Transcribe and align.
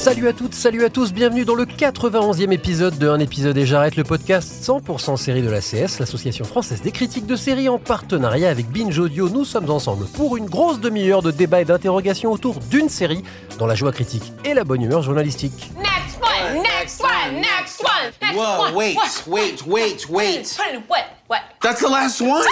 Salut 0.00 0.28
à 0.28 0.32
toutes, 0.32 0.54
salut 0.54 0.82
à 0.86 0.88
tous, 0.88 1.12
bienvenue 1.12 1.44
dans 1.44 1.54
le 1.54 1.66
91e 1.66 2.52
épisode 2.52 2.96
de 2.96 3.06
Un 3.06 3.20
épisode 3.20 3.58
et 3.58 3.66
j'arrête 3.66 3.96
le 3.96 4.02
podcast 4.02 4.50
100% 4.66 5.18
série 5.18 5.42
de 5.42 5.50
la 5.50 5.60
CS, 5.60 5.98
l'association 5.98 6.46
française 6.46 6.80
des 6.80 6.90
critiques 6.90 7.26
de 7.26 7.36
séries 7.36 7.68
en 7.68 7.78
partenariat 7.78 8.48
avec 8.48 8.70
Binge 8.70 8.98
Audio. 8.98 9.28
Nous 9.28 9.44
sommes 9.44 9.68
ensemble 9.68 10.06
pour 10.06 10.38
une 10.38 10.46
grosse 10.46 10.80
demi-heure 10.80 11.20
de 11.20 11.30
débat 11.30 11.60
et 11.60 11.66
d'interrogation 11.66 12.32
autour 12.32 12.60
d'une 12.60 12.88
série 12.88 13.22
dans 13.58 13.66
la 13.66 13.74
joie 13.74 13.92
critique 13.92 14.32
et 14.46 14.54
la 14.54 14.64
bonne 14.64 14.80
humeur 14.80 15.02
journalistique. 15.02 15.70
Next 15.76 16.18
one, 16.22 16.62
next 16.62 17.02
one, 17.02 17.34
next 17.34 17.82
one, 17.82 18.12
next 18.22 18.38
Whoa, 18.38 18.62
one. 18.62 18.74
wait, 18.74 18.96
wait, 19.26 19.66
wait, 19.66 20.08
wait. 20.08 20.58
What? 20.88 21.04
What? 21.28 21.40
That's 21.60 21.82
the 21.82 21.90
last 21.90 22.22
one? 22.22 22.42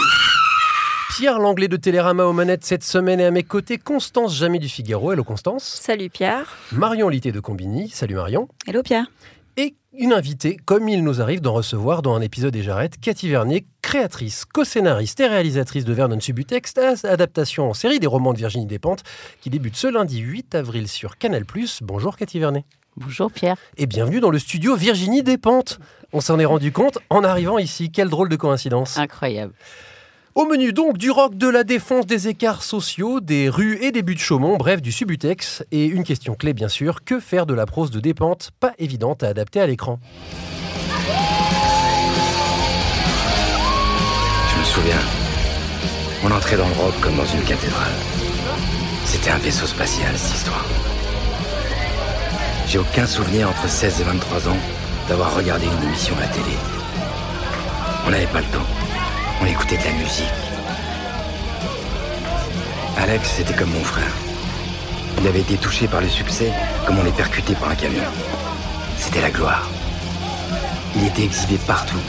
Pierre 1.18 1.40
Langlais 1.40 1.66
de 1.66 1.76
Télérama 1.76 2.26
aux 2.26 2.32
manettes 2.32 2.64
cette 2.64 2.84
semaine 2.84 3.18
et 3.18 3.24
à 3.24 3.32
mes 3.32 3.42
côtés 3.42 3.76
Constance 3.76 4.36
Jamais 4.36 4.60
du 4.60 4.68
Figaro. 4.68 5.10
Hello 5.10 5.24
Constance. 5.24 5.64
Salut 5.64 6.10
Pierre. 6.10 6.56
Marion 6.70 7.08
Litté 7.08 7.32
de 7.32 7.40
Combini. 7.40 7.88
Salut 7.88 8.14
Marion. 8.14 8.46
Hello 8.68 8.84
Pierre. 8.84 9.10
et 9.56 9.74
une 9.92 10.12
invitée, 10.12 10.56
comme 10.64 10.88
il 10.88 11.02
nous 11.02 11.20
arrive 11.20 11.40
d'en 11.40 11.54
recevoir 11.54 12.02
dans 12.02 12.14
un 12.14 12.20
épisode 12.20 12.54
et 12.54 12.62
j'arrête, 12.62 13.00
Cathy 13.00 13.28
Vernier, 13.28 13.66
créatrice, 13.82 14.44
co-scénariste 14.44 15.18
et 15.18 15.26
réalisatrice 15.26 15.84
de 15.84 15.92
Vernon 15.92 16.20
Subutex, 16.20 16.74
adaptation 17.02 17.68
en 17.68 17.74
série 17.74 17.98
des 17.98 18.06
romans 18.06 18.32
de 18.32 18.38
Virginie 18.38 18.66
Despentes, 18.66 19.02
qui 19.40 19.50
débute 19.50 19.74
ce 19.74 19.88
lundi 19.88 20.18
8 20.20 20.54
avril 20.54 20.86
sur 20.86 21.18
Canal+. 21.18 21.42
Bonjour 21.82 22.16
Cathy 22.16 22.38
Vernet. 22.38 22.64
Bonjour 22.96 23.32
Pierre. 23.32 23.56
Et 23.76 23.86
bienvenue 23.86 24.20
dans 24.20 24.30
le 24.30 24.38
studio 24.38 24.76
Virginie 24.76 25.24
Despentes. 25.24 25.80
On 26.12 26.20
s'en 26.20 26.38
est 26.38 26.44
rendu 26.44 26.70
compte 26.70 27.00
en 27.10 27.24
arrivant 27.24 27.58
ici. 27.58 27.90
Quelle 27.90 28.08
drôle 28.08 28.28
de 28.28 28.36
coïncidence. 28.36 28.96
Incroyable. 28.98 29.52
Au 30.38 30.46
menu 30.46 30.72
donc 30.72 30.98
du 30.98 31.10
rock, 31.10 31.36
de 31.36 31.48
la 31.48 31.64
défense 31.64 32.06
des 32.06 32.28
écarts 32.28 32.62
sociaux, 32.62 33.18
des 33.18 33.48
rues 33.48 33.76
et 33.82 33.90
des 33.90 34.02
buts 34.02 34.14
de 34.14 34.20
Chaumont, 34.20 34.56
bref 34.56 34.80
du 34.80 34.92
Subutex. 34.92 35.64
Et 35.72 35.86
une 35.86 36.04
question 36.04 36.36
clé 36.36 36.52
bien 36.52 36.68
sûr, 36.68 37.02
que 37.02 37.18
faire 37.18 37.44
de 37.44 37.54
la 37.54 37.66
prose 37.66 37.90
de 37.90 37.98
Despentes 37.98 38.52
Pas 38.60 38.72
évidente 38.78 39.24
à 39.24 39.26
adapter 39.26 39.60
à 39.60 39.66
l'écran. 39.66 39.98
Je 44.48 44.58
me 44.60 44.64
souviens, 44.64 45.00
on 46.22 46.30
entrait 46.30 46.56
dans 46.56 46.68
le 46.68 46.74
rock 46.74 46.94
comme 47.00 47.16
dans 47.16 47.26
une 47.26 47.42
cathédrale. 47.42 47.94
C'était 49.06 49.30
un 49.30 49.38
vaisseau 49.38 49.66
spatial, 49.66 50.16
cette 50.16 50.36
histoire. 50.36 50.64
J'ai 52.68 52.78
aucun 52.78 53.06
souvenir 53.06 53.50
entre 53.50 53.68
16 53.68 54.02
et 54.02 54.04
23 54.04 54.48
ans 54.50 54.58
d'avoir 55.08 55.36
regardé 55.36 55.66
une 55.66 55.88
émission 55.88 56.16
à 56.16 56.20
la 56.20 56.28
télé. 56.28 56.56
On 58.06 58.10
n'avait 58.10 58.26
pas 58.26 58.40
le 58.40 58.46
temps. 58.46 58.87
On 59.40 59.46
écoutait 59.46 59.76
de 59.76 59.84
la 59.84 59.92
musique. 59.92 60.26
Alex, 62.96 63.34
c'était 63.36 63.54
comme 63.54 63.70
mon 63.70 63.84
frère. 63.84 64.12
Il 65.20 65.26
avait 65.26 65.40
été 65.40 65.56
touché 65.56 65.86
par 65.86 66.00
le 66.00 66.08
succès 66.08 66.52
comme 66.86 66.98
on 66.98 67.06
est 67.06 67.16
percuté 67.16 67.54
par 67.54 67.70
un 67.70 67.74
camion. 67.74 68.02
C'était 68.98 69.20
la 69.20 69.30
gloire. 69.30 69.68
Il 70.96 71.06
était 71.06 71.24
exhibé 71.24 71.56
partout. 71.66 72.00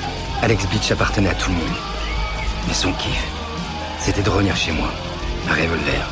Alex 0.41 0.65
Beach 0.67 0.91
appartenait 0.91 1.29
à 1.29 1.35
tout 1.35 1.49
le 1.49 1.57
monde. 1.57 1.77
Mais 2.67 2.73
son 2.73 2.91
kiff, 2.93 3.23
c'était 3.99 4.21
de 4.21 4.29
revenir 4.29 4.55
chez 4.55 4.71
moi, 4.71 4.89
un 5.49 5.53
revolver. 5.53 6.07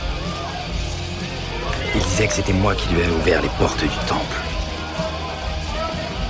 Il 1.96 2.02
disait 2.02 2.28
que 2.28 2.34
c'était 2.34 2.54
moi 2.54 2.76
qui 2.76 2.90
lui 2.90 3.02
avais 3.02 3.14
ouvert 3.14 3.42
les 3.42 3.50
portes 3.58 3.82
du 3.82 3.98
temple. 4.08 4.38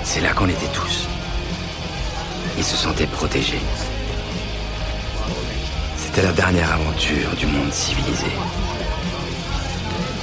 C'est 0.03 0.21
là 0.21 0.33
qu'on 0.33 0.47
était 0.47 0.71
tous. 0.73 1.07
Il 2.57 2.63
se 2.63 2.77
sentait 2.77 3.07
protégé. 3.07 3.59
C'était 6.17 6.29
la 6.29 6.33
dernière 6.33 6.73
aventure 6.73 7.35
du 7.35 7.45
monde 7.45 7.71
civilisé. 7.71 8.25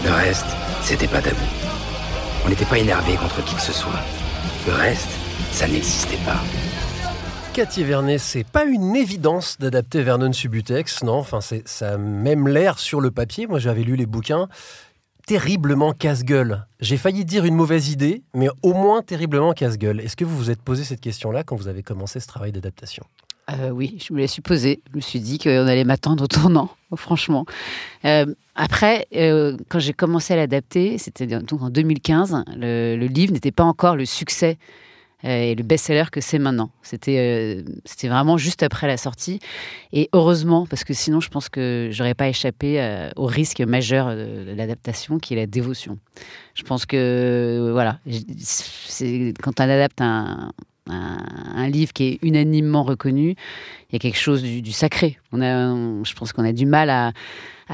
Le 0.05 0.11
reste, 0.11 0.47
c'était 0.83 1.07
pas 1.07 1.23
tabou. 1.23 1.37
On 2.45 2.49
n'était 2.49 2.65
pas 2.65 2.79
énervé 2.81 3.15
contre 3.15 3.45
qui 3.45 3.55
que 3.55 3.61
ce 3.61 3.73
soit. 3.73 4.01
Le 4.67 4.73
reste, 4.73 5.11
ça 5.53 5.69
n'existait 5.69 6.19
pas. 6.25 6.41
Cathy 7.53 7.85
Vernet, 7.85 8.19
c'est 8.19 8.43
pas 8.43 8.65
une 8.65 8.97
évidence 8.97 9.57
d'adapter 9.61 10.03
Vernon 10.03 10.33
Subutex, 10.33 11.05
non? 11.05 11.19
Enfin, 11.19 11.39
ça 11.41 11.93
a 11.93 11.97
même 11.97 12.49
l'air 12.49 12.81
sur 12.81 13.01
le 13.01 13.13
papier. 13.13 13.47
Moi, 13.47 13.61
j'avais 13.61 13.85
lu 13.85 13.95
les 13.95 14.07
bouquins. 14.07 14.49
Terriblement 15.29 15.93
casse-gueule. 15.93 16.67
J'ai 16.81 16.97
failli 16.97 17.25
dire 17.25 17.45
une 17.45 17.55
mauvaise 17.55 17.91
idée, 17.91 18.25
mais 18.35 18.49
au 18.65 18.73
moins 18.73 19.03
terriblement 19.03 19.53
casse-gueule. 19.53 20.01
Est-ce 20.01 20.17
que 20.17 20.25
vous 20.25 20.37
vous 20.37 20.51
êtes 20.51 20.61
posé 20.61 20.83
cette 20.83 21.01
question-là 21.01 21.45
quand 21.45 21.55
vous 21.55 21.69
avez 21.69 21.85
commencé 21.85 22.19
ce 22.19 22.27
travail 22.27 22.51
d'adaptation? 22.51 23.05
Euh, 23.51 23.71
oui, 23.71 23.99
je 24.01 24.13
me 24.13 24.19
l'ai 24.19 24.27
supposé. 24.27 24.81
Je 24.91 24.97
me 24.97 25.01
suis 25.01 25.21
dit 25.21 25.39
qu'on 25.39 25.67
allait 25.67 25.85
m'attendre 25.85 26.25
au 26.25 26.27
tournant, 26.27 26.71
franchement. 26.97 27.45
Euh, 28.05 28.27
après, 28.55 29.07
euh, 29.15 29.57
quand 29.69 29.79
j'ai 29.79 29.93
commencé 29.93 30.33
à 30.33 30.37
l'adapter, 30.37 30.99
c'était 30.99 31.27
donc 31.27 31.61
en 31.61 31.71
2015, 31.71 32.45
le, 32.57 33.07
livre 33.07 33.33
n'était 33.33 33.53
pas 33.53 33.65
encore 33.65 33.97
le 33.97 34.07
succès 34.07 34.59
et 35.27 35.55
le 35.55 35.63
best-seller 35.63 36.05
que 36.13 36.21
c'est 36.21 36.39
maintenant. 36.39 36.71
C'était 36.83 37.65
c'était 37.87 38.09
vraiment 38.09 38.37
juste 38.37 38.63
après 38.63 38.87
la 38.87 38.99
sortie. 38.99 39.41
Et 39.91 40.11
heureusement, 40.13 40.67
parce 40.67 40.85
que 40.85 40.93
sinon, 40.93 41.21
je 41.21 41.31
pense 41.31 41.49
que 41.49 41.89
j'aurais 41.91 42.13
pas 42.13 42.29
échappé 42.29 43.09
au 43.17 43.25
risque 43.25 43.63
majeur 43.63 44.15
de, 44.15 44.53
l'adaptation, 44.55 45.19
qui 45.19 45.33
est 45.33 45.39
la 45.39 45.47
dévotion. 45.47 45.99
Je 46.55 46.63
pense 46.63 46.85
que, 46.85 47.71
voilà, 47.73 48.01
quand 49.43 49.61
on 49.61 49.65
adapte 49.65 50.03
un, 50.03 50.53
un, 50.91 51.69
livre 51.69 51.93
qui 51.93 52.05
est 52.05 52.19
unanimement 52.23 52.83
reconnu, 52.83 53.31
il 53.31 53.93
y 53.93 53.97
a 53.97 53.99
quelque 53.99 54.19
chose 54.19 54.43
du, 54.43 54.73
sacré. 54.73 55.19
On 55.33 55.41
a, 55.41 56.05
je 56.05 56.15
pense 56.15 56.33
qu'on 56.33 56.45
a 56.45 56.53
du 56.53 56.67
mal 56.67 56.91
à, 56.91 57.13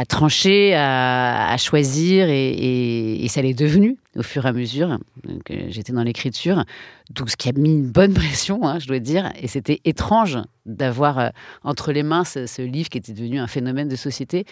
trancher, 0.06 0.74
à, 0.74 1.56
choisir, 1.58 2.28
et, 2.28 3.26
ça 3.28 3.42
l'est 3.42 3.54
devenu 3.54 3.96
au 4.16 4.22
fur 4.22 4.46
et 4.46 4.48
à 4.48 4.52
mesure. 4.52 4.98
Donc, 5.24 5.50
euh, 5.50 5.66
J'étais 5.68 5.92
dans 5.92 6.02
l'écriture, 6.02 6.64
donc 7.10 7.30
ce 7.30 7.36
qui 7.36 7.48
a 7.48 7.52
mis 7.52 7.70
une 7.70 7.90
bonne 7.90 8.12
pression, 8.14 8.66
hein, 8.66 8.78
je 8.78 8.88
dois 8.88 8.98
dire, 8.98 9.32
et 9.40 9.46
c'était 9.46 9.80
étrange 9.84 10.38
d'avoir 10.66 11.18
euh, 11.18 11.28
entre 11.62 11.92
les 11.92 12.02
mains 12.02 12.24
ce, 12.24 12.46
ce 12.46 12.62
livre 12.62 12.88
qui 12.88 12.98
était 12.98 13.12
devenu 13.12 13.38
un 13.38 13.46
phénomène 13.46 13.88
de 13.88 13.96
société. 13.96 14.46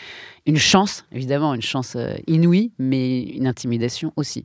Une 0.46 0.58
chance, 0.58 1.04
évidemment, 1.12 1.54
une 1.54 1.62
chance 1.62 1.96
euh, 1.96 2.14
inouïe, 2.26 2.72
mais 2.78 3.22
une 3.22 3.46
intimidation 3.46 4.12
aussi. 4.16 4.44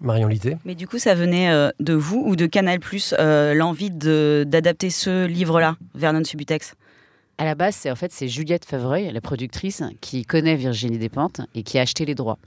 Marion 0.00 0.28
Litté. 0.28 0.56
Mais 0.64 0.74
du 0.74 0.86
coup, 0.86 0.98
ça 0.98 1.14
venait 1.14 1.50
euh, 1.50 1.70
de 1.80 1.94
vous 1.94 2.22
ou 2.24 2.36
de 2.36 2.46
Canal 2.46 2.78
euh, 3.18 3.54
l'envie 3.54 3.90
d'adapter 3.90 4.90
ce 4.90 5.26
livre-là, 5.26 5.76
Vernon 5.94 6.24
Subutex? 6.24 6.74
À 7.38 7.44
la 7.44 7.54
base, 7.54 7.76
c'est 7.76 7.90
en 7.90 7.96
fait 7.96 8.12
c'est 8.12 8.28
Juliette 8.28 8.64
Favreuil, 8.64 9.12
la 9.12 9.20
productrice, 9.20 9.82
qui 10.00 10.24
connaît 10.24 10.56
Virginie 10.56 10.96
Despentes 10.96 11.42
et 11.54 11.62
qui 11.64 11.78
a 11.78 11.82
acheté 11.82 12.06
les 12.06 12.14
droits. 12.14 12.38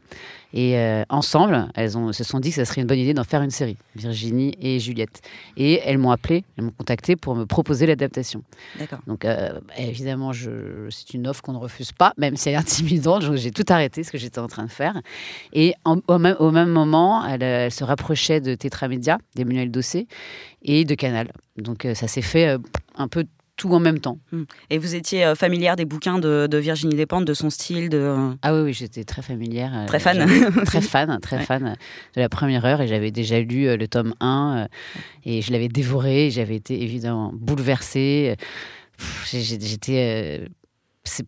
Et 0.51 0.79
euh, 0.79 1.03
ensemble, 1.09 1.67
elles 1.75 1.95
ont, 1.95 2.11
se 2.11 2.23
sont 2.23 2.39
dit 2.39 2.49
que 2.49 2.55
ça 2.55 2.65
serait 2.65 2.81
une 2.81 2.87
bonne 2.87 2.97
idée 2.97 3.13
d'en 3.13 3.23
faire 3.23 3.43
une 3.43 3.51
série, 3.51 3.77
Virginie 3.95 4.55
et 4.59 4.79
Juliette. 4.79 5.21
Et 5.57 5.79
elles 5.85 5.99
m'ont 5.99 6.09
appelé, 6.09 6.43
elles 6.57 6.63
m'ont 6.63 6.71
contacté 6.71 7.15
pour 7.15 7.35
me 7.35 7.45
proposer 7.45 7.85
l'adaptation. 7.85 8.41
D'accord. 8.79 8.97
Donc 9.05 9.25
euh, 9.25 9.59
évidemment, 9.77 10.31
c'est 10.33 11.13
une 11.13 11.27
offre 11.27 11.43
qu'on 11.43 11.53
ne 11.53 11.59
refuse 11.59 11.91
pas, 11.91 12.13
même 12.17 12.35
si 12.35 12.49
elle 12.49 12.55
est 12.55 12.57
intimidante. 12.57 13.35
J'ai 13.35 13.51
tout 13.51 13.65
arrêté 13.69 14.03
ce 14.03 14.11
que 14.11 14.17
j'étais 14.17 14.39
en 14.39 14.47
train 14.47 14.65
de 14.65 14.71
faire. 14.71 14.99
Et 15.53 15.75
en- 15.85 15.99
au, 16.07 16.17
même, 16.17 16.35
au 16.39 16.49
même 16.49 16.69
moment, 16.69 17.23
elle, 17.27 17.43
euh, 17.43 17.65
elle 17.65 17.71
se 17.71 17.83
rapprochait 17.83 18.41
de 18.41 18.55
Tetramédia, 18.55 19.19
d'Emmanuel 19.35 19.69
Dossé, 19.69 20.07
et 20.63 20.83
de 20.83 20.95
Canal. 20.95 21.31
Donc 21.57 21.85
euh, 21.85 21.93
ça 21.93 22.07
s'est 22.07 22.23
fait 22.23 22.57
un 22.95 23.07
peu 23.07 23.25
tout 23.59 23.71
en 23.73 23.79
même 23.79 23.99
temps. 23.99 24.17
Hmm. 24.31 24.43
Et 24.71 24.77
vous 24.79 24.95
étiez 24.95 25.25
euh, 25.25 25.35
familière 25.35 25.75
des 25.75 25.85
bouquins 25.85 26.17
de, 26.17 26.47
de 26.49 26.57
Virginie 26.57 26.95
Despentes, 26.95 27.25
de 27.25 27.33
son 27.33 27.49
style, 27.49 27.89
de... 27.89 27.97
euh, 27.97 28.31
Ah 28.41 28.55
oui, 28.55 28.61
oui, 28.61 28.73
j'étais 28.73 29.03
très 29.03 29.21
familière. 29.21 29.71
euh, 29.75 29.85
Très 29.85 29.99
fan. 29.99 30.17
Très 30.65 30.81
fan, 30.81 31.19
très 31.21 31.37
Ouais. 31.37 31.43
fan 31.45 31.75
de 32.15 32.21
la 32.21 32.29
première 32.29 32.63
heure. 32.65 32.81
Et 32.81 32.87
j'avais 32.87 33.11
déjà 33.11 33.39
lu 33.41 33.75
le 33.77 33.87
tome 33.87 34.13
1 34.21 34.57
euh, 34.63 34.67
et 35.25 35.41
je 35.41 35.51
l'avais 35.51 35.67
dévoré. 35.67 36.31
J'avais 36.31 36.55
été 36.55 36.81
évidemment 36.81 37.31
bouleversée. 37.33 38.35
J'étais. 39.31 40.47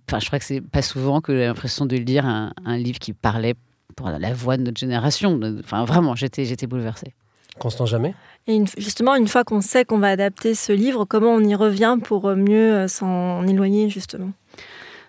pas- 0.07 0.19
je 0.19 0.25
crois 0.27 0.39
que 0.39 0.45
c'est 0.45 0.61
pas 0.61 0.81
souvent 0.81 1.21
que 1.21 1.33
j'ai 1.35 1.45
l'impression 1.45 1.85
de 1.85 1.95
lire 1.97 2.25
un, 2.25 2.53
un 2.65 2.77
livre 2.77 2.99
qui 2.99 3.13
parlait 3.13 3.55
pour 3.95 4.09
la 4.09 4.33
voix 4.33 4.57
de 4.57 4.63
notre 4.63 4.79
génération. 4.79 5.39
Enfin, 5.59 5.83
vraiment, 5.85 6.15
j'étais 6.15 6.67
bouleversée. 6.67 7.13
Constant 7.59 7.85
Jamais 7.85 8.13
Et 8.47 8.55
une- 8.55 8.67
justement, 8.77 9.15
une 9.15 9.27
fois 9.27 9.43
qu'on 9.43 9.61
sait 9.61 9.85
qu'on 9.85 9.99
va 9.99 10.07
adapter 10.09 10.55
ce 10.55 10.71
livre, 10.71 11.05
comment 11.05 11.31
on 11.31 11.41
y 11.43 11.53
revient 11.55 11.97
pour 12.03 12.25
euh, 12.27 12.35
mieux 12.35 12.73
euh, 12.73 12.87
s'en 12.87 13.45
éloigner, 13.47 13.89
justement? 13.89 14.31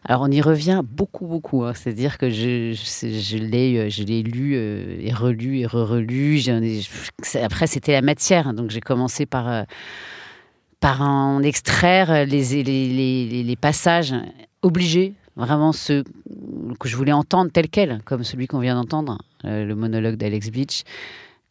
Alors 0.04 0.22
on 0.22 0.30
y 0.30 0.40
revient 0.40 0.82
beaucoup, 0.84 1.26
beaucoup. 1.26 1.62
hein. 1.62 1.72
C'est-à-dire 1.74 2.18
que 2.18 2.28
je, 2.28 2.72
je, 2.72 3.08
je 3.08 3.36
l'ai, 3.36 3.78
euh, 3.78 3.88
je 3.88 4.02
l'ai 4.02 4.22
lu 4.24 4.54
euh, 4.56 4.96
et 5.00 5.12
relu 5.12 5.58
et 5.60 5.66
re-relu. 5.66 6.42
Après, 7.40 7.66
c'était 7.68 7.92
la 7.92 8.02
matière. 8.02 8.52
Donc 8.52 8.70
j'ai 8.70 8.80
commencé 8.80 9.26
par, 9.26 9.48
euh, 9.48 9.62
par 10.80 11.00
en 11.02 11.40
extraire 11.42 12.26
les, 12.26 12.42
les, 12.44 12.62
les- 12.64 13.26
les- 13.28 13.42
les 13.44 13.56
passages 13.56 14.12
obligés, 14.62 15.14
vraiment 15.36 15.70
ceux 15.72 16.02
que 16.80 16.88
je 16.88 16.96
voulais 16.96 17.12
entendre 17.12 17.50
tels 17.52 17.68
quels, 17.68 18.00
comme 18.04 18.24
celui 18.24 18.48
qu'on 18.48 18.58
vient 18.58 18.74
d'entendre, 18.74 19.18
euh, 19.44 19.64
le 19.64 19.74
monologue 19.76 20.16
d'Alex 20.16 20.50
Beach, 20.50 20.82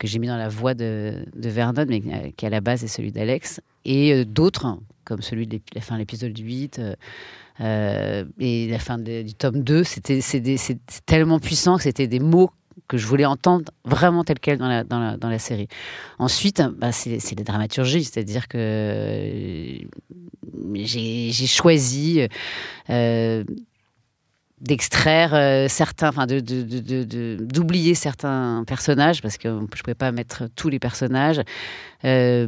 que 0.02 0.08
j'ai 0.08 0.18
mis 0.18 0.26
dans 0.26 0.38
la 0.38 0.50
voix 0.50 0.74
de, 0.74 1.24
de 1.36 1.50
Vernon, 1.50 1.86
mais 1.88 2.02
euh, 2.08 2.32
qui 2.36 2.48
à 2.48 2.50
la 2.50 2.60
base 2.60 2.84
est 2.84 2.88
celui 2.88 3.12
d'Alex, 3.12 3.62
et 3.86 4.12
euh, 4.12 4.26
d'autres, 4.26 4.80
comme 5.06 5.22
celui 5.22 5.46
de 5.46 5.60
la 5.76 5.82
fin 5.82 5.94
de 5.94 6.00
l'épisode 6.00 6.36
8. 6.36 6.82
euh, 7.60 8.26
et 8.40 8.68
la 8.68 8.80
fin 8.80 8.98
du 8.98 9.36
tome 9.36 9.62
2, 9.62 9.84
c'était 9.84 10.22
c'est 10.22 10.80
tellement 11.06 11.40
puissant 11.40 11.78
que 11.78 11.84
c'était 11.84 12.08
des 12.08 12.20
mots 12.20 12.50
que 12.88 12.98
je 12.98 13.06
voulais 13.06 13.26
entendre 13.26 13.72
vraiment 13.86 14.24
tels 14.24 14.40
quels 14.40 14.58
dans 14.58 14.68
la, 14.68 14.84
dans 14.84 15.00
la, 15.00 15.18
dans 15.18 15.30
la 15.30 15.38
série. 15.38 15.68
Ensuite, 16.18 16.64
bah, 16.80 16.92
c'est 16.92 17.38
la 17.38 17.44
dramaturgie, 17.44 18.04
c'est-à-dire 18.04 18.48
que 18.48 19.78
j'ai 20.74 21.32
choisi 21.32 22.22
d'extraire 24.62 25.34
euh, 25.34 25.68
certains, 25.68 26.10
enfin 26.10 26.28
de, 26.28 26.40
de- 26.40 27.38
d'oublier 27.42 27.96
certains 27.96 28.64
personnages 28.66 29.22
parce 29.22 29.38
que 29.38 29.50
je 29.50 29.54
ne 29.56 29.66
pouvais 29.66 29.96
pas 29.96 30.12
mettre 30.12 30.44
tous 30.56 30.70
les 30.70 30.80
personnages, 30.80 31.42
euh, 32.06 32.48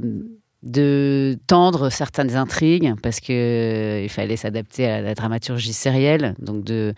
de 0.61 1.37
tendre 1.47 1.89
certaines 1.89 2.35
intrigues 2.35 2.93
parce 3.01 3.19
que 3.19 3.33
euh, 3.33 4.07
fallait 4.07 4.37
s'adapter 4.37 4.85
à 4.87 5.01
la 5.01 5.13
dramaturgie 5.15 5.73
sérielle, 5.73 6.35
donc 6.39 6.63
de 6.63 6.93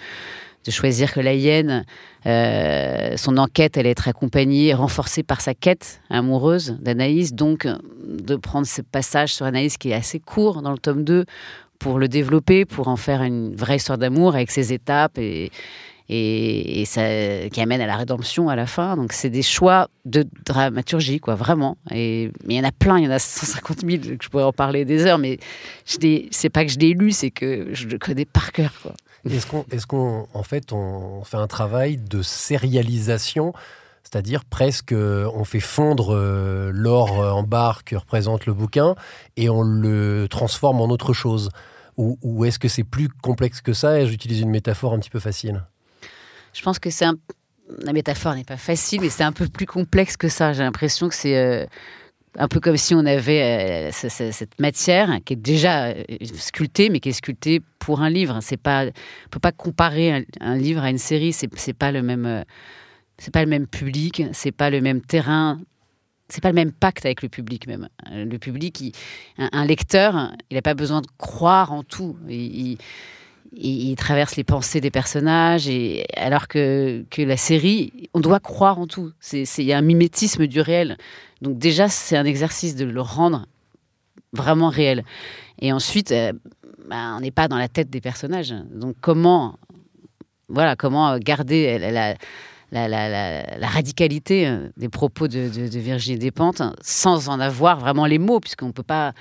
choisir 0.70 1.14
que 1.14 1.20
la 1.20 1.34
hyène, 1.34 1.86
son 2.26 3.38
enquête 3.38 3.78
allait 3.78 3.92
être 3.92 4.08
accompagnée, 4.08 4.74
renforcée 4.74 5.22
par 5.22 5.42
sa 5.42 5.54
quête 5.54 6.02
amoureuse 6.10 6.78
d'Anaïs, 6.82 7.34
donc 7.34 7.68
de 8.04 8.36
prendre 8.36 8.66
ce 8.66 8.82
passage 8.82 9.34
sur 9.34 9.46
Anaïs 9.46 9.78
qui 9.78 9.92
est 9.92 9.94
assez 9.94 10.20
court 10.20 10.64
dans 10.64 10.72
le 10.72 10.80
tome 10.80 11.04
2 11.04 11.26
pour 11.86 12.00
le 12.00 12.08
développer, 12.08 12.66
pour 12.66 12.88
en 12.88 12.96
faire 12.96 13.22
une 13.22 13.56
vraie 13.56 13.76
histoire 13.76 14.00
d'amour 14.00 14.34
avec 14.34 14.50
ses 14.50 14.74
étapes 14.74 15.20
et, 15.20 15.52
et, 16.10 16.84
ça, 16.86 17.04
qui 17.52 17.62
amène 17.62 17.80
à 17.80 17.86
la 17.86 17.96
rédemption 17.96 18.50
à 18.50 18.56
la 18.56 18.66
fin. 18.66 18.98
Donc 18.98 19.14
c'est 19.14 19.30
des 19.30 19.44
choix 19.44 19.88
de 20.04 20.26
dramaturgie, 20.48 21.20
quoi, 21.20 21.36
vraiment. 21.36 21.78
Et 21.92 22.32
mais 22.44 22.56
il 22.56 22.58
y 22.58 22.60
en 22.60 22.64
a 22.64 22.72
plein, 22.72 22.98
il 22.98 23.06
y 23.06 23.08
en 23.08 23.12
a 23.12 23.20
150 23.20 23.82
000, 23.82 24.18
que 24.18 24.24
je 24.24 24.30
pourrais 24.30 24.46
en 24.46 24.52
parler 24.52 24.84
des 24.84 25.06
heures, 25.06 25.20
mais 25.20 25.38
c'est 25.86 26.50
pas 26.50 26.66
que 26.66 26.72
je 26.72 26.80
l'ai 26.80 26.96
lu, 26.96 27.12
c'est 27.12 27.30
que 27.30 27.68
je 27.74 27.86
le 27.86 28.00
connais 28.00 28.26
par 28.26 28.52
cœur. 28.52 28.72
Est-ce 29.30 29.46
qu'on, 29.46 29.64
est-ce 29.70 29.86
qu'on, 29.86 30.26
en 30.34 30.44
fait, 30.44 30.74
on 30.74 31.24
fait 31.24 31.38
un 31.38 31.48
travail 31.48 31.98
de 31.98 32.24
sérialisation, 32.24 33.54
c'est-à-dire 34.02 34.44
presque, 34.44 34.92
euh, 34.92 35.30
on 35.36 35.44
fait 35.44 35.60
fondre 35.60 36.16
euh, 36.16 36.72
l'or 36.74 37.20
en 37.20 37.44
barre 37.44 37.84
que 37.84 37.96
représente 37.96 38.48
le 38.48 38.54
bouquin 38.54 38.96
et 39.38 39.50
on 39.50 39.62
le 39.62 40.26
transforme 40.32 40.82
en 40.82 40.88
autre 40.88 41.14
chose? 41.14 41.52
Ou, 41.98 42.44
est-ce 42.46 42.60
que 42.60 42.68
c'est 42.68 42.84
plus 42.84 43.08
complexe 43.08 43.62
que 43.62 43.72
ça 43.72 44.06
j'utilise 44.06 44.42
une 44.42 44.50
métaphore 44.50 44.94
un 44.94 45.00
petit 45.00 45.10
peu 45.10 45.20
facile. 45.20 45.64
Je 46.54 46.62
pense 46.62 46.78
que 46.80 46.90
c'est 46.90 47.06
un... 47.06 47.16
La 47.84 47.94
métaphore 47.94 48.36
n'est 48.36 48.44
pas 48.44 48.58
facile, 48.58 49.02
mais 49.02 49.10
c'est 49.10 49.24
un 49.24 49.32
peu 49.32 49.48
plus 49.48 49.66
complexe 49.66 50.18
que 50.18 50.28
ça. 50.28 50.54
J'ai 50.54 50.62
l'impression 50.64 51.08
que 51.10 51.16
c'est 51.16 51.36
euh, 51.38 51.66
un 52.38 52.48
peu 52.48 52.60
comme 52.60 52.78
si 52.78 52.94
on 52.94 53.06
avait 53.06 53.42
euh, 53.42 53.92
ce- 53.92 54.10
ce- 54.10 54.32
cette 54.32 54.60
matière 54.60 55.10
qui 55.26 55.34
est 55.34 55.38
déjà 55.38 55.86
euh, 55.88 56.04
sculptée, 56.36 56.90
mais 56.90 57.00
qui 57.00 57.10
est 57.10 57.14
sculptée 57.14 57.62
pour 57.80 58.02
un 58.02 58.10
livre. 58.10 58.40
C'est 58.42 58.58
pas, 58.58 58.86
on 58.86 59.30
peut 59.32 59.40
pas 59.40 59.52
comparer 59.54 60.12
un, 60.14 60.22
un 60.42 60.56
livre 60.58 60.84
à 60.84 60.90
une 60.90 60.98
série. 60.98 61.34
C'est 61.34 61.74
pas 61.74 61.92
le 61.92 62.04
même, 62.04 62.44
c'est 63.18 63.34
pas 63.34 63.42
le 63.44 63.50
même 63.50 63.68
public, 63.68 64.24
c'est 64.34 64.52
pas 64.52 64.70
le 64.70 64.82
même 64.82 65.02
terrain. 65.02 65.60
C'est 66.28 66.42
pas 66.42 66.50
le 66.50 66.56
même 66.56 66.72
pacte 66.72 67.06
avec 67.06 67.22
le 67.22 67.30
public 67.30 67.68
même. 67.68 67.88
Le 68.12 68.38
public, 68.38 68.96
un, 69.38 69.66
lecteur, 69.66 70.32
il 70.50 70.56
n'a 70.56 70.62
pas 70.62 70.74
besoin 70.74 71.02
de 71.02 71.08
croire 71.18 71.72
en 71.72 71.84
tout. 71.84 72.18
Il- 72.28 72.78
traverse 73.96 74.36
les 74.36 74.44
pensées 74.44 74.82
des 74.82 74.92
personnages, 74.92 75.68
et, 75.68 76.06
alors 76.18 76.48
que, 76.48 77.06
que 77.12 77.22
la 77.22 77.38
série, 77.38 78.10
on 78.14 78.20
doit 78.20 78.40
croire 78.40 78.80
en 78.80 78.88
tout. 78.88 79.12
Il 79.32 79.64
y 79.64 79.72
a 79.72 79.78
un 79.78 79.82
mimétisme 79.82 80.48
du 80.48 80.62
réel. 80.62 80.98
Donc 81.42 81.58
déjà, 81.58 81.90
c'est 81.90 82.18
un 82.18 82.26
exercice 82.26 82.76
de 82.76 82.86
le 82.86 83.02
rendre 83.02 83.46
vraiment 84.34 84.70
réel. 84.70 85.04
Et 85.60 85.72
ensuite, 85.72 86.12
euh, 86.12 86.34
bah, 86.90 87.16
on 87.16 87.20
n'est 87.20 87.32
pas 87.32 87.48
dans 87.48 87.58
la 87.58 87.68
tête 87.68 87.90
des 87.90 88.02
personnages. 88.02 88.54
Donc 88.72 88.96
comment, 89.00 89.58
voilà, 90.50 90.76
comment 90.76 91.18
garder 91.20 91.78
la, 91.80 92.16
la, 92.72 92.88
la- 92.88 93.10
la- 93.10 93.58
la 93.58 93.68
radicalité 93.68 94.48
euh, 94.48 94.70
des 94.78 94.90
propos 94.90 95.28
de, 95.28 95.50
de, 95.50 95.68
de 95.68 95.80
Virginie 95.80 96.18
Despentes 96.20 96.62
sans 96.82 97.30
en 97.30 97.40
avoir 97.40 97.80
vraiment 97.80 98.06
les 98.06 98.20
mots, 98.20 98.40
puisqu'on 98.40 98.68
ne 98.68 98.72
peut 98.74 98.84
pas... 98.84 99.14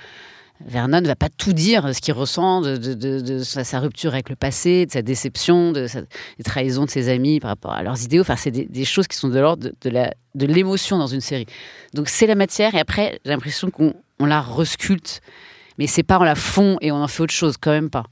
Vernon 0.65 1.01
ne 1.01 1.07
va 1.07 1.17
pas 1.17 1.27
tout 1.27 1.51
dire, 1.51 1.93
ce 1.93 1.99
qu'il 1.99 2.13
ressent 2.13 2.61
de, 2.61 2.77
de- 2.77 2.93
de- 2.93 3.19
de 3.19 3.39
sa, 3.43 3.79
rupture 3.81 4.13
avec 4.13 4.29
le 4.29 4.37
passé, 4.37 4.85
de 4.85 4.91
sa 4.91 5.01
déception, 5.01 5.73
de 5.73 5.85
sa, 5.85 5.99
des 6.01 6.43
trahisons 6.45 6.85
de 6.85 6.89
ses 6.89 7.09
amis 7.09 7.41
par 7.41 7.49
rapport 7.49 7.73
à 7.73 7.83
leurs 7.83 8.01
idéaux. 8.03 8.21
Enfin, 8.21 8.37
c'est 8.37 8.51
des, 8.51 8.63
des 8.63 8.85
choses 8.85 9.05
qui 9.05 9.17
sont 9.17 9.27
de 9.27 9.37
l'ordre 9.37 9.69
de, 9.81 10.45
l'émotion 10.45 10.97
dans 10.97 11.07
une 11.07 11.19
série. 11.19 11.45
Donc 11.93 12.07
c'est 12.07 12.25
la 12.25 12.35
matière, 12.35 12.73
et 12.73 12.79
après, 12.79 13.19
j'ai 13.25 13.31
l'impression 13.31 13.69
qu'on 13.69 13.93
on 14.17 14.25
la 14.25 14.39
resculpte, 14.39 15.19
mais 15.77 15.87
c'est 15.87 16.03
pas 16.03 16.19
on 16.21 16.23
la 16.23 16.35
fond 16.35 16.77
et 16.79 16.89
on 16.89 17.03
en 17.03 17.07
fait 17.09 17.23
autre 17.23 17.33
chose, 17.33 17.55
quand 17.59 17.71
même 17.71 17.89
pas. 17.89 18.05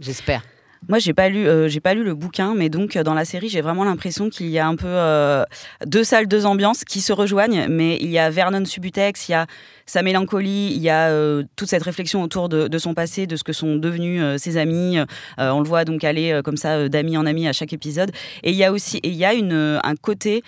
J'espère. 0.00 0.44
Moi, 0.88 0.98
j'ai 0.98 1.14
pas 1.14 1.28
lu, 1.28 1.46
euh, 1.46 1.68
j'ai 1.68 1.80
pas 1.80 1.94
lu 1.94 2.04
le 2.04 2.14
bouquin, 2.14 2.54
mais 2.54 2.68
donc 2.68 2.96
euh, 2.96 3.02
dans 3.02 3.14
la 3.14 3.24
série, 3.24 3.48
j'ai 3.48 3.60
vraiment 3.60 3.84
l'impression 3.84 4.28
qu'il 4.28 4.48
y 4.48 4.58
a 4.58 4.66
un 4.66 4.76
peu 4.76 4.86
euh, 4.86 5.44
deux 5.86 6.04
salles, 6.04 6.26
deux 6.26 6.46
ambiances 6.46 6.84
qui 6.84 7.00
se 7.00 7.12
rejoignent. 7.12 7.66
Mais 7.68 7.96
il 8.00 8.10
y 8.10 8.18
a 8.18 8.30
Vernon 8.30 8.64
Subutex, 8.64 9.28
il 9.28 9.32
y 9.32 9.34
a 9.34 9.46
sa 9.86 10.02
mélancolie, 10.02 10.72
il 10.74 10.82
y 10.82 10.90
a 10.90 11.12
toute 11.56 11.68
cette 11.68 11.82
réflexion 11.82 12.22
autour 12.22 12.48
de, 12.48 12.78
son 12.78 12.94
passé, 12.94 13.26
de 13.26 13.36
ce 13.36 13.44
que 13.44 13.52
sont 13.52 13.76
devenus 13.76 14.40
ses 14.40 14.56
amis. 14.56 14.96
On 15.36 15.60
le 15.60 15.68
voit 15.68 15.84
donc 15.84 16.04
aller 16.04 16.40
comme 16.42 16.56
ça 16.56 16.88
d'ami 16.88 17.18
en 17.18 17.26
ami 17.26 17.46
à 17.46 17.52
chaque 17.52 17.74
épisode. 17.74 18.10
Et 18.42 18.50
il 18.50 18.56
y 18.56 18.64
a 18.64 18.72
aussi, 18.72 18.96
et 18.98 19.08
il 19.08 19.14
y 19.14 19.26
a 19.26 19.34
une, 19.34 19.78
un 19.82 19.94
côté 19.96 20.42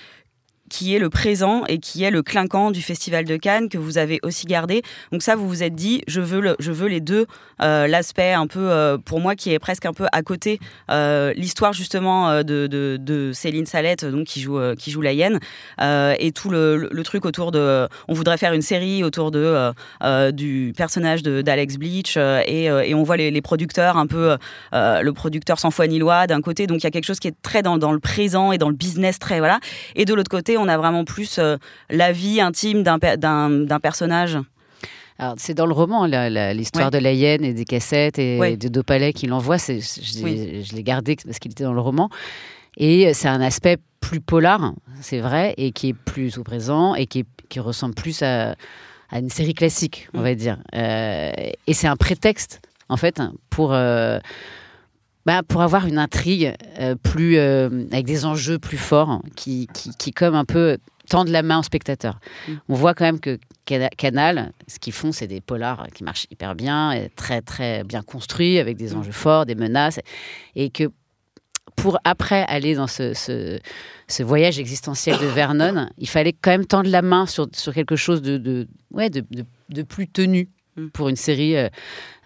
qui 0.68 0.94
est 0.94 0.98
le 0.98 1.10
présent 1.10 1.64
et 1.66 1.78
qui 1.78 2.02
est 2.02 2.10
le 2.10 2.22
clinquant 2.22 2.70
du 2.70 2.82
Festival 2.82 3.24
de 3.24 3.36
Cannes 3.36 3.68
que 3.68 3.78
vous 3.78 3.98
avez 3.98 4.18
aussi 4.22 4.46
gardé. 4.46 4.82
Donc 5.12 5.22
ça, 5.22 5.36
vous 5.36 5.48
vous 5.48 5.62
êtes 5.62 5.74
dit, 5.74 6.02
je 6.08 6.20
veux, 6.20 6.56
je 6.58 6.72
veux 6.72 6.88
les 6.88 7.00
deux. 7.00 7.26
Euh, 7.62 7.86
L'aspect 7.86 8.32
un 8.32 8.46
peu, 8.46 8.70
euh, 8.70 8.98
pour 8.98 9.20
moi, 9.20 9.34
qui 9.34 9.52
est 9.52 9.58
presque 9.58 9.86
un 9.86 9.92
peu 9.92 10.06
à 10.12 10.22
côté, 10.22 10.60
euh, 10.90 11.32
l'histoire 11.34 11.72
justement 11.72 12.42
de, 12.42 13.30
Céline 13.32 13.66
Salette, 13.66 14.04
donc 14.04 14.26
qui 14.26 14.40
joue, 14.40 14.58
qui 14.78 14.90
joue 14.90 15.00
la 15.00 15.12
hyène, 15.12 15.38
et 15.80 16.32
tout 16.32 16.50
le, 16.50 17.02
truc 17.04 17.24
autour 17.24 17.52
de, 17.52 17.88
on 18.08 18.14
voudrait 18.14 18.36
faire 18.36 18.52
une 18.52 18.62
série 18.62 19.04
autour 19.04 19.30
de 19.30 19.72
du 20.32 20.72
personnage 20.76 21.22
d'Alex 21.22 21.76
Bleach 21.76 22.16
et, 22.16 22.64
et 22.64 22.94
on 22.94 23.02
voit 23.02 23.16
les, 23.16 23.42
producteurs 23.42 23.96
un 23.96 24.06
peu, 24.06 24.36
le 24.72 25.10
producteur 25.10 25.58
sans 25.58 25.70
foi 25.70 25.86
ni 25.86 25.98
loi 25.98 26.26
d'un 26.26 26.40
côté, 26.40 26.66
donc 26.66 26.78
il 26.78 26.84
y 26.84 26.86
a 26.86 26.90
quelque 26.90 27.04
chose 27.04 27.20
qui 27.20 27.28
est 27.28 27.42
très 27.42 27.62
dans, 27.62 27.78
dans 27.78 27.92
le 27.92 28.00
présent 28.00 28.52
et 28.52 28.58
dans 28.58 28.68
le 28.68 28.74
business 28.74 29.18
très 29.18 29.38
voilà, 29.38 29.60
et 29.94 30.04
de 30.04 30.14
l'autre 30.14 30.30
côté, 30.30 30.55
on 30.56 30.68
a 30.68 30.76
vraiment 30.76 31.04
plus 31.04 31.38
euh, 31.38 31.56
la 31.90 32.12
vie 32.12 32.40
intime 32.40 32.82
d'un 32.82 32.98
per- 32.98 33.16
d'un 33.16 33.50
d'un 33.50 33.80
personnage. 33.80 34.38
C'est 35.38 35.54
dans 35.54 35.64
le 35.64 35.72
roman, 35.72 36.04
l'histoire 36.04 36.86
Ouais. 36.86 36.90
de 36.90 36.98
la 36.98 37.12
hyène 37.12 37.42
et 37.42 37.54
des 37.54 37.64
cassettes 37.64 38.18
et 38.18 38.38
Ouais. 38.38 38.56
de 38.58 38.68
Dopalais 38.68 39.14
qui 39.14 39.26
l'envoie. 39.26 39.56
c'est- 39.56 39.80
Je, 39.80 40.22
Oui. 40.22 40.34
l'ai- 40.34 40.62
je 40.62 40.74
l'ai 40.74 40.82
gardé 40.82 41.16
parce 41.16 41.38
qu'il 41.38 41.52
était 41.52 41.64
dans 41.64 41.72
le 41.72 41.80
roman. 41.80 42.10
Et 42.76 43.14
c'est 43.14 43.28
un 43.28 43.40
aspect 43.40 43.78
plus 44.00 44.20
polar, 44.20 44.74
c'est 45.00 45.20
vrai, 45.20 45.54
et 45.56 45.72
qui 45.72 45.88
est 45.88 45.94
plus 45.94 46.36
au 46.36 46.42
présent 46.44 46.94
et 46.94 47.06
qui, 47.06 47.20
est- 47.20 47.26
qui 47.48 47.60
ressemble 47.60 47.94
plus 47.94 48.20
à, 48.22 48.56
à 49.08 49.18
une 49.18 49.30
série 49.30 49.54
classique, 49.54 50.08
on 50.12 50.20
va 50.20 50.34
dire. 50.34 50.58
Euh, 50.74 51.32
et 51.66 51.72
c'est 51.72 51.86
un 51.88 51.96
prétexte, 51.96 52.60
en 52.90 52.98
fait, 52.98 53.22
pour, 53.48 53.72
euh, 53.72 54.18
bah, 55.26 55.42
pour 55.42 55.60
avoir 55.60 55.86
une 55.86 55.98
intrigue 55.98 56.54
euh, 56.78 56.94
plus, 56.94 57.36
euh, 57.36 57.84
avec 57.92 58.06
des 58.06 58.24
enjeux 58.24 58.58
plus 58.58 58.78
forts 58.78 59.20
qui, 59.34 59.68
qui, 59.74 59.90
qui, 59.98 60.12
comme 60.12 60.34
un 60.34 60.44
peu, 60.46 60.78
tendent 61.10 61.28
la 61.28 61.42
main 61.42 61.58
au 61.58 61.62
spectateur. 61.62 62.18
On 62.68 62.74
voit 62.74 62.94
quand 62.94 63.04
même 63.04 63.20
que 63.20 63.38
Cana- 63.64 63.90
Canal, 63.90 64.52
ce 64.66 64.78
qu'ils 64.78 64.92
font, 64.92 65.12
c'est 65.12 65.26
des 65.26 65.40
polars 65.40 65.86
qui 65.94 66.02
marchent 66.04 66.26
hyper 66.30 66.54
bien, 66.54 66.92
et 66.92 67.10
très 67.14 67.42
très 67.42 67.84
bien 67.84 68.02
construits, 68.02 68.58
avec 68.58 68.76
des 68.76 68.94
enjeux 68.94 69.12
forts, 69.12 69.46
des 69.46 69.54
menaces, 69.54 70.00
et 70.54 70.70
que 70.70 70.84
pour 71.74 71.98
après 72.04 72.44
aller 72.48 72.74
dans 72.74 72.86
ce, 72.86 73.12
ce, 73.12 73.58
ce 74.08 74.22
voyage 74.22 74.58
existentiel 74.58 75.18
de 75.18 75.26
Vernon, 75.26 75.88
il 75.98 76.08
fallait 76.08 76.32
quand 76.32 76.50
même 76.50 76.64
tendre 76.66 76.88
la 76.88 77.02
main 77.02 77.26
sur, 77.26 77.48
sur 77.52 77.74
quelque 77.74 77.96
chose 77.96 78.22
de, 78.22 78.38
de, 78.38 78.66
ouais, 78.92 79.10
de, 79.10 79.22
de, 79.30 79.44
de 79.68 79.82
plus 79.82 80.08
tenu 80.08 80.48
pour 80.92 81.08
une 81.08 81.16
série. 81.16 81.56
euh, 81.56 81.68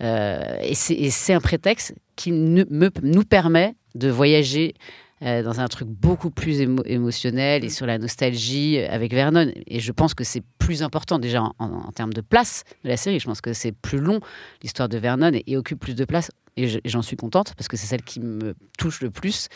euh, 0.01 0.59
et 0.63 0.75
c'est 0.75 1.33
un 1.33 1.41
prétexte 1.41 1.95
qui 2.17 2.33
ne- 2.33 2.65
me, 2.71 2.91
nous 3.03 3.25
permet 3.25 3.75
de 3.95 4.09
voyager 4.09 4.75
euh, 5.23 5.43
dans 5.43 5.61
un 5.61 5.69
truc 5.69 5.87
beaucoup 5.89 6.31
plus 6.31 6.61
émo- 6.63 6.83
émotionnel 6.87 7.63
et 7.65 7.69
sur 7.69 7.85
la 7.87 7.99
nostalgie 7.99 8.79
avec 8.79 9.13
Vernon. 9.13 9.53
Et 9.67 9.79
je 9.81 9.93
pense 9.93 10.15
que 10.15 10.25
c'est 10.25 10.43
plus 10.59 10.83
important 10.83 11.19
déjà 11.19 11.43
en, 11.43 11.55
en- 11.59 11.73
en 11.89 11.93
termes 11.93 12.13
de 12.15 12.23
place 12.23 12.65
de 12.85 12.89
la 12.89 12.97
série. 12.97 13.21
Je 13.21 13.27
pense 13.27 13.41
que 13.43 13.53
c'est 13.53 13.73
plus 13.73 13.99
long 13.99 14.21
l'histoire 14.63 14.89
de 14.89 14.97
Vernon 14.97 15.33
et, 15.35 15.45
et 15.47 15.57
occupe 15.59 15.79
plus 15.81 15.95
de 15.95 16.05
place 16.07 16.31
et 16.57 16.69
je- 16.69 16.79
et 16.79 16.89
j'en 16.89 17.03
suis 17.03 17.17
contente 17.17 17.53
parce 17.57 17.69
que 17.69 17.77
c'est 17.77 17.87
celle 17.87 18.03
qui 18.03 18.21
me 18.21 18.55
touche 18.79 19.03
le 19.03 19.11
plus. 19.11 19.49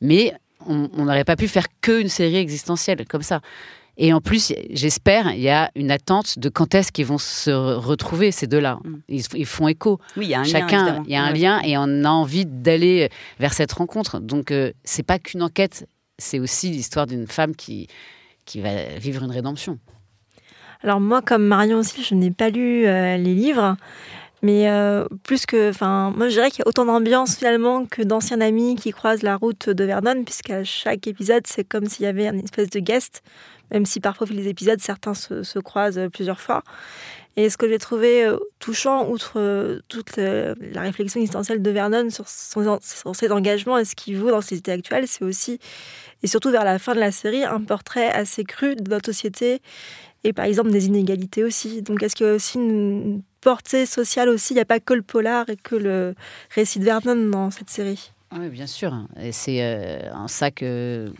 Mais 0.00 0.32
on 0.66 0.88
on 0.94 1.04
n'aurait 1.04 1.24
pas 1.24 1.36
pu 1.36 1.46
faire 1.46 1.66
qu'une 1.80 2.08
série 2.08 2.36
existentielle 2.36 3.04
comme 3.08 3.22
ça. 3.22 3.40
Et 3.98 4.12
en 4.12 4.20
plus, 4.20 4.52
j'espère, 4.70 5.32
il 5.32 5.40
y 5.40 5.48
a 5.48 5.70
une 5.74 5.90
attente 5.90 6.38
de 6.38 6.48
quand 6.50 6.74
est-ce 6.74 6.92
qu'ils 6.92 7.06
vont 7.06 7.16
se 7.18 7.50
re- 7.50 7.76
retrouver, 7.76 8.30
ces 8.30 8.46
deux-là. 8.46 8.78
Ils, 9.08 9.22
ils 9.34 9.46
font 9.46 9.68
écho. 9.68 9.98
Oui, 10.18 10.26
il 10.26 10.30
y 10.30 10.34
a 10.34 10.40
un 10.40 10.42
lien, 10.42 10.48
Chacun, 10.50 11.02
il 11.06 11.12
y 11.12 11.16
a 11.16 11.22
un 11.22 11.32
lien 11.32 11.60
et 11.62 11.78
on 11.78 12.04
a 12.04 12.10
envie 12.10 12.44
d'aller 12.44 13.08
vers 13.40 13.54
cette 13.54 13.72
rencontre. 13.72 14.20
Donc, 14.20 14.50
euh, 14.50 14.72
c'est 14.84 15.02
pas 15.02 15.18
qu'une 15.18 15.42
enquête, 15.42 15.88
c'est 16.18 16.38
aussi 16.38 16.70
l'histoire 16.70 17.06
d'une 17.06 17.26
femme 17.26 17.56
qui, 17.56 17.86
qui 18.44 18.60
va 18.60 18.84
vivre 18.98 19.22
une 19.22 19.30
rédemption. 19.30 19.78
Alors 20.82 21.00
moi, 21.00 21.22
comme 21.22 21.46
Marion 21.46 21.78
aussi, 21.78 22.02
je 22.02 22.14
n'ai 22.14 22.30
pas 22.30 22.50
lu 22.50 22.86
euh, 22.86 23.16
les 23.16 23.34
livres, 23.34 23.76
mais 24.46 24.68
euh, 24.70 25.04
plus 25.24 25.44
que, 25.44 25.70
enfin, 25.70 26.12
moi 26.16 26.28
je 26.28 26.34
dirais 26.34 26.50
qu'il 26.50 26.60
y 26.60 26.66
a 26.66 26.68
autant 26.68 26.84
d'ambiance 26.84 27.36
finalement 27.36 27.84
que 27.84 28.02
d'anciens 28.02 28.40
amis 28.40 28.76
qui 28.76 28.90
croisent 28.92 29.24
la 29.24 29.36
route 29.36 29.68
de 29.70 29.84
Vernon, 29.84 30.22
puisqu'à 30.24 30.62
chaque 30.62 31.06
épisode, 31.08 31.44
c'est 31.46 31.64
comme 31.72 31.86
s'il 31.86 32.04
y 32.04 32.08
avait 32.08 32.28
une 32.28 32.44
espèce 32.44 32.70
de 32.70 32.78
guest, 32.78 33.22
même 33.72 33.86
si 33.86 33.98
parfois 33.98 34.26
les 34.30 34.46
épisodes, 34.46 34.80
certains 34.80 35.14
se, 35.14 35.42
se 35.42 35.58
croisent 35.58 35.98
euh, 35.98 36.08
plusieurs 36.08 36.40
fois. 36.40 36.62
Et 37.38 37.50
ce 37.50 37.56
que 37.58 37.68
j'ai 37.68 37.78
trouvé 37.78 38.24
euh, 38.24 38.38
touchant, 38.60 39.08
outre 39.10 39.32
toute 39.88 40.16
la 40.16 40.80
réflexion 40.80 41.20
existentielle 41.20 41.60
de 41.60 41.70
Vernon 41.70 42.08
sur, 42.08 42.26
son- 42.28 42.78
sur 42.80 43.14
ses 43.14 43.30
engagements 43.30 43.78
et 43.78 43.84
ce 43.84 43.94
qu'il 43.94 44.16
vaut 44.16 44.30
dans 44.30 44.36
la 44.36 44.42
société 44.42 44.72
actuelle, 44.72 45.06
c'est 45.06 45.24
aussi, 45.24 45.58
et 46.22 46.28
surtout 46.28 46.50
vers 46.50 46.64
la 46.64 46.78
fin 46.78 46.94
de 46.94 47.00
la 47.00 47.12
série, 47.12 47.44
un 47.44 47.60
portrait 47.60 48.10
assez 48.22 48.44
cru 48.44 48.74
de 48.76 48.88
notre 48.88 49.06
société 49.12 49.60
et 50.24 50.32
par 50.32 50.44
exemple 50.44 50.70
des 50.70 50.86
inégalités 50.86 51.44
aussi. 51.44 51.82
Donc 51.82 52.02
est-ce 52.02 52.16
qu'il 52.16 52.26
y 52.26 52.28
a 52.28 52.34
aussi 52.34 52.58
une 52.58 53.22
portée 53.40 53.86
sociale 53.86 54.28
aussi? 54.28 54.52
Il 54.52 54.56
n'y 54.56 54.60
a 54.60 54.66
pas 54.66 54.80
que 54.80 54.94
le 54.94 55.02
polar 55.02 55.48
et 55.48 55.56
que 55.56 55.76
le 55.76 56.14
récit 56.50 56.78
de 56.78 56.84
Vernon 56.84 57.30
dans 57.30 57.50
cette 57.50 57.70
série. 57.70 58.12
Oui, 58.36 58.48
bien 58.48 58.66
sûr. 58.66 58.92
C'est 59.30 59.62
euh, 59.62 60.12
en 60.12 60.28
ça 60.28 60.50
que 60.50 61.12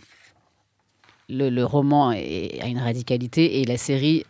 le, 1.29 1.63
roman 1.63 2.09
a 2.09 2.67
une 2.67 2.79
radicalité 2.79 3.61
et 3.61 3.65
la 3.65 3.77
série 3.77 4.25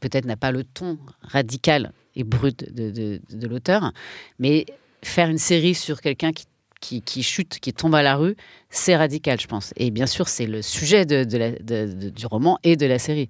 peut-être 0.00 0.24
n'a 0.24 0.36
pas 0.36 0.50
le 0.50 0.64
ton 0.64 0.98
radical 1.22 1.92
et 2.14 2.24
brut 2.24 2.72
de, 2.72 3.46
l'auteur, 3.46 3.92
mais 4.38 4.66
faire 5.02 5.28
une 5.28 5.38
série 5.38 5.74
sur 5.74 6.00
quelqu'un 6.00 6.32
qui, 6.32 7.00
qui, 7.02 7.22
chute, 7.22 7.58
qui 7.60 7.72
tombe 7.72 7.94
à 7.94 8.02
la 8.02 8.16
rue, 8.16 8.36
c'est 8.68 8.96
radical, 8.96 9.40
je 9.40 9.46
pense. 9.46 9.72
Et 9.76 9.90
bien 9.90 10.06
sûr, 10.06 10.28
c'est 10.28 10.46
le 10.46 10.60
sujet 10.60 11.06
du 11.06 12.26
roman 12.26 12.58
et 12.64 12.76
de 12.76 12.86
la 12.86 12.98
série. 12.98 13.28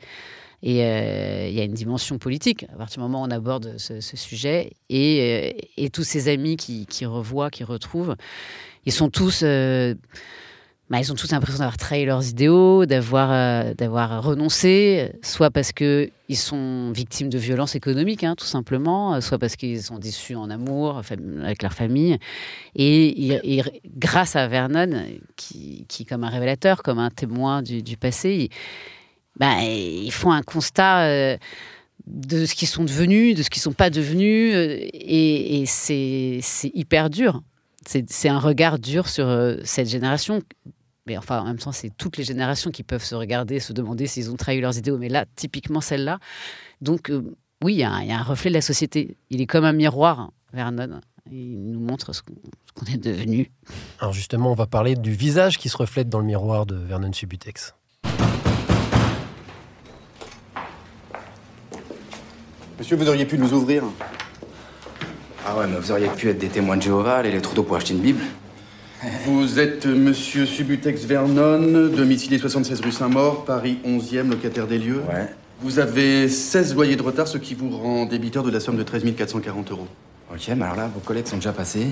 Et 0.62 0.85
euh, 0.85 1.49
il 1.49 1.54
y 1.54 1.61
a 1.61 1.64
une 1.64 1.75
dimension 1.75 2.19
politique 2.19 2.66
à 2.73 2.76
partir 2.76 2.99
du 2.99 3.09
moment 3.09 3.23
où 3.23 3.26
on 3.26 3.31
aborde 3.31 3.78
ce, 3.78 4.00
sujet. 4.00 4.73
Et, 4.88 5.54
euh, 5.78 5.88
tous 5.92 6.04
ces 6.04 6.28
amis 6.28 6.57
qui, 6.57 7.04
revoient, 7.04 7.50
qui 7.50 7.64
retrouvent, 7.64 8.14
ils 8.87 8.92
sont 8.92 9.11
tous, 9.11 9.40
euh, 9.42 9.95
bah, 10.88 11.00
ils 11.00 11.11
ont 11.11 11.16
tous 11.16 11.33
l'impression 11.33 11.59
d'avoir 11.59 11.78
trahi 11.78 12.04
leurs 12.04 12.28
idéaux, 12.28 12.87
d'avoir, 12.87 14.23
renoncé, 14.23 15.11
soit 15.23 15.50
parce 15.50 15.73
que 15.73 16.11
ils 16.28 16.37
sont 16.37 16.92
victimes 16.92 17.28
de 17.28 17.38
violences 17.38 17.75
économiques, 17.75 18.23
hein, 18.23 18.37
tout 18.37 18.47
simplement, 18.47 19.21
soit 19.21 19.38
parce 19.38 19.57
qu'ils 19.57 19.83
sont 19.83 19.99
déçus 19.99 20.37
en 20.37 20.49
amour 20.49 21.02
avec 21.42 21.62
leur 21.62 21.73
famille. 21.73 22.19
Et, 22.76 23.62
grâce 23.97 24.37
à 24.37 24.47
Vernon, 24.47 25.07
qui, 25.37 25.87
qui 25.88 26.04
comme 26.04 26.23
un 26.23 26.31
révélateur, 26.31 26.85
comme 26.85 27.00
un 27.00 27.11
témoin 27.11 27.62
du, 27.62 27.97
passé, 27.97 28.49
bah, 29.39 29.62
ils 29.62 30.12
font 30.12 30.33
un 30.33 30.43
constat. 30.43 31.05
euh, 31.07 31.37
de 32.07 32.47
ce 32.47 32.55
qu'ils 32.55 32.69
sont 32.69 32.85
devenus, 32.85 33.37
de 33.37 33.43
ce 33.43 33.51
qu'ils 33.51 33.62
sont 33.62 33.73
pas 33.73 33.91
devenus, 33.91 34.55
euh, 34.55 34.89
et, 34.93 35.65
c'est 35.67 36.41
hyper 36.75 37.11
dur. 37.11 37.43
C'est 37.87 38.29
un 38.29 38.39
regard 38.39 38.79
dur 38.79 39.09
sur 39.09 39.27
euh, 39.29 39.57
cette 39.65 39.89
génération. 39.89 40.41
Mais 41.07 41.17
enfin, 41.17 41.41
en 41.41 41.45
même 41.45 41.59
temps, 41.59 41.73
c'est 41.73 41.91
toutes 41.97 42.17
les 42.17 42.25
générations 42.25 42.71
qui 42.71 42.85
peuvent 42.85 43.05
se 43.05 43.15
regarder, 43.15 43.59
se 43.59 43.73
demander 43.73 44.07
s'ils 44.07 44.31
ont 44.31 44.37
trahi 44.37 44.61
leurs 44.61 44.79
idéaux. 44.79 44.99
Mais 44.99 45.09
là, 45.09 45.27
typiquement 45.35 45.81
celle-là. 45.81 46.19
Donc, 46.81 47.11
oui, 47.62 47.75
il 47.75 47.79
y, 47.79 47.85
a 47.85 47.91
un- 47.93 48.23
reflet 48.23 48.51
de 48.51 48.55
la 48.55 48.61
société. 48.61 49.17
Il 49.31 49.41
est 49.41 49.47
comme 49.47 49.65
un 49.65 49.73
miroir, 49.73 50.31
Vernon. 50.53 51.01
Il 51.31 51.71
nous 51.71 51.81
montre 51.81 52.12
ce 52.12 52.23
qu'on 52.23 52.87
est 52.87 52.99
devenu. 52.99 53.51
Alors 54.01 54.12
justement, 54.12 54.51
on 54.51 54.55
va 54.55 54.67
parler 54.67 54.95
du 54.97 55.12
visage 55.12 55.59
qui 55.59 55.69
se 55.69 55.77
reflète 55.77 56.09
dans 56.09 56.19
le 56.19 56.27
miroir 56.27 56.67
de 56.67 56.75
Vernon 56.77 57.12
Subutex. 57.12 57.75
Monsieur, 62.83 62.97
vous 62.97 63.09
auriez 63.09 63.27
pu 63.27 63.39
nous 63.39 63.53
ouvrir 63.53 63.85
Ah 65.47 65.57
ouais, 65.57 65.69
mais 65.69 65.79
vous 65.79 65.93
auriez 65.93 66.09
pu 66.09 66.29
être 66.31 66.39
des 66.41 66.49
témoins 66.49 66.77
de 66.77 66.83
Jéhovah, 66.83 67.19
aller 67.19 67.31
les 67.31 67.41
troupeaux 67.41 67.62
pour 67.62 67.77
acheter 67.77 67.93
une 67.95 68.01
Bible. 68.01 68.19
Vous 69.25 69.61
êtes 69.61 69.87
euh, 69.87 69.95
monsieur 69.95 70.47
Subutex 70.47 71.05
Vernon, 71.05 71.61
domicilié 71.95 72.39
76 72.39 72.81
rue 72.81 72.91
Saint-Maur, 72.91 73.45
Paris 73.45 73.79
11e, 73.87 74.29
locataire 74.31 74.67
des 74.67 74.81
lieux. 74.81 75.01
Ouais. 75.09 75.29
Vous 75.61 75.79
avez 75.79 76.29
16 76.29 76.75
loyers 76.75 76.97
de 76.97 77.03
retard, 77.03 77.29
ce 77.29 77.39
qui 77.39 77.55
vous 77.55 77.71
rend 77.71 78.05
débiteur 78.05 78.43
de 78.43 78.51
la 78.51 78.59
somme 78.59 78.77
de 78.77 78.83
13 78.83 79.05
440 79.17 79.71
euros. 79.71 79.87
Ok, 80.35 80.49
mais 80.49 80.65
alors 80.65 80.75
là, 80.75 80.91
vos 80.93 80.99
collègues 80.99 81.29
sont 81.29 81.37
déjà 81.37 81.53
passés. 81.53 81.87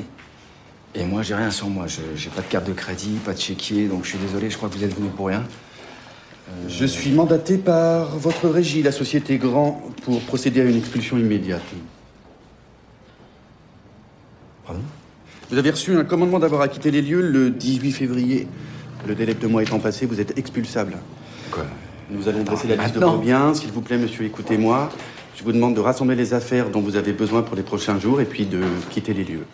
Et 0.97 1.04
moi, 1.04 1.23
j'ai 1.23 1.37
rien 1.37 1.52
sur 1.52 1.68
moi. 1.68 1.87
Je- 1.87 2.00
J'ai 2.16 2.30
pas 2.30 2.42
de 2.42 2.49
carte 2.49 2.66
de 2.66 2.73
crédit, 2.73 3.11
pas 3.25 3.32
de 3.35 3.38
chéquier, 3.38 3.87
donc 3.87 4.02
je 4.02 4.09
suis 4.09 4.18
désolé, 4.18 4.50
je 4.50 4.56
crois 4.56 4.68
que 4.68 4.75
vous 4.75 4.82
êtes 4.82 4.97
venu 4.97 5.09
pour 5.11 5.28
rien. 5.28 5.44
Je 6.69 6.85
suis 6.85 7.11
mandaté 7.11 7.59
par 7.59 8.16
votre 8.16 8.49
régie, 8.49 8.83
la 8.83 8.92
société 8.92 9.38
Grand, 9.38 9.83
pour 10.04 10.21
procéder 10.21 10.61
à 10.61 10.64
une 10.64 10.76
expulsion 10.76 11.19
immédiate. 11.19 11.62
Pardon? 14.66 14.80
Vous 15.50 15.59
avez 15.59 15.71
reçu 15.71 15.97
un 15.97 16.04
commandement 16.04 16.38
d'avoir 16.38 16.62
acquitté 16.62 16.90
les 16.90 17.02
lieux 17.02 17.21
le 17.21 17.50
18 17.50 17.92
février. 17.92 18.49
Le 19.07 19.14
délai 19.14 19.35
de 19.35 19.40
deux 19.40 19.49
mois 19.49 19.62
étant 19.62 19.78
passé, 19.78 20.07
vous 20.07 20.21
êtes 20.21 20.38
expulsable. 20.38 20.97
Quoi? 21.50 21.64
Nous 22.11 22.28
allons 22.28 22.45
dresser 22.45 22.69
la 22.69 22.76
liste 22.76 22.95
de 22.95 23.04
vos 23.04 23.19
biens. 23.19 23.54
S'il 23.54 23.73
vous 23.73 23.80
plaît, 23.80 23.99
monsieur, 23.99 24.25
écoutez-moi. 24.25 24.90
Je 25.37 25.45
vous 25.45 25.52
demande 25.52 25.75
de 25.75 25.80
rassembler 25.80 26.16
les 26.16 26.35
affaires 26.35 26.71
dont 26.71 26.80
vous 26.80 26.97
avez 26.97 27.12
besoin 27.12 27.42
pour 27.42 27.57
les 27.57 27.62
prochains 27.62 27.99
jours 27.99 28.21
et 28.21 28.26
puis 28.26 28.47
de 28.47 28.62
quitter 28.90 29.14
les 29.14 29.25
lieux. 29.25 29.47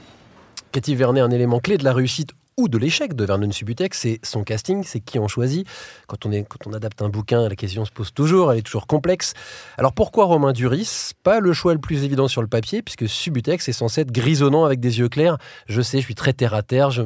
Cathy 0.72 0.94
Vernet, 0.94 1.20
un 1.20 1.30
élément 1.30 1.60
clé 1.60 1.78
de 1.78 1.84
la 1.84 1.92
réussite 1.92 2.32
ou 2.58 2.68
de 2.68 2.78
l'échec 2.78 3.14
de 3.14 3.24
Vernon 3.24 3.50
Subutex, 3.50 3.98
c'est 3.98 4.20
son 4.22 4.42
casting, 4.42 4.82
c'est 4.82 5.00
qui 5.00 5.18
on 5.18 5.28
choisit. 5.28 5.66
Quand 6.06 6.24
on, 6.24 6.32
est, 6.32 6.42
quand 6.42 6.66
on 6.66 6.72
adapte 6.72 7.02
un 7.02 7.10
bouquin, 7.10 7.48
la 7.48 7.54
question 7.54 7.84
se 7.84 7.90
pose 7.90 8.14
toujours, 8.14 8.50
elle 8.50 8.58
est 8.58 8.62
toujours 8.62 8.86
complexe. 8.86 9.34
Alors 9.76 9.92
pourquoi 9.92 10.24
Romain 10.24 10.52
Duris? 10.52 11.10
Pas 11.22 11.40
le 11.40 11.52
choix 11.52 11.74
le 11.74 11.80
plus 11.80 12.04
évident 12.04 12.28
sur 12.28 12.40
le 12.40 12.48
papier, 12.48 12.80
puisque 12.80 13.08
Subutex 13.08 13.68
est 13.68 13.72
censé 13.72 14.00
être 14.00 14.10
grisonnant 14.10 14.64
avec 14.64 14.80
des 14.80 15.00
yeux 15.00 15.10
clairs. 15.10 15.36
Je 15.66 15.82
sais, 15.82 15.98
je 15.98 16.04
suis 16.04 16.14
très 16.14 16.32
terre 16.32 16.54
à 16.54 16.62
terre, 16.62 16.90
je, 16.90 17.02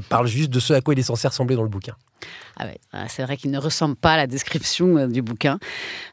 parle 0.00 0.26
juste 0.26 0.50
de 0.50 0.60
ce 0.60 0.74
à 0.74 0.82
quoi 0.82 0.92
il 0.92 1.00
est 1.00 1.04
censé 1.04 1.26
ressembler 1.28 1.56
dans 1.56 1.62
le 1.62 1.68
bouquin. 1.68 1.96
Ah 2.58 2.66
ouais, 2.66 2.78
ah, 2.92 3.08
c'est 3.08 3.22
vrai 3.22 3.38
qu'il 3.38 3.50
ne 3.50 3.58
ressemble 3.58 3.96
pas 3.96 4.12
à 4.12 4.16
la 4.18 4.26
description 4.26 4.98
euh, 4.98 5.06
du 5.06 5.22
bouquin. 5.22 5.58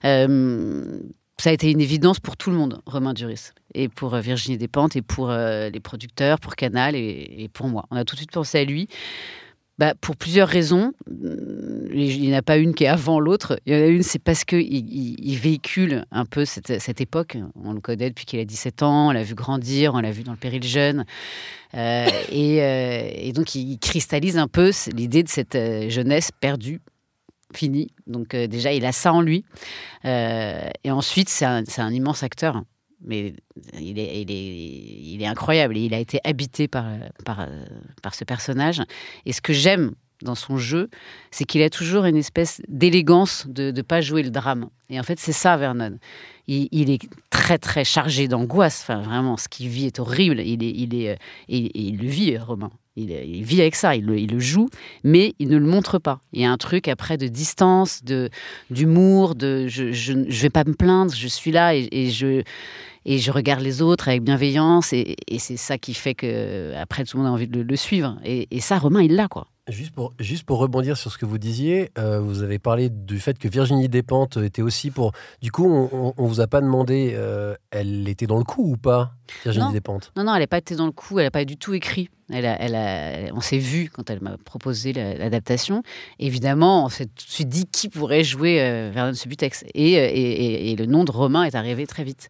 Euh, 0.06 1.00
ça 1.39 1.51
a 1.51 1.53
été 1.53 1.72
une 1.72 1.82
évidence 1.82 2.20
pour 2.20 2.36
tout 2.36 2.50
le 2.50 2.56
monde, 2.56 2.82
Romain 2.86 3.13
Duris, 3.13 3.51
et 3.75 3.89
pour 3.89 4.15
euh, 4.15 4.22
Virginie 4.22 4.58
Despentes, 4.58 4.96
et 4.96 5.03
pour 5.03 5.29
euh, 5.29 5.70
les 5.70 5.79
producteurs, 5.79 6.39
pour 6.39 6.56
Canal, 6.56 6.96
et, 6.96 7.50
pour 7.53 7.67
moi. 7.67 7.86
On 7.91 7.96
a 7.96 8.06
tout 8.06 8.15
de 8.15 8.20
suite 8.20 8.32
pensé 8.32 8.60
à 8.60 8.65
lui. 8.65 8.88
Bah, 9.77 9.94
pour 10.01 10.15
plusieurs 10.15 10.48
raisons. 10.48 10.94
Hum, 11.08 11.89
Il 11.94 12.22
n'y 12.22 12.34
en 12.34 12.38
a 12.38 12.41
pas 12.41 12.58
une 12.58 12.74
qui 12.74 12.86
est 12.86 12.88
avant 12.88 13.20
l'autre. 13.20 13.60
Il 13.67 13.74
y 13.74 13.79
en 13.79 13.84
a 13.84 13.86
une, 13.86 14.01
c'est 14.01 14.17
parce 14.17 14.44
qu'il 14.44 14.62
il, 14.62 15.15
il 15.20 15.38
véhicule 15.38 16.06
un 16.12 16.25
peu 16.25 16.46
cette, 16.46 17.00
époque. 17.00 17.38
On 17.63 17.74
le 17.74 17.82
connaît 17.82 18.10
depuis 18.10 18.25
qu'il 18.25 18.39
a 18.39 18.46
17 18.46 18.82
ans, 18.82 19.10
on 19.10 19.12
l'a 19.12 19.22
vu 19.22 19.36
grandir, 19.36 19.94
on 19.94 20.00
l'a 20.00 20.12
vu 20.12 20.24
dans 20.24 20.32
le 20.32 20.39
péril 20.39 20.63
jeune. 20.63 21.06
Euh, 21.75 22.08
et, 22.32 23.32
donc, 23.34 23.53
il 23.53 23.77
cristallise 23.77 24.39
un 24.39 24.48
peu 24.48 24.72
l'idée 24.96 25.22
de 25.22 25.29
cette 25.29 25.56
jeunesse 25.89 26.32
perdue, 26.32 26.82
finie. 27.57 27.91
Donc, 28.05 28.33
euh, 28.33 28.47
déjà, 28.47 28.73
il 28.73 28.85
a 28.85 28.91
ça 28.91 29.13
en 29.13 29.21
lui. 29.21 29.43
Euh, 30.05 30.69
et 30.83 30.91
ensuite, 30.91 31.29
c'est 31.29 31.45
un, 31.45 31.91
immense 31.91 32.23
acteur. 32.23 32.61
Mais 33.01 33.33
il 33.79 33.99
est, 33.99 34.23
il, 34.23 35.23
incroyable. 35.25 35.77
Et 35.77 35.81
il 35.81 35.93
a 35.93 35.99
été 35.99 36.19
habité 36.23 36.67
par, 36.67 36.85
ce 38.11 38.23
personnage. 38.23 38.81
Et 39.25 39.33
ce 39.33 39.41
que 39.41 39.53
j'aime 39.53 39.93
dans 40.23 40.35
son 40.35 40.57
jeu, 40.57 40.89
c'est 41.29 41.43
qu'il 41.43 41.61
a 41.61 41.69
toujours 41.69 42.05
une 42.05 42.17
espèce 42.17 42.61
d'élégance 42.67 43.45
de 43.47 43.71
ne 43.71 43.81
pas 43.83 44.01
jouer 44.01 44.23
le 44.23 44.31
drame. 44.31 44.69
Et 44.89 44.99
en 44.99 45.03
fait, 45.03 45.19
c'est 45.19 45.33
ça, 45.33 45.57
Vernon. 45.57 45.97
Il, 46.47 46.89
est 46.89 47.01
très, 47.29 47.57
très 47.57 47.83
chargé 47.83 48.27
d'angoisse. 48.27 48.81
Enfin, 48.81 49.01
vraiment, 49.01 49.37
ce 49.37 49.47
qu'il 49.47 49.67
vit 49.67 49.85
est 49.85 49.99
horrible. 49.99 50.39
Il, 50.39 50.63
est, 50.63 50.71
il, 50.71 50.95
est, 50.95 51.19
il, 51.49 51.69
il 51.75 51.97
le 51.97 52.07
vit, 52.07 52.37
Romain. 52.37 52.71
Il, 52.99 53.43
vit 53.43 53.61
avec 53.61 53.75
ça, 53.75 53.95
il 53.95 54.05
le, 54.05 54.39
joue, 54.39 54.69
mais 55.03 55.35
il 55.37 55.49
ne 55.49 55.57
le 55.57 55.67
montre 55.67 55.99
pas. 55.99 56.19
Il 56.33 56.41
y 56.41 56.45
a 56.45 56.51
un 56.51 56.57
truc 56.57 56.87
après 56.87 57.17
de 57.17 57.27
distance, 57.27 58.03
de 58.03 58.29
d'humour, 58.71 59.35
de 59.35 59.67
je, 59.67 59.91
je, 59.91 60.13
je 60.27 60.41
vais 60.41 60.49
pas 60.49 60.63
me 60.63 60.73
plaindre, 60.73 61.13
je 61.13 61.27
suis 61.27 61.51
là 61.51 61.75
et 61.75 62.09
je 62.09 62.41
et 63.07 63.17
je 63.17 63.31
regarde 63.31 63.61
les 63.61 63.81
autres 63.81 64.07
avec 64.09 64.21
bienveillance 64.21 64.93
et, 64.93 65.15
et 65.27 65.39
c'est 65.39 65.57
ça 65.57 65.77
qui 65.79 65.95
fait 65.95 66.13
que 66.13 66.73
après 66.75 67.03
tout 67.05 67.17
le 67.17 67.23
monde 67.23 67.31
a 67.31 67.33
envie 67.33 67.47
de 67.47 67.61
le, 67.61 67.75
suivre. 67.75 68.17
Et, 68.23 68.47
et 68.51 68.59
ça, 68.59 68.77
Romain, 68.77 69.01
il 69.01 69.15
l'a 69.15 69.27
quoi. 69.27 69.47
Juste 69.69 69.91
pour, 69.91 70.13
juste 70.19 70.43
pour 70.45 70.59
rebondir 70.59 70.95
sur 70.95 71.11
ce 71.11 71.17
que 71.17 71.25
vous 71.25 71.37
disiez, 71.37 71.89
euh, 71.97 72.21
vous 72.21 72.41
avez 72.41 72.57
parlé 72.57 72.89
du 72.89 73.19
fait 73.19 73.37
que 73.37 73.49
Virginie 73.49 73.89
Despentes 73.89 74.37
était 74.37 74.61
aussi 74.61 74.91
pour. 74.91 75.11
Du 75.41 75.51
coup, 75.51 75.65
on, 75.65 76.13
on 76.15 76.25
vous 76.25 76.39
a 76.39 76.47
pas 76.47 76.61
demandé, 76.61 77.11
euh, 77.15 77.53
elle 77.71 78.07
était 78.07 78.27
dans 78.27 78.37
le 78.37 78.45
coup 78.45 78.71
ou 78.71 78.77
pas, 78.77 79.11
Virginie 79.43 79.65
Non. 79.65 79.71
Despentes? 79.73 80.13
Non, 80.15 80.23
non, 80.23 80.33
elle 80.35 80.39
n'a 80.41 80.47
pas 80.47 80.59
été 80.59 80.75
dans 80.75 80.85
le 80.85 80.93
coup, 80.93 81.19
elle 81.19 81.25
n'a 81.25 81.31
pas 81.31 81.43
du 81.43 81.57
tout 81.57 81.73
écrit. 81.73 82.09
Elle 82.29 82.45
a, 82.45 82.61
elle 82.61 82.75
a- 82.75 83.33
on 83.33 83.39
s'est 83.41 83.57
vu 83.57 83.89
quand 83.93 84.09
elle 84.09 84.21
m'a 84.21 84.35
proposé 84.37 84.91
la- 84.93 85.15
l'adaptation. 85.15 85.81
Évidemment, 86.19 86.85
on 86.85 86.89
s'est 86.89 87.05
tout 87.05 87.25
de 87.25 87.31
suite 87.31 87.47
dit 87.49 87.65
qui 87.71 87.87
pourrait 87.89 88.23
jouer 88.25 88.61
euh, 88.61 88.91
Vernon 88.93 89.13
Subutex. 89.13 89.63
Et, 89.73 89.97
euh, 89.97 90.07
et, 90.09 90.11
et- 90.13 90.71
et 90.71 90.75
le 90.75 90.85
nom 90.87 91.03
de 91.05 91.11
Romain 91.11 91.43
est 91.43 91.55
arrivé 91.55 91.87
très 91.87 92.03
vite. 92.03 92.27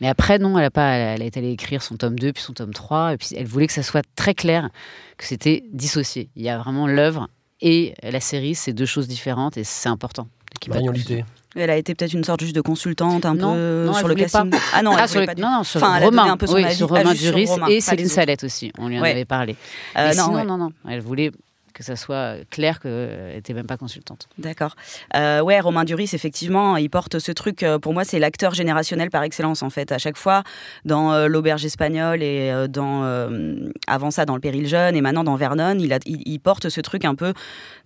Mais 0.00 0.08
après, 0.18 0.38
non, 0.38 0.58
elle 0.58 0.64
a, 0.64 0.70
pas, 0.70 0.90
elle 0.94 1.22
est 1.22 1.36
allée 1.36 1.52
écrire 1.52 1.82
son 1.82 1.96
tome 1.96 2.18
2, 2.18 2.32
puis 2.32 2.42
son 2.42 2.52
tome 2.52 2.72
3. 2.74 3.14
Et 3.14 3.16
puis 3.16 3.28
elle 3.36 3.46
voulait 3.46 3.66
que 3.68 3.72
ça 3.72 3.82
soit 3.82 4.02
très 4.16 4.34
clair 4.34 4.68
que 5.16 5.24
c'était 5.24 5.64
dissocié. 5.72 6.28
Il 6.36 6.42
y 6.42 6.48
a 6.48 6.58
vraiment 6.58 6.86
l'œuvre 6.86 7.28
et 7.60 7.94
la 8.02 8.20
série, 8.20 8.54
c'est 8.54 8.72
deux 8.72 8.86
choses 8.86 9.08
différentes 9.08 9.56
et 9.56 9.64
c'est 9.64 9.88
important. 9.88 10.26
Marion. 10.68 10.90
Litté. 10.92 11.24
Elle 11.56 11.70
a 11.70 11.76
été 11.76 11.94
peut-être 11.94 12.12
une 12.12 12.24
sorte 12.24 12.40
juste 12.40 12.54
de 12.54 12.60
consultante 12.60 13.24
un 13.24 13.34
Non, 13.34 13.54
peu 13.54 13.84
non, 13.86 13.92
sur 13.94 14.08
le 14.08 14.14
casting. 14.16 14.50
pas. 14.50 14.58
Ah 14.74 14.82
non, 14.82 14.92
elle 14.92 14.98
Ah, 15.02 15.08
sur 15.08 15.20
le- 15.20 15.26
pas 15.26 15.34
du 15.34 15.40
non, 15.42 15.50
non, 15.50 15.62
sur 15.64 15.82
Enfin, 15.82 15.98
Romain, 16.00 16.32
un 16.32 16.36
peu 16.36 16.46
son 16.46 16.54
oui, 16.56 16.64
avis. 16.64 16.74
sur 16.76 16.92
Ah, 16.94 16.98
Romain 16.98 17.10
juste 17.12 17.22
sur 17.22 17.32
Duris 17.32 17.46
Romain, 17.46 17.66
et 17.68 17.80
Céline. 17.80 18.08
Salette 18.08 18.44
aussi. 18.44 18.72
On 18.78 18.88
lui 18.88 18.98
en 18.98 19.02
Ouais. 19.02 19.12
avait 19.12 19.24
parlé. 19.24 19.56
Euh, 19.96 20.08
non, 20.14 20.24
sinon, 20.24 20.34
ouais. 20.36 20.44
non, 20.44 20.58
non, 20.58 20.70
elle 20.88 21.00
voulait 21.00 21.30
que 21.78 21.84
ça 21.84 21.94
soit 21.94 22.34
clair 22.50 22.80
qu'elle 22.80 23.34
n'était 23.34 23.54
même 23.54 23.66
pas 23.66 23.76
consultante. 23.76 24.28
D'accord. 24.36 24.74
Euh, 25.14 25.40
ouais, 25.40 25.60
Romain 25.60 25.84
Duris, 25.84 26.10
effectivement, 26.12 26.76
il 26.76 26.90
porte 26.90 27.20
ce 27.20 27.30
truc. 27.30 27.62
euh, 27.62 27.78
pour 27.78 27.94
moi, 27.94 28.04
c'est 28.04 28.18
l'acteur 28.18 28.52
générationnel 28.52 29.10
par 29.10 29.22
excellence, 29.22 29.62
en 29.62 29.70
fait. 29.70 29.92
À 29.92 29.98
chaque 29.98 30.16
fois, 30.16 30.42
dans 30.84 31.12
euh, 31.12 31.28
L'Auberge 31.28 31.64
espagnole 31.64 32.22
et 32.22 32.50
euh, 32.50 32.66
dans 32.66 33.04
euh, 33.04 33.70
avant 33.86 34.10
ça, 34.10 34.24
dans 34.24 34.34
Le 34.34 34.40
Péril 34.40 34.66
jeune 34.66 34.96
et 34.96 35.00
maintenant 35.00 35.22
dans 35.22 35.36
Vernon, 35.36 35.78
il, 35.78 36.40
porte 36.40 36.68
ce 36.68 36.80
truc 36.80 37.04
un 37.04 37.14
peu 37.14 37.32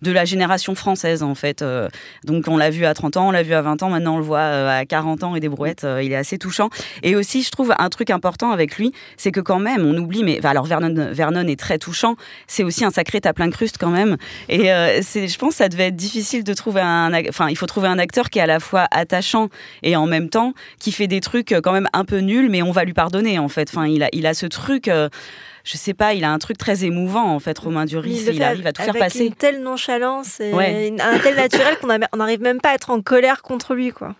de 0.00 0.10
la 0.10 0.24
génération 0.24 0.74
française, 0.74 1.22
en 1.22 1.34
fait. 1.34 1.60
Euh, 1.60 1.88
donc, 2.24 2.48
on 2.48 2.56
l'a 2.56 2.70
vu 2.70 2.86
à 2.86 2.94
30 2.94 3.18
ans, 3.18 3.28
on 3.28 3.30
l'a 3.30 3.42
vu 3.42 3.52
à 3.52 3.60
20 3.60 3.82
ans, 3.82 3.90
maintenant 3.90 4.14
on 4.14 4.18
le 4.18 4.24
voit 4.24 4.38
euh, 4.38 4.80
à 4.80 4.86
40 4.86 5.22
ans 5.24 5.36
et 5.36 5.40
des 5.40 5.50
brouettes. 5.50 5.84
euh, 5.84 6.02
il 6.02 6.12
est 6.12 6.16
assez 6.16 6.38
touchant. 6.38 6.70
Et 7.02 7.14
aussi, 7.14 7.42
je 7.42 7.50
trouve 7.50 7.74
un 7.78 7.88
truc 7.90 8.08
important 8.10 8.52
avec 8.52 8.78
lui, 8.78 8.92
c'est 9.18 9.32
que 9.32 9.40
quand 9.40 9.58
même, 9.58 9.84
on 9.84 9.96
oublie, 9.98 10.24
mais 10.24 10.44
alors 10.46 10.64
Vernon, 10.64 11.10
Vernon 11.12 11.46
est 11.46 11.58
très 11.58 11.78
touchant. 11.78 12.16
C'est 12.46 12.64
aussi 12.64 12.84
un 12.84 12.90
sacré 12.90 13.20
tape-incruste 13.20 13.78
quand 13.82 13.90
même. 13.90 14.16
Et 14.48 14.72
euh, 14.72 15.00
c'est, 15.02 15.26
je 15.26 15.36
pense 15.38 15.50
que 15.50 15.56
ça 15.56 15.68
devait 15.68 15.88
être 15.88 15.96
difficile 15.96 16.44
de 16.44 16.54
trouver 16.54 16.80
un. 16.80 17.12
Enfin, 17.28 17.48
il 17.50 17.56
faut 17.56 17.66
trouver 17.66 17.88
un 17.88 17.98
acteur 17.98 18.30
qui 18.30 18.38
est 18.38 18.42
à 18.42 18.46
la 18.46 18.60
fois 18.60 18.86
attachant 18.92 19.48
et 19.82 19.96
en 19.96 20.06
même 20.06 20.28
temps 20.28 20.52
qui 20.78 20.92
fait 20.92 21.08
des 21.08 21.20
trucs 21.20 21.50
euh, 21.52 21.60
quand 21.60 21.72
même 21.72 21.88
un 21.92 22.04
peu 22.04 22.18
nuls, 22.18 22.48
mais 22.48 22.62
on 22.62 22.70
va 22.70 22.84
lui 22.84 22.92
pardonner 22.94 23.38
en 23.40 23.48
fait. 23.48 23.68
Enfin, 23.70 23.86
il 23.88 24.02
a, 24.04 24.08
il 24.12 24.26
a 24.26 24.34
ce 24.34 24.46
truc. 24.46 24.86
euh, 24.88 25.08
je 25.64 25.76
sais 25.76 25.94
pas, 25.94 26.12
il 26.14 26.24
a 26.24 26.32
un 26.32 26.38
truc 26.40 26.58
très 26.58 26.84
émouvant 26.84 27.32
en 27.34 27.38
fait, 27.38 27.56
Romain 27.56 27.84
Duris. 27.84 28.24
Il, 28.26 28.34
fait 28.36 28.42
arrive 28.42 28.66
à 28.66 28.72
tout 28.72 28.82
faire 28.82 28.90
avec 28.90 29.00
passer. 29.02 29.26
une 29.26 29.34
telle 29.34 29.62
nonchalance 29.62 30.40
et 30.40 30.52
Ouais. 30.52 30.88
une- 30.88 31.00
un 31.00 31.18
tel 31.20 31.36
naturel 31.36 31.76
qu'on 31.80 31.86
n'arrive 32.18 32.40
même 32.40 32.60
pas 32.60 32.70
à 32.70 32.74
être 32.74 32.90
en 32.90 33.00
colère 33.00 33.42
contre 33.42 33.74
lui, 33.74 33.90
quoi. 33.92 34.16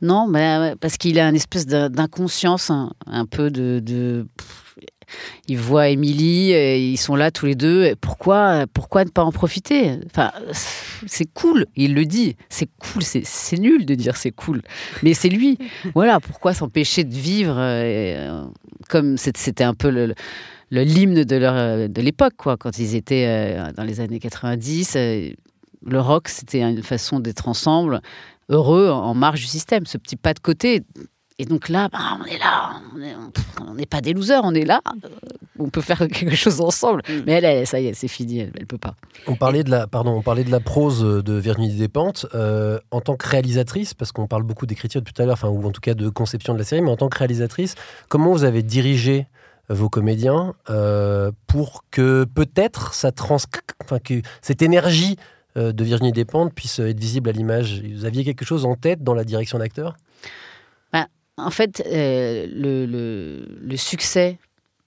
Non, 0.00 0.28
bah, 0.28 0.76
parce 0.80 0.96
qu'il 0.96 1.18
a 1.18 1.28
une 1.28 1.34
espèce 1.34 1.66
d'in- 1.66 1.90
d'inconscience, 1.90 2.70
un, 2.70 2.92
un 3.06 3.26
peu 3.26 3.50
de. 3.50 3.80
de- 3.82 4.26
pff, 5.06 5.40
il 5.48 5.58
voit 5.58 5.88
Émilie, 5.88 6.50
ils 6.52 6.96
sont 6.96 7.16
là 7.16 7.30
tous 7.30 7.46
les 7.46 7.54
deux. 7.54 7.94
Pourquoi, 8.00 8.66
pourquoi 8.72 9.04
ne 9.04 9.10
pas 9.10 9.22
en 9.22 9.32
profiter? 9.32 9.92
Enfin, 10.06 10.32
c'est 11.06 11.32
cool. 11.32 11.66
Il 11.76 11.94
le 11.94 12.04
dit. 12.04 12.36
C'est 12.48 12.68
cool. 12.78 13.02
C'est 13.02 13.58
nul 13.58 13.86
de 13.86 13.94
dire 13.94 14.16
c'est 14.16 14.30
cool, 14.30 14.62
mais 15.02 15.14
c'est 15.14 15.28
lui. 15.28 15.58
Voilà. 15.94 16.20
Pourquoi 16.20 16.52
s'empêcher 16.52 17.04
de 17.04 17.14
vivre 17.14 17.56
euh, 17.58 18.44
comme 18.88 19.16
c'était 19.16 19.64
un 19.64 19.74
peu 19.74 19.90
le 19.90 20.14
le 20.70 20.82
l'hymne 20.82 21.22
de 21.24 21.36
leur 21.36 21.88
de 21.88 22.02
l'époque 22.02 22.34
quoi 22.36 22.56
quand 22.56 22.78
ils 22.78 22.96
étaient 22.96 23.26
euh, 23.26 23.72
dans 23.72 23.84
les 23.84 24.00
années 24.00 24.18
90 24.18 24.94
euh, 24.96 25.30
le 25.84 26.00
rock 26.00 26.28
c'était 26.28 26.62
une 26.62 26.82
façon 26.82 27.20
d'être 27.20 27.48
ensemble 27.48 28.00
heureux 28.48 28.88
en 28.88 29.14
marge 29.14 29.40
du 29.40 29.46
système 29.46 29.86
ce 29.86 29.96
petit 29.96 30.16
pas 30.16 30.34
de 30.34 30.40
côté 30.40 30.82
et 31.38 31.44
donc 31.44 31.68
là 31.68 31.88
bah, 31.88 32.18
on 32.20 32.24
est 32.24 32.38
là 32.38 32.80
on 33.66 33.74
n'est 33.74 33.86
pas 33.86 34.00
des 34.00 34.12
losers 34.12 34.42
on 34.44 34.54
est 34.54 34.64
là. 34.64 34.80
Euh, 35.04 35.08
on 35.58 35.68
peut 35.68 35.80
faire 35.80 35.98
quelque 36.12 36.34
chose 36.36 36.60
ensemble. 36.60 37.02
Mais 37.26 37.32
elle, 37.32 37.44
elle, 37.44 37.66
ça 37.66 37.80
y 37.80 37.86
est 37.86 37.94
c'est 37.94 38.08
fini 38.08 38.40
elle, 38.40 38.52
elle 38.58 38.66
peut 38.66 38.78
pas. 38.78 38.94
On 39.26 39.36
parlait 39.36 39.64
de 39.64 39.70
la, 39.70 39.86
pardon, 39.86 40.12
on 40.12 40.22
parlait 40.22 40.44
de 40.44 40.50
la 40.50 40.60
prose 40.60 41.02
de 41.02 41.32
Virginie 41.34 41.74
Despentes 41.74 42.26
euh, 42.34 42.78
en 42.90 43.00
tant 43.00 43.16
que 43.16 43.28
réalisatrice, 43.28 43.94
parce 43.94 44.12
qu'on 44.12 44.26
parle 44.26 44.42
beaucoup 44.42 44.66
d'écriture 44.66 45.00
depuis 45.00 45.14
tout 45.14 45.22
à 45.22 45.26
l'heure, 45.26 45.34
enfin, 45.34 45.48
ou 45.48 45.64
en 45.64 45.70
tout 45.70 45.80
cas 45.80 45.94
de 45.94 46.08
conception 46.08 46.54
de 46.54 46.58
la 46.58 46.64
série, 46.64 46.82
mais 46.82 46.90
en 46.90 46.96
tant 46.96 47.08
que 47.08 47.18
réalisatrice, 47.18 47.74
comment 48.08 48.32
vous 48.32 48.44
avez 48.44 48.62
dirigé 48.62 49.26
vos 49.68 49.88
comédiens 49.88 50.54
euh, 50.70 51.32
pour 51.46 51.84
que 51.90 52.24
peut-être 52.24 52.94
ça 52.94 53.10
trans, 53.10 53.38
enfin 53.82 53.98
que 53.98 54.22
cette 54.40 54.62
énergie 54.62 55.16
euh, 55.56 55.72
de 55.72 55.84
Virginie 55.84 56.12
Despentes 56.12 56.54
puisse 56.54 56.78
être 56.78 57.00
visible 57.00 57.28
à 57.28 57.32
l'image? 57.32 57.82
Vous 57.82 58.04
aviez 58.04 58.24
quelque 58.24 58.44
chose 58.44 58.64
en 58.64 58.76
tête 58.76 59.02
dans 59.02 59.14
la 59.14 59.24
direction 59.24 59.58
d'acteur? 59.58 59.96
En 61.36 61.50
fait, 61.50 61.82
euh, 61.86 62.46
le, 62.50 63.76
succès 63.76 64.38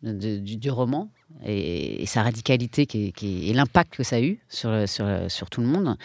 du, 0.02 0.72
roman 0.72 1.10
et, 1.46 2.06
sa 2.06 2.24
radicalité 2.24 2.88
et 2.94 3.54
l'impact 3.54 3.98
que 3.98 4.04
ça 4.04 4.16
a 4.18 4.22
eu 4.22 4.40
sur, 4.50 5.50
tout 5.52 5.62
le 5.62 5.68
monde 5.68 5.98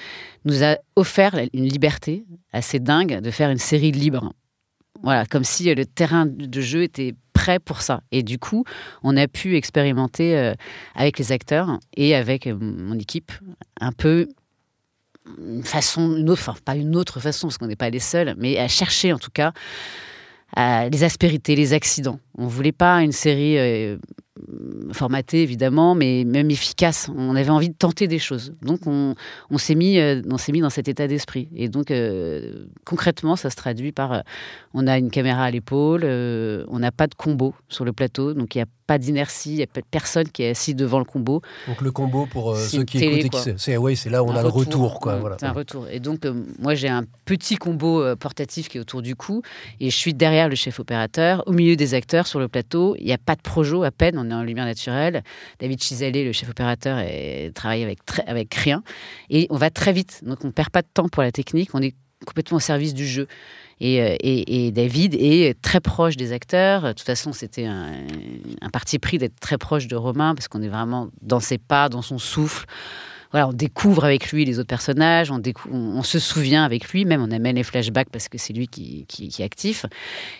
nous 0.44 0.62
a 0.62 0.76
offert 0.96 1.34
une 1.52 1.64
liberté 1.64 2.24
assez 2.52 2.78
dingue 2.78 3.20
de 3.20 3.30
faire 3.30 3.50
une 3.50 3.58
série 3.58 3.92
libre. 3.92 4.32
Voilà, 5.02 5.26
comme 5.26 5.44
si 5.44 5.74
le 5.74 5.84
terrain 5.84 6.26
de 6.26 6.60
jeu 6.60 6.82
était 6.82 7.14
prêt 7.32 7.58
pour 7.58 7.82
ça. 7.82 8.02
Et 8.10 8.22
du 8.22 8.38
coup, 8.38 8.64
on 9.02 9.16
a 9.16 9.28
pu 9.28 9.56
expérimenter 9.56 10.36
euh, 10.38 10.54
avec 10.94 11.18
les 11.18 11.32
acteurs 11.32 11.78
et 11.96 12.14
avec 12.14 12.46
euh, 12.46 12.56
mon 12.58 12.98
équipe 12.98 13.32
un 13.80 13.92
peu 13.92 14.28
une 15.38 15.64
façon, 15.64 16.16
une 16.16 16.30
autre, 16.30 16.42
enfin 16.48 16.58
pas 16.64 16.76
une 16.76 16.96
autre 16.96 17.20
façon 17.20 17.48
parce 17.48 17.58
qu'on 17.58 17.66
n'est 17.66 17.76
pas 17.76 17.90
les 17.90 17.98
seuls, 17.98 18.34
mais 18.38 18.58
à 18.58 18.68
chercher 18.68 19.12
en 19.12 19.18
tout 19.18 19.30
cas 19.32 19.52
les 20.56 21.04
aspérités, 21.04 21.56
les 21.56 21.72
accidents. 21.72 22.20
On 22.36 22.46
voulait 22.46 22.72
pas 22.72 23.02
une 23.02 23.12
série 23.12 23.98
formatée 24.92 25.42
évidemment, 25.42 25.94
mais 25.94 26.24
même 26.24 26.50
efficace. 26.50 27.08
On 27.16 27.36
avait 27.36 27.50
envie 27.50 27.68
de 27.68 27.74
tenter 27.74 28.06
des 28.08 28.18
choses. 28.18 28.52
Donc 28.62 28.80
on, 28.86 29.14
on 29.50 29.58
s'est 29.58 29.74
mis, 29.74 29.98
euh, 29.98 30.22
on 30.30 30.38
s'est 30.38 30.52
mis 30.52 30.60
dans 30.60 30.70
cet 30.70 30.88
état 30.88 31.06
d'esprit. 31.06 31.48
Et 31.54 31.68
donc 31.68 31.90
euh, 31.90 32.66
concrètement, 32.84 33.36
ça 33.36 33.50
se 33.50 33.56
traduit 33.56 33.92
par, 33.92 34.12
euh, 34.12 34.20
on 34.72 34.86
a 34.86 34.98
une 34.98 35.10
caméra 35.10 35.44
à 35.44 35.50
l'épaule, 35.50 36.02
euh, 36.04 36.64
on 36.68 36.78
n'a 36.78 36.92
pas 36.92 37.06
de 37.06 37.14
combo 37.14 37.54
sur 37.68 37.84
le 37.84 37.92
plateau, 37.92 38.34
donc 38.34 38.54
il 38.54 38.58
n'y 38.58 38.62
a 38.62 38.66
pas 38.86 38.98
d'inertie, 38.98 39.52
il 39.52 39.56
n'y 39.56 39.62
a 39.62 39.66
pas 39.66 39.80
de 39.80 39.86
personne 39.90 40.28
qui 40.28 40.42
est 40.42 40.50
assis 40.50 40.74
devant 40.74 40.98
le 40.98 41.06
combo. 41.06 41.40
Donc 41.66 41.80
le 41.80 41.90
combo 41.90 42.26
pour 42.26 42.52
euh, 42.52 42.58
ceux 42.58 42.84
qui 42.84 42.98
télé, 42.98 43.20
écoutent, 43.20 43.48
c'est- 43.56 43.76
ouais, 43.78 43.94
c'est 43.94 44.10
là 44.10 44.22
où 44.22 44.26
on 44.28 44.32
Un 44.32 44.36
a 44.36 44.42
le 44.42 44.48
retour, 44.48 45.00
quoi. 45.00 45.14
Ouais, 45.14 45.20
Voilà. 45.20 45.36
C'est 45.40 45.46
un 45.46 45.52
retour. 45.52 45.86
Et 45.88 46.00
donc, 46.00 46.20
moi, 46.58 46.74
j'ai 46.74 46.88
un 46.88 47.04
petit 47.24 47.56
combo 47.56 48.04
portatif 48.16 48.68
qui 48.68 48.76
est 48.76 48.80
autour 48.82 49.00
du 49.00 49.16
cou. 49.16 49.40
Et 49.80 49.88
je 49.88 49.96
suis 49.96 50.12
derrière 50.12 50.50
le 50.50 50.54
chef 50.54 50.80
opérateur, 50.80 51.42
au 51.46 51.52
milieu 51.52 51.76
des 51.76 51.94
acteurs 51.94 52.26
sur 52.26 52.38
le 52.40 52.48
plateau. 52.48 52.94
Il 52.98 53.06
n'y 53.06 53.12
a 53.14 53.18
pas 53.18 53.36
de 53.36 53.40
projo 53.40 53.84
à 53.84 53.90
peine, 53.90 54.18
on 54.18 54.23
est 54.30 54.34
en 54.34 54.42
lumière 54.42 54.64
naturelle. 54.64 55.22
David 55.60 55.82
Chisalet, 55.82 56.24
le 56.24 56.32
chef 56.32 56.48
opérateur, 56.50 56.98
travaille 57.54 57.82
avec, 57.82 57.98
avec 58.26 58.54
rien. 58.54 58.82
Et 59.30 59.46
on 59.50 59.56
va 59.56 59.70
très 59.70 59.92
vite. 59.92 60.20
Donc, 60.24 60.38
on 60.44 60.48
ne 60.48 60.52
perd 60.52 60.70
pas 60.70 60.82
de 60.82 60.88
temps 60.92 61.08
pour 61.08 61.22
la 61.22 61.32
technique. 61.32 61.70
On 61.74 61.82
est 61.82 61.94
complètement 62.26 62.56
au 62.56 62.60
service 62.60 62.94
du 62.94 63.06
jeu. 63.06 63.26
Et, 63.80 64.00
euh, 64.00 64.16
et- 64.20 64.70
David 64.72 65.14
est 65.18 65.60
très 65.60 65.80
proche 65.80 66.16
des 66.16 66.32
acteurs. 66.32 66.82
De 66.82 66.88
toute 66.92 67.00
façon, 67.06 67.32
c'était 67.32 67.66
un, 67.66 67.92
parti 68.72 68.98
pris 68.98 69.18
d'être 69.18 69.38
très 69.40 69.58
proche 69.58 69.86
de 69.88 69.96
Romain 69.96 70.34
parce 70.34 70.48
qu'on 70.48 70.62
est 70.62 70.68
vraiment 70.68 71.08
dans 71.22 71.40
ses 71.40 71.58
pas, 71.58 71.88
dans 71.88 72.02
son 72.02 72.18
souffle. 72.18 72.66
Voilà, 73.32 73.48
on 73.48 73.52
découvre 73.52 74.04
avec 74.04 74.30
lui 74.30 74.44
les 74.44 74.60
autres 74.60 74.68
personnages, 74.68 75.32
on, 75.32 75.42
on, 75.70 75.76
on 75.76 76.02
se 76.04 76.20
souvient 76.20 76.64
avec 76.64 76.88
lui, 76.90 77.04
même 77.04 77.20
on 77.20 77.32
amène 77.32 77.56
les 77.56 77.64
flashbacks 77.64 78.08
parce 78.10 78.28
que 78.28 78.38
c'est 78.38 78.52
lui 78.52 78.68
qui, 78.68 79.06
qui- 79.08 79.28
qui 79.28 79.42
est 79.42 79.44
actif. 79.44 79.86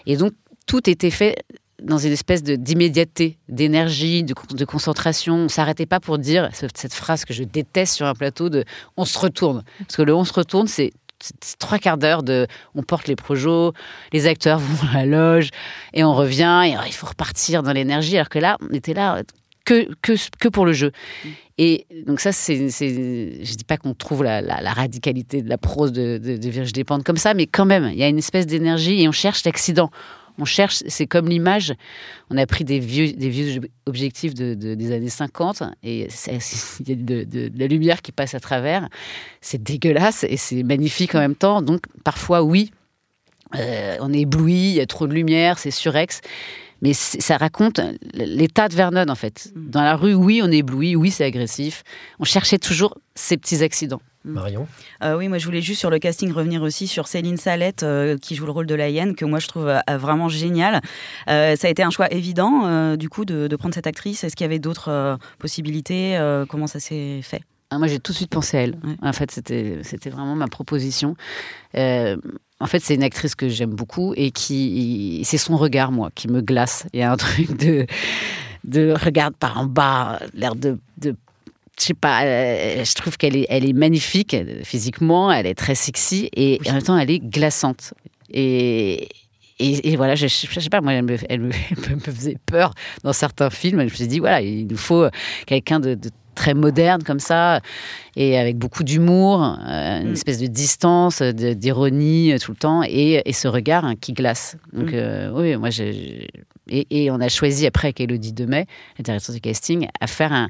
Et 0.07 0.17
donc, 0.17 0.33
tout 0.69 0.89
était 0.89 1.11
fait 1.11 1.35
dans 1.83 1.99
une 1.99 2.13
espèce 2.13 2.43
d'immédiateté, 2.43 3.39
d'énergie, 3.49 4.23
de, 4.23 4.35
con- 4.35 4.47
de 4.51 4.65
concentration. 4.65 5.35
On 5.37 5.49
s'arrêtait 5.49 5.87
pas 5.87 6.01
pour 6.01 6.19
dire 6.19 6.49
ce- 6.55 6.67
cette 6.75 6.95
phrase 6.95 7.25
que 7.25 7.35
je 7.35 7.43
déteste 7.45 7.95
sur 7.95 8.07
un 8.07 8.15
plateau 8.15 8.49
de 8.49 8.65
on 8.97 9.05
se 9.05 9.19
retourne. 9.19 9.63
Parce 9.81 9.97
que 9.97 10.03
le 10.03 10.15
on 10.15 10.25
se 10.25 10.33
retourne, 10.33 10.67
c'est 10.69 10.93
trois 11.59 11.79
quarts 11.79 11.97
d'heure 11.99 12.23
de 12.23 12.47
on 12.75 12.83
porte 12.83 13.09
les 13.09 13.17
projos, 13.17 13.73
les 14.13 14.27
acteurs 14.27 14.59
vont 14.59 14.89
à 14.93 15.05
la 15.05 15.07
loge 15.07 15.49
et 15.95 16.05
on 16.05 16.15
revient 16.15 16.63
et 16.67 16.73
alors, 16.75 16.87
il 16.87 16.93
faut 16.93 17.07
repartir 17.07 17.63
dans 17.63 17.73
l'énergie 17.73 18.17
alors 18.17 18.29
que 18.29 18.39
là 18.39 18.57
on 18.61 18.75
était 18.75 18.95
là 18.95 19.23
que, 19.65 19.89
que, 20.03 20.49
pour 20.49 20.67
le 20.67 20.75
jeu. 20.75 20.93
Et 21.57 21.87
donc 22.07 22.21
ça, 22.21 22.33
c'est, 22.33 22.69
je 22.69 23.55
dis 23.55 23.65
pas 23.65 23.79
qu'on 23.79 23.95
trouve 23.95 24.23
la, 24.23 24.43
la- 24.43 24.73
radicalité 24.75 25.41
de 25.41 25.49
la 25.49 25.57
prose 25.57 25.93
de, 25.93 26.19
de, 26.19 26.37
de 26.37 26.49
Virge 26.51 26.73
Despentes 26.73 27.05
comme 27.05 27.17
ça, 27.17 27.33
mais 27.33 27.47
quand 27.47 27.65
même, 27.65 27.89
il 27.91 27.97
y 27.99 28.03
a 28.03 28.09
une 28.09 28.19
espèce 28.19 28.47
d'énergie 28.47 29.01
et 29.01 29.09
on 29.09 29.13
cherche 29.13 29.43
l'accident. 29.45 29.91
On 30.39 30.45
cherche, 30.45 30.83
c'est 30.89 31.07
comme 31.07 31.29
l'image. 31.29 31.75
On 32.31 32.37
a 32.37 32.47
pris 32.47 32.65
des 32.65 32.81
vieux, 32.81 33.13
des 33.13 33.29
vieux 33.29 33.61
objectifs 33.87 34.35
de, 34.35 34.55
de- 34.55 34.75
des 34.75 34.93
années 34.93 35.09
50 35.09 35.63
et 35.83 36.09
il 36.81 36.89
y 36.89 36.93
a 36.93 36.97
de, 36.97 37.53
la 37.57 37.67
lumière 37.67 38.03
qui 38.03 38.11
passe 38.13 38.35
à 38.35 38.41
travers. 38.41 38.89
C'est 39.41 39.63
dégueulasse 39.63 40.25
et 40.29 40.37
c'est 40.37 40.63
magnifique 40.63 41.15
en 41.15 41.21
même 41.21 41.37
temps. 41.37 41.63
Donc 41.63 41.83
parfois, 42.03 42.43
oui, 42.43 42.73
euh, 43.55 43.97
on 44.01 44.13
est 44.13 44.21
ébloui, 44.21 44.71
il 44.71 44.75
y 44.75 44.81
a 44.81 44.87
trop 44.87 45.07
de 45.07 45.15
lumière, 45.15 45.59
c'est 45.59 45.71
surex. 45.71 46.21
Mais 46.83 46.93
ça 46.93 47.39
raconte 47.39 47.81
l'état 48.13 48.69
de 48.69 48.75
Vernon, 48.75 49.09
en 49.09 49.15
fait. 49.15 49.53
Dans 49.57 49.83
la 49.83 49.97
rue, 49.97 50.13
oui, 50.13 50.43
on 50.43 50.51
est 50.51 50.59
ébloui, 50.59 50.97
oui, 50.97 51.11
c'est 51.11 51.25
agressif. 51.25 51.83
On 52.19 52.25
cherchait 52.25 52.59
toujours 52.59 52.99
ces 53.15 53.39
petits 53.39 53.63
accidents. 53.63 54.03
Marion 54.25 54.67
Euh, 55.03 55.17
oui, 55.17 55.29
moi 55.29 55.39
je 55.39 55.45
voulais 55.45 55.61
juste 55.61 55.81
sur 55.81 55.91
le 55.91 55.99
casting 55.99 56.33
revenir 56.33 56.63
aussi 56.63 56.87
sur 56.87 57.07
Céline 57.09 57.37
Salette 57.37 57.83
euh, 57.83 58.17
qui 58.19 58.35
joue 58.35 58.47
le 58.47 58.53
rôle 58.53 58.67
de 58.67 58.75
la 58.75 58.89
hyène 58.89 59.15
que 59.15 59.25
moi 59.25 59.39
je 59.39 59.49
trouve 59.49 59.69
euh, 59.69 59.81
vraiment 59.99 60.29
génial. 60.29 60.81
Euh, 61.29 61.57
ça 61.57 61.69
a 61.69 61.71
été 61.71 61.83
un 61.83 61.91
choix 61.91 62.11
évident 62.13 62.63
euh, 62.65 62.97
du 62.97 63.09
coup 63.09 63.25
de, 63.25 63.47
de 63.49 63.57
prendre 63.57 63.75
cette 63.75 63.87
actrice. 63.87 64.25
Est-ce 64.25 64.35
qu'il 64.37 64.45
y 64.45 64.49
avait 64.49 64.59
d'autres 64.59 64.91
euh, 64.91 65.17
possibilités 65.39 66.17
Euh, 66.17 66.47
Comment 66.47 66.67
ça 66.67 66.81
s'est 66.81 67.21
fait? 67.23 67.43
Ah, 67.71 67.79
moi, 67.79 67.89
j'ai 67.89 67.99
tout 67.99 68.13
de 68.13 68.17
suite 68.17 68.31
pensé 68.31 68.57
à 68.57 68.61
elle. 68.63 68.77
En 69.03 69.13
fait, 69.13 69.31
c'était 69.33 69.79
c'était 69.83 70.11
vraiment 70.11 70.37
ma 70.37 70.47
proposition. 70.47 71.17
Euh, 71.77 72.17
en 72.61 72.67
fait, 72.67 72.79
c'est 72.81 72.95
une 72.95 73.03
actrice 73.03 73.35
que 73.35 73.49
j'aime 73.49 73.75
beaucoup 73.75 74.15
et 74.17 74.31
qui, 74.31 75.23
c'est 75.25 75.39
son 75.39 75.57
regard, 75.57 75.91
moi, 75.91 76.11
qui 76.15 76.29
me 76.29 76.41
glace. 76.41 76.87
Il 76.93 77.01
y 77.01 77.03
a 77.03 77.11
un 77.11 77.17
truc 77.27 77.57
de, 77.59 77.87
de 78.65 78.93
regarde 78.93 79.35
par 79.35 79.59
en 79.59 79.67
bas, 79.67 80.21
l'air 80.35 80.55
de, 80.55 80.79
de 80.99 81.17
je 81.79 81.85
sais 81.87 81.95
pas, 81.95 82.25
euh, 82.25 82.85
je 82.85 82.95
trouve 82.95 83.17
qu'elle 83.17 83.37
est, 83.37 83.47
elle 83.49 83.69
est 83.69 83.73
magnifique 83.73 84.35
euh, 84.35 84.63
physiquement, 84.65 85.31
elle 85.33 85.47
est 85.47 85.55
très 85.55 85.75
sexy 85.75 86.31
et 86.37 86.61
en 86.69 86.73
même 86.75 86.83
temps, 86.83 86.99
elle 86.99 87.11
est 87.11 87.19
glaçante. 87.19 87.95
Et, 88.31 89.09
et, 89.59 89.93
et 89.93 89.97
voilà, 89.97 90.15
je, 90.15 90.27
je- 90.27 90.47
je 90.51 90.61
sais 90.61 90.69
pas, 90.69 90.81
moi, 90.81 90.93
elle 90.95 91.05
me, 91.05 91.17
elle 91.29 91.41
me- 91.41 91.51
elle 91.89 91.97
me 91.97 92.01
faisait 92.01 92.37
peur 92.47 92.75
dans 93.03 93.13
certains 93.13 93.51
films. 93.51 93.79
Je 93.81 93.85
me 93.85 93.89
suis 93.91 94.07
dit, 94.09 94.19
voilà, 94.19 94.41
il 94.41 94.67
nous 94.67 94.77
faut 94.77 95.07
quelqu'un 95.47 95.81
de, 95.81 95.95
de 95.95 96.11
très 96.35 96.53
moderne 96.55 97.03
comme 97.03 97.21
ça, 97.21 97.61
et 98.17 98.37
avec 98.39 98.59
beaucoup 98.59 98.85
d'humour, 98.85 99.43
euh, 99.43 100.01
une 100.03 100.13
espèce 100.13 100.39
de 100.39 100.47
distance, 100.47 101.23
d'ironie 101.23 102.33
euh, 102.33 102.39
tout 102.39 102.53
le 102.53 102.57
temps, 102.59 102.83
et, 102.85 103.23
et 103.25 103.33
ce 103.33 103.49
regard 103.49 103.85
hein, 103.85 103.95
qui 104.01 104.13
glace. 104.13 104.57
Donc, 104.73 104.91
Mm. 104.91 104.95
euh, 104.95 105.31
oui, 105.33 105.57
moi, 105.57 105.71
j'ai. 105.71 106.29
Et, 106.69 106.87
et 107.05 107.11
on 107.11 107.21
a 107.21 107.29
choisi, 107.29 107.67
après 107.67 107.89
avec 107.89 108.01
Elodie 108.01 108.33
Demet, 108.33 108.67
la 108.99 109.03
directrice 109.03 109.35
du 109.35 109.41
casting, 109.41 109.87
à 110.01 110.07
faire 110.07 110.33
un, 110.33 110.49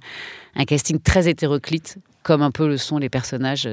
un 0.54 0.64
casting 0.64 0.98
très 1.00 1.28
hétéroclite, 1.28 1.98
comme 2.22 2.40
un 2.42 2.50
peu 2.52 2.66
le 2.68 2.76
sont 2.76 2.98
les 2.98 3.08
personnages 3.08 3.68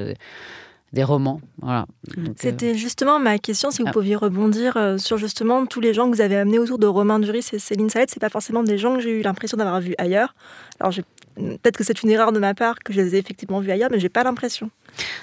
des 0.92 1.04
romans. 1.04 1.40
Voilà. 1.62 1.86
Euh, 2.18 2.24
C'était 2.36 2.74
justement 2.74 3.18
ma 3.18 3.38
question, 3.38 3.70
si 3.70 3.80
vous 3.80 3.88
Ah. 3.88 3.92
pouviez 3.92 4.14
rebondir 4.16 4.76
euh, 4.76 4.98
sur 4.98 5.16
justement 5.16 5.64
tous 5.64 5.80
les 5.80 5.94
gens 5.94 6.10
que 6.10 6.14
vous 6.16 6.20
avez 6.20 6.36
amenés 6.36 6.58
autour 6.58 6.78
de 6.78 6.86
Romain 6.86 7.18
Duris 7.18 7.46
et 7.54 7.58
Céline 7.58 7.88
Salette. 7.88 8.10
C'est 8.12 8.20
pas 8.20 8.28
forcément 8.28 8.62
des 8.62 8.76
gens 8.76 8.96
que 8.96 9.00
j'ai 9.00 9.18
eu 9.18 9.22
l'impression 9.22 9.56
d'avoir 9.56 9.80
vus 9.80 9.94
ailleurs. 9.96 10.34
Alors 10.80 10.90
j'ai- 10.92 11.04
peut-être 11.36 11.76
que 11.76 11.84
c'est 11.84 12.02
une 12.02 12.10
erreur 12.10 12.32
de 12.32 12.38
ma 12.38 12.54
part 12.54 12.78
que 12.80 12.92
je 12.92 13.00
les 13.00 13.14
ai 13.14 13.18
effectivement 13.18 13.60
vus 13.60 13.70
ailleurs, 13.70 13.90
mais 13.90 13.98
j'ai 14.00 14.08
pas 14.08 14.24
l'impression. 14.24 14.70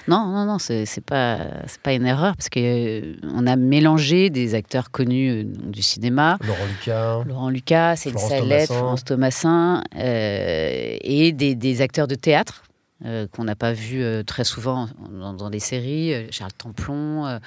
Non, 0.08 0.26
non, 0.26 0.44
non, 0.46 0.58
c'est 0.58 0.84
pas, 1.04 1.38
c'est 1.66 1.80
pas 1.80 1.92
une 1.92 2.04
erreur 2.04 2.34
parce 2.36 2.48
que 2.48 2.58
euh, 2.58 3.14
on 3.32 3.46
a 3.46 3.54
mélangé 3.54 4.28
des 4.28 4.54
acteurs 4.56 4.90
connus 4.90 5.30
euh, 5.30 5.44
du 5.44 5.80
cinéma. 5.82 6.38
Laurent 6.44 6.66
Lucas. 6.68 7.24
Laurent 7.24 7.50
Lucas, 7.50 7.96
Céline 7.96 8.18
Florence 8.18 8.30
Salette, 8.38 8.68
Thomasin. 8.68 8.74
Florence 8.78 9.04
Thomasin, 9.04 9.84
euh, 9.96 10.96
et 11.00 11.30
des, 11.32 11.54
des 11.54 11.82
acteurs 11.82 12.08
de 12.08 12.16
théâtre 12.16 12.64
euh, 13.04 13.28
qu'on 13.28 13.44
n'a 13.44 13.54
pas 13.54 13.72
vus 13.72 14.02
euh, 14.02 14.24
très 14.24 14.44
souvent 14.44 14.88
dans, 15.08 15.32
dans 15.34 15.50
des 15.50 15.60
séries. 15.60 16.14
euh, 16.14 16.26
Charles 16.32 16.52
Templon, 16.58 17.38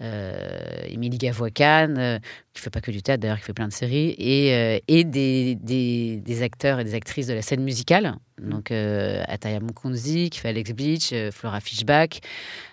Émilie 0.00 1.18
Gavoican, 1.18 1.94
euh, 1.98 2.18
qui 2.52 2.60
fait 2.62 2.70
pas 2.70 2.80
que 2.80 2.90
du 2.90 3.02
théâtre 3.02 3.20
d'ailleurs, 3.22 3.38
qui 3.38 3.44
fait 3.44 3.52
plein 3.52 3.68
de 3.68 3.72
séries, 3.72 4.14
et, 4.18 4.54
euh, 4.54 4.78
et 4.88 5.04
des, 5.04 5.54
des- 5.54 6.20
des 6.20 6.42
acteurs 6.42 6.80
et 6.80 6.84
des 6.84 6.94
actrices 6.94 7.26
de 7.28 7.34
la 7.34 7.42
scène 7.42 7.62
musicale. 7.62 8.16
Donc 8.42 8.70
euh, 8.70 9.22
Ataya 9.28 9.60
Mukunzi, 9.60 10.30
qui 10.30 10.40
fait 10.40 10.48
Alex 10.48 10.72
Beach, 10.72 11.10
euh, 11.12 11.30
Flora 11.30 11.60
Fischbach, 11.60 12.20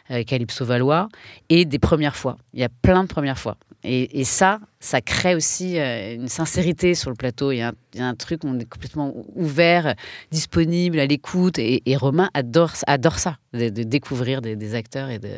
euh, 0.09 0.23
Calypso 0.23 0.65
Valois, 0.65 1.09
et 1.49 1.65
des 1.65 1.79
premières 1.79 2.15
fois. 2.15 2.37
Il 2.53 2.59
y 2.59 2.63
a 2.63 2.69
plein 2.69 3.03
de 3.03 3.07
premières 3.07 3.37
fois. 3.39 3.57
Et, 3.83 4.19
et 4.19 4.23
ça, 4.25 4.59
ça 4.79 5.01
crée 5.01 5.33
aussi 5.33 5.79
euh, 5.79 6.15
une 6.15 6.27
sincérité 6.27 6.93
sur 6.93 7.09
le 7.09 7.15
plateau. 7.15 7.51
Il 7.51 7.57
y, 7.57 7.61
a 7.61 7.69
un, 7.69 7.73
il 7.93 7.99
y 7.99 8.03
a 8.03 8.07
un 8.07 8.13
truc, 8.15 8.41
on 8.43 8.59
est 8.59 8.65
complètement 8.69 9.13
ouvert, 9.35 9.95
disponible, 10.31 10.99
à 10.99 11.05
l'écoute. 11.07 11.57
Et, 11.57 11.81
et 11.85 11.95
Romain 11.95 12.29
adore, 12.35 12.73
adore 12.85 13.17
ça, 13.19 13.37
de, 13.53 13.69
de 13.69 13.83
découvrir 13.83 14.41
des, 14.41 14.55
des 14.55 14.75
acteurs 14.75 15.09
et 15.09 15.17
de, 15.19 15.29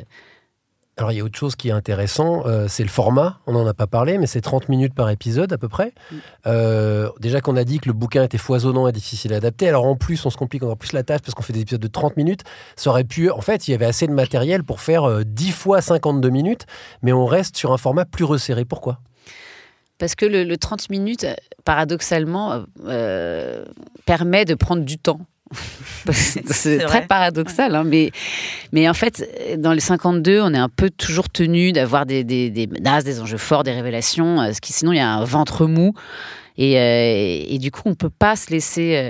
Alors, 0.95 1.12
il 1.12 1.17
y 1.17 1.21
a 1.21 1.23
autre 1.23 1.38
chose 1.38 1.56
qui 1.56 1.69
est 1.69 1.71
intéressant, 1.71 2.45
euh, 2.45 2.67
c'est 2.67 2.84
le 2.84 2.89
format. 2.89 3.39
On 3.47 3.53
n'en 3.53 3.65
a 3.65 3.73
pas 3.73 3.88
parlé, 3.88 4.19
mais 4.19 4.27
c'est 4.27 4.41
30 4.41 4.69
minutes 4.69 4.93
par 4.93 5.10
épisode 5.10 5.51
à 5.51 5.58
peu 5.58 5.67
près. 5.67 5.91
Euh, 6.45 7.10
déjà 7.19 7.41
qu'on 7.41 7.56
a 7.58 7.63
dit 7.63 7.79
que 7.79 7.89
le 7.89 7.93
bouquin 7.93 8.23
était 8.23 8.38
foisonnant 8.38 8.88
et 8.88 8.91
difficile 8.91 9.34
à 9.34 9.38
adapter. 9.38 9.67
Alors, 9.67 9.86
en 9.86 9.95
plus, 9.95 10.23
on 10.23 10.29
se 10.29 10.38
complique 10.38 10.62
encore 10.62 10.77
plus 10.77 10.93
la 10.93 11.01
tâche 11.01 11.21
parce 11.21 11.34
qu'on 11.34 11.41
fait 11.41 11.53
des 11.53 11.62
épisodes 11.62 11.82
de 11.82 11.88
30 11.88 12.15
minutes. 12.15 12.43
Ça 12.75 12.91
aurait 12.91 13.06
pu. 13.06 13.32
En 13.32 13.41
fait, 13.41 13.67
il 13.67 13.71
y 13.71 13.73
avait 13.73 13.88
assez 13.88 14.06
de 14.06 14.13
matériel 14.13 14.63
pour 14.63 14.82
faire 14.82 15.06
euh, 15.06 15.23
10 15.25 15.51
fois 15.51 15.82
52 15.82 16.29
minutes, 16.29 16.67
mais 17.01 17.12
on 17.12 17.25
reste 17.25 17.58
sur 17.58 17.73
un 17.73 17.77
format 17.77 18.06
plus 18.06 18.25
resserré. 18.25 18.63
Pourquoi? 18.63 18.99
Parce 19.97 20.13
que 20.13 20.27
le, 20.27 20.43
le 20.43 20.58
30 20.58 20.91
minutes, 20.91 21.25
paradoxalement, 21.65 22.65
euh, 22.86 23.65
permet 24.06 24.45
de 24.45 24.53
prendre 24.53 24.84
du 24.84 24.99
temps. 24.99 25.21
c'est 26.12 26.44
très 26.44 26.78
vrai. 26.86 27.06
paradoxal, 27.08 27.76
hein, 27.76 27.84
mais, 27.84 28.12
mais 28.72 28.88
en 28.89 28.94
fait, 28.94 29.28
dans 29.58 29.72
les 29.74 29.80
52, 29.80 30.42
on 30.42 30.54
est 30.54 30.58
un 30.58 30.70
peu 30.70 30.89
toujours 30.89 31.30
tenu 31.30 31.72
d'avoir 31.72 32.06
des, 32.06 32.24
des, 32.24 32.50
des 32.50 32.68
menaces, 32.68 33.04
des 33.04 33.20
enjeux 33.22 33.38
forts, 33.38 33.63
des 33.63 33.72
révélations, 33.72 34.39
euh, 34.42 34.46
parce 34.48 34.60
que 34.60 34.68
sinon 34.74 34.92
il 34.92 34.98
y 34.98 35.02
a 35.02 35.10
un 35.13 35.24
ventre 35.24 35.66
mou. 35.68 35.94
Et, 36.58 36.78
euh, 36.78 37.46
et 37.50 37.58
du 37.58 37.72
coup, 37.72 37.82
on 37.86 37.96
peut 37.96 38.12
pas 38.12 38.36
se 38.36 38.52
laisser 38.52 38.96
euh, 38.96 39.10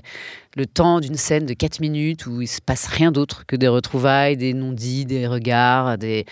le 0.55 0.65
temps 0.65 1.01
d'une 1.01 1.15
scène 1.17 1.45
de 1.45 1.53
4 1.53 1.81
minutes 1.81 2.25
où 2.25 2.41
il 2.41 2.47
se 2.47 2.61
passe 2.61 2.87
rien 2.87 3.11
d'autre 3.11 3.45
que 3.45 3.57
des 3.57 3.67
retrouvailles, 3.67 4.37
des 4.37 4.53
non-dits, 4.53 5.05
des 5.05 5.27
regards, 5.27 5.97
des... 5.97 6.25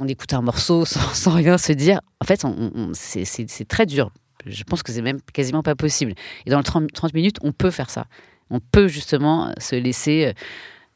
On 0.00 0.08
écoute 0.08 0.32
un 0.32 0.40
morceau 0.40 0.84
sans, 0.86 1.12
sans 1.12 1.32
rien 1.32 1.58
se 1.58 1.72
dire. 1.72 2.00
En 2.22 2.24
fait, 2.24 2.44
on- 2.46 2.70
on- 2.74 2.90
c'est- 2.94 3.68
très 3.68 3.84
dur. 3.84 4.10
Je 4.46 4.62
pense 4.64 4.82
que 4.82 4.92
c'est 4.92 5.02
même 5.02 5.20
quasiment 5.32 5.62
pas 5.62 5.74
possible. 5.74 6.14
Et 6.46 6.50
dans 6.50 6.58
le 6.58 6.64
30, 6.64 6.90
30 6.92 7.12
minutes, 7.14 7.36
on 7.42 7.52
peut 7.52 7.70
faire 7.70 7.90
ça. 7.90 8.06
On 8.50 8.60
peut 8.60 8.88
justement 8.88 9.52
se 9.58 9.74
laisser, 9.76 10.26
euh, 10.26 10.32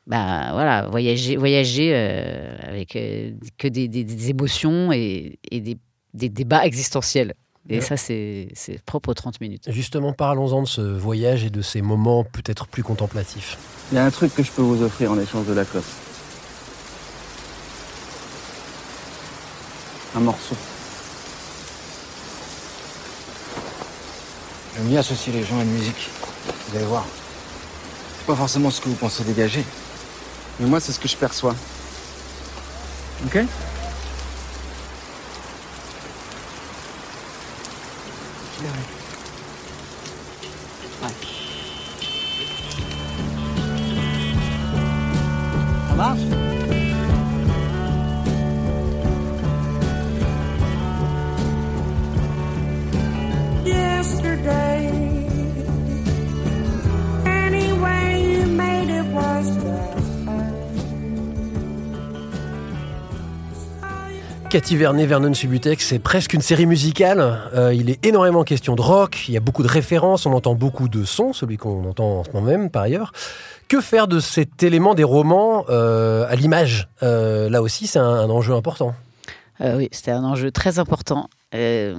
bah, 0.06 0.50
voilà, 0.52 0.88
voyager, 0.88 1.36
voyager 1.36 1.92
euh, 1.94 2.56
avec 2.62 2.94
euh, 2.96 3.32
que 3.56 3.68
des, 3.68 3.88
des- 3.88 4.04
des 4.04 4.30
émotions 4.30 4.92
et, 4.92 5.38
et 5.50 5.60
des, 5.60 5.76
des 6.14 6.28
débats 6.28 6.64
existentiels. 6.66 7.34
Et 7.70 7.76
Ouais. 7.76 7.80
ça, 7.82 7.98
c'est 7.98 8.48
c'est 8.54 8.80
propre 8.82 9.10
aux 9.10 9.14
30 9.14 9.40
minutes. 9.42 9.64
Justement, 9.70 10.14
parlons-en 10.14 10.62
de 10.62 10.66
ce 10.68 10.80
voyage 10.80 11.44
et 11.44 11.50
de 11.50 11.60
ces 11.60 11.82
moments 11.82 12.24
peut-être 12.24 12.66
plus 12.66 12.82
contemplatifs. 12.82 13.58
Il 13.92 13.96
y 13.96 13.98
a 13.98 14.04
un 14.06 14.10
truc 14.10 14.34
que 14.34 14.42
je 14.42 14.50
peux 14.50 14.62
vous 14.62 14.82
offrir 14.82 15.12
en 15.12 15.18
échange 15.20 15.46
de 15.46 15.52
la 15.52 15.64
cloche. 15.66 15.84
Un 20.16 20.20
morceau. 20.20 20.56
J'aime 24.76 24.86
bien 24.88 25.00
associer 25.00 25.32
les 25.34 25.44
gens 25.44 25.58
à 25.58 25.62
une 25.62 25.72
musique. 25.72 26.08
Vous 26.70 26.76
allez 26.76 26.86
voir. 26.86 27.04
Pas 28.28 28.36
forcément 28.36 28.70
ce 28.70 28.82
que 28.82 28.90
vous 28.90 28.94
pensez 28.94 29.24
dégager. 29.24 29.64
Mais 30.60 30.66
moi, 30.66 30.80
c'est 30.80 30.92
ce 30.92 31.00
que 31.00 31.08
je 31.08 31.16
perçois. 31.16 31.54
Ok? 33.24 33.38
Cathy 64.58 64.74
Vernon 64.76 65.34
Subutex, 65.34 65.86
c'est 65.86 66.00
presque 66.00 66.34
une 66.34 66.40
série 66.40 66.66
musicale. 66.66 67.20
Euh, 67.54 67.72
il 67.72 67.90
est 67.90 68.04
énormément 68.04 68.42
question 68.42 68.74
de 68.74 68.82
rock, 68.82 69.28
il 69.28 69.34
y 69.34 69.36
a 69.36 69.40
beaucoup 69.40 69.62
de 69.62 69.68
références, 69.68 70.26
on 70.26 70.32
entend 70.32 70.56
beaucoup 70.56 70.88
de 70.88 71.04
sons, 71.04 71.32
celui 71.32 71.56
qu'on 71.56 71.88
entend 71.88 72.18
en 72.18 72.24
ce 72.24 72.30
moment 72.32 72.44
même 72.44 72.68
par 72.68 72.82
ailleurs. 72.82 73.12
Que 73.68 73.80
faire 73.80 74.08
de 74.08 74.18
cet 74.18 74.64
élément 74.64 74.96
des 74.96 75.04
romans 75.04 75.64
euh, 75.68 76.26
à 76.28 76.34
l'image? 76.34 76.88
Euh, 77.04 77.48
Là 77.48 77.62
aussi, 77.62 77.86
c'est 77.86 78.00
un, 78.00 78.28
enjeu 78.30 78.52
important. 78.52 78.96
Oui, 79.60 79.88
c'était 79.92 80.10
un 80.10 80.24
enjeu 80.24 80.50
très 80.50 80.80
important. 80.80 81.30
Euh, 81.54 81.94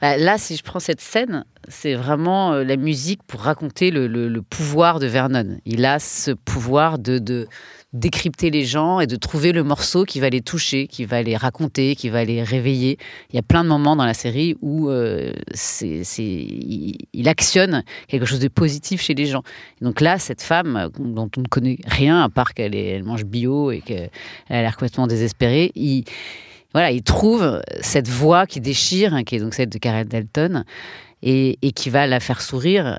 bah, 0.00 0.16
là, 0.16 0.36
si 0.36 0.56
je 0.56 0.62
prends 0.62 0.80
cette 0.80 1.00
scène, 1.00 1.44
c'est 1.68 1.94
vraiment 1.94 2.52
euh, 2.52 2.64
la 2.64 2.76
musique 2.76 3.22
pour 3.22 3.40
raconter 3.40 3.90
le, 3.90 4.40
pouvoir 4.42 4.98
de 4.98 5.06
Vernon. 5.06 5.58
Il 5.64 5.84
a 5.84 5.98
ce 6.00 6.32
pouvoir 6.32 6.98
de, 6.98 7.46
décrypter 7.92 8.50
les 8.50 8.64
gens 8.64 9.00
et 9.00 9.06
de 9.06 9.16
trouver 9.16 9.52
le 9.52 9.62
morceau 9.62 10.04
qui 10.04 10.20
va 10.20 10.28
les 10.28 10.42
toucher, 10.42 10.86
qui 10.88 11.04
va 11.04 11.22
les 11.22 11.36
raconter, 11.36 11.94
qui 11.94 12.08
va 12.08 12.24
les 12.24 12.42
réveiller. 12.42 12.98
Il 13.30 13.36
y 13.36 13.38
a 13.38 13.42
plein 13.42 13.62
de 13.62 13.68
moments 13.68 13.94
dans 13.94 14.04
la 14.04 14.12
série 14.12 14.56
où 14.60 14.90
euh, 14.90 15.32
il, 16.18 17.28
actionne 17.28 17.84
quelque 18.08 18.26
chose 18.26 18.40
de 18.40 18.48
positif 18.48 19.00
chez 19.00 19.14
les 19.14 19.26
gens. 19.26 19.42
Donc 19.80 20.00
là, 20.00 20.18
cette 20.18 20.42
femme 20.42 20.90
dont 20.98 21.30
on 21.36 21.40
ne 21.40 21.46
connaît 21.46 21.78
rien, 21.86 22.22
à 22.22 22.28
part 22.28 22.54
qu'elle 22.54 23.04
mange 23.04 23.24
bio 23.24 23.70
et 23.70 23.80
qu'elle 23.80 24.10
a 24.50 24.62
l'air 24.62 24.74
complètement 24.76 25.06
désespérée, 25.06 25.70
il, 25.74 26.04
voilà, 26.76 26.90
il 26.90 27.02
trouve 27.02 27.62
cette 27.80 28.06
voix 28.06 28.46
qui 28.46 28.60
déchire, 28.60 29.14
hein, 29.14 29.24
qui 29.24 29.36
est 29.36 29.38
donc 29.38 29.54
celle 29.54 29.70
de 29.70 29.78
Karen 29.78 30.06
Dalton, 30.06 30.62
et, 31.22 31.56
qui 31.74 31.88
va 31.88 32.06
la 32.06 32.20
faire 32.20 32.42
sourire 32.42 32.98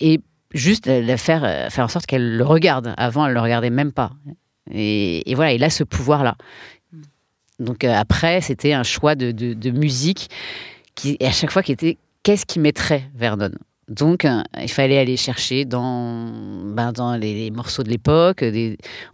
et 0.00 0.18
juste 0.54 0.86
la 0.86 1.18
faire 1.18 1.44
euh, 1.44 1.68
faire 1.68 1.84
en 1.84 1.88
sorte 1.88 2.06
qu'elle 2.06 2.38
le 2.38 2.42
regarde. 2.42 2.94
Avant, 2.96 3.26
elle 3.26 3.34
le 3.34 3.40
regardait 3.40 3.68
même 3.68 3.92
pas. 3.92 4.12
Et, 4.70 5.30
voilà, 5.34 5.52
il 5.52 5.62
a 5.62 5.68
ce 5.68 5.84
pouvoir-là. 5.84 6.36
Donc 7.58 7.84
euh, 7.84 7.92
après, 7.92 8.40
c'était 8.40 8.72
un 8.72 8.82
choix 8.82 9.14
de, 9.14 9.70
musique 9.70 10.30
qui, 10.94 11.18
à 11.20 11.32
chaque 11.32 11.50
fois, 11.50 11.62
qui 11.62 11.72
était 11.72 11.98
qu'est-ce 12.22 12.46
qui 12.46 12.60
mettrait 12.60 13.10
Vernon? 13.14 13.52
Donc, 13.92 14.24
euh, 14.24 14.42
il 14.58 14.70
fallait 14.70 14.96
aller 14.96 15.18
chercher 15.18 15.66
dans, 15.66 16.32
ben, 16.72 16.92
dans 16.92 17.14
les, 17.14 17.50
morceaux 17.50 17.82
de 17.82 17.90
l'époque. 17.90 18.42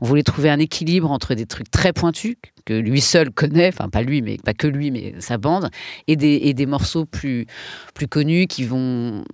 On 0.01 0.07
voulait 0.07 0.23
trouver 0.23 0.51
un 0.51 0.61
équilibre 0.61 1.11
entre 1.11 1.35
des 1.35 1.47
trucs 1.47 1.71
très 1.71 1.93
pointus 1.93 2.37
que 2.64 2.75
lui 2.75 3.01
seul 3.01 3.31
connaît, 3.31 3.69
enfin 3.69 3.88
pas 3.88 4.03
lui, 4.03 4.23
mais 4.23 4.37
pas 4.37 4.55
que 4.55 4.69
lui, 4.69 4.93
mais 4.93 5.14
sa 5.19 5.37
bande, 5.37 5.69
et 6.07 6.14
des, 6.14 6.41
et 6.45 6.55
des 6.55 6.67
morceaux 6.67 7.07
plus, 7.07 7.47
plus 7.95 8.07
connus 8.07 8.47
qui 8.47 8.62
vont, 8.62 9.25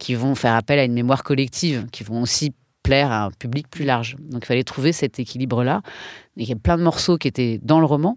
qui 0.00 0.14
vont 0.14 0.34
faire 0.34 0.54
appel 0.54 0.78
à 0.78 0.84
une 0.84 0.94
mémoire 0.94 1.22
collective, 1.22 1.86
qui 1.92 2.02
vont 2.02 2.22
aussi 2.22 2.54
plaire 2.82 3.12
à 3.12 3.26
un 3.26 3.30
public 3.30 3.68
plus 3.68 3.84
large. 3.84 4.16
Donc, 4.18 4.44
il 4.44 4.46
fallait 4.46 4.64
trouver 4.64 4.92
cet 4.92 5.18
équilibre-là. 5.18 5.82
Il 6.36 6.48
y 6.48 6.52
a 6.52 6.56
plein 6.56 6.78
de 6.78 6.82
morceaux 6.82 7.18
qui 7.18 7.28
étaient 7.28 7.60
dans 7.62 7.80
le 7.80 7.86
roman. 7.86 8.16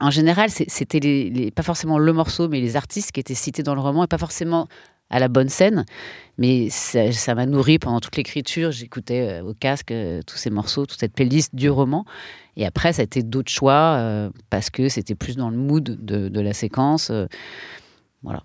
En 0.00 0.10
général, 0.10 0.50
c'était 0.50 1.50
pas 1.54 1.62
forcément 1.62 1.98
le 1.98 2.12
morceau, 2.12 2.48
mais 2.48 2.60
les 2.60 2.76
artistes 2.76 3.12
qui 3.12 3.20
étaient 3.20 3.34
cités 3.34 3.62
dans 3.62 3.74
le 3.74 3.80
roman 3.80 4.04
et 4.04 4.06
pas 4.06 4.18
forcément 4.18 4.68
à 5.12 5.20
la 5.20 5.28
bonne 5.28 5.48
scène. 5.48 5.84
Mais 6.38 6.70
ça 6.70 7.34
m'a 7.34 7.46
nourri 7.46 7.78
pendant 7.78 8.00
toute 8.00 8.16
l'écriture. 8.16 8.72
J'écoutais 8.72 9.40
euh, 9.40 9.44
au 9.44 9.54
casque 9.54 9.92
euh, 9.92 10.22
tous 10.26 10.36
ces 10.38 10.50
morceaux, 10.50 10.86
toute 10.86 10.98
cette 10.98 11.12
playlist 11.12 11.54
du 11.54 11.70
roman. 11.70 12.04
Et 12.56 12.66
après, 12.66 12.92
ça 12.92 13.02
a 13.02 13.04
été 13.04 13.22
d'autres 13.22 13.52
choix 13.52 13.96
euh, 13.98 14.30
parce 14.50 14.70
que 14.70 14.88
c'était 14.88 15.14
plus 15.14 15.36
dans 15.36 15.50
le 15.50 15.56
mood 15.56 15.84
de, 15.84 16.28
de 16.28 16.40
la 16.40 16.54
séquence. 16.54 17.10
euh, 17.10 17.26
voilà. 18.22 18.42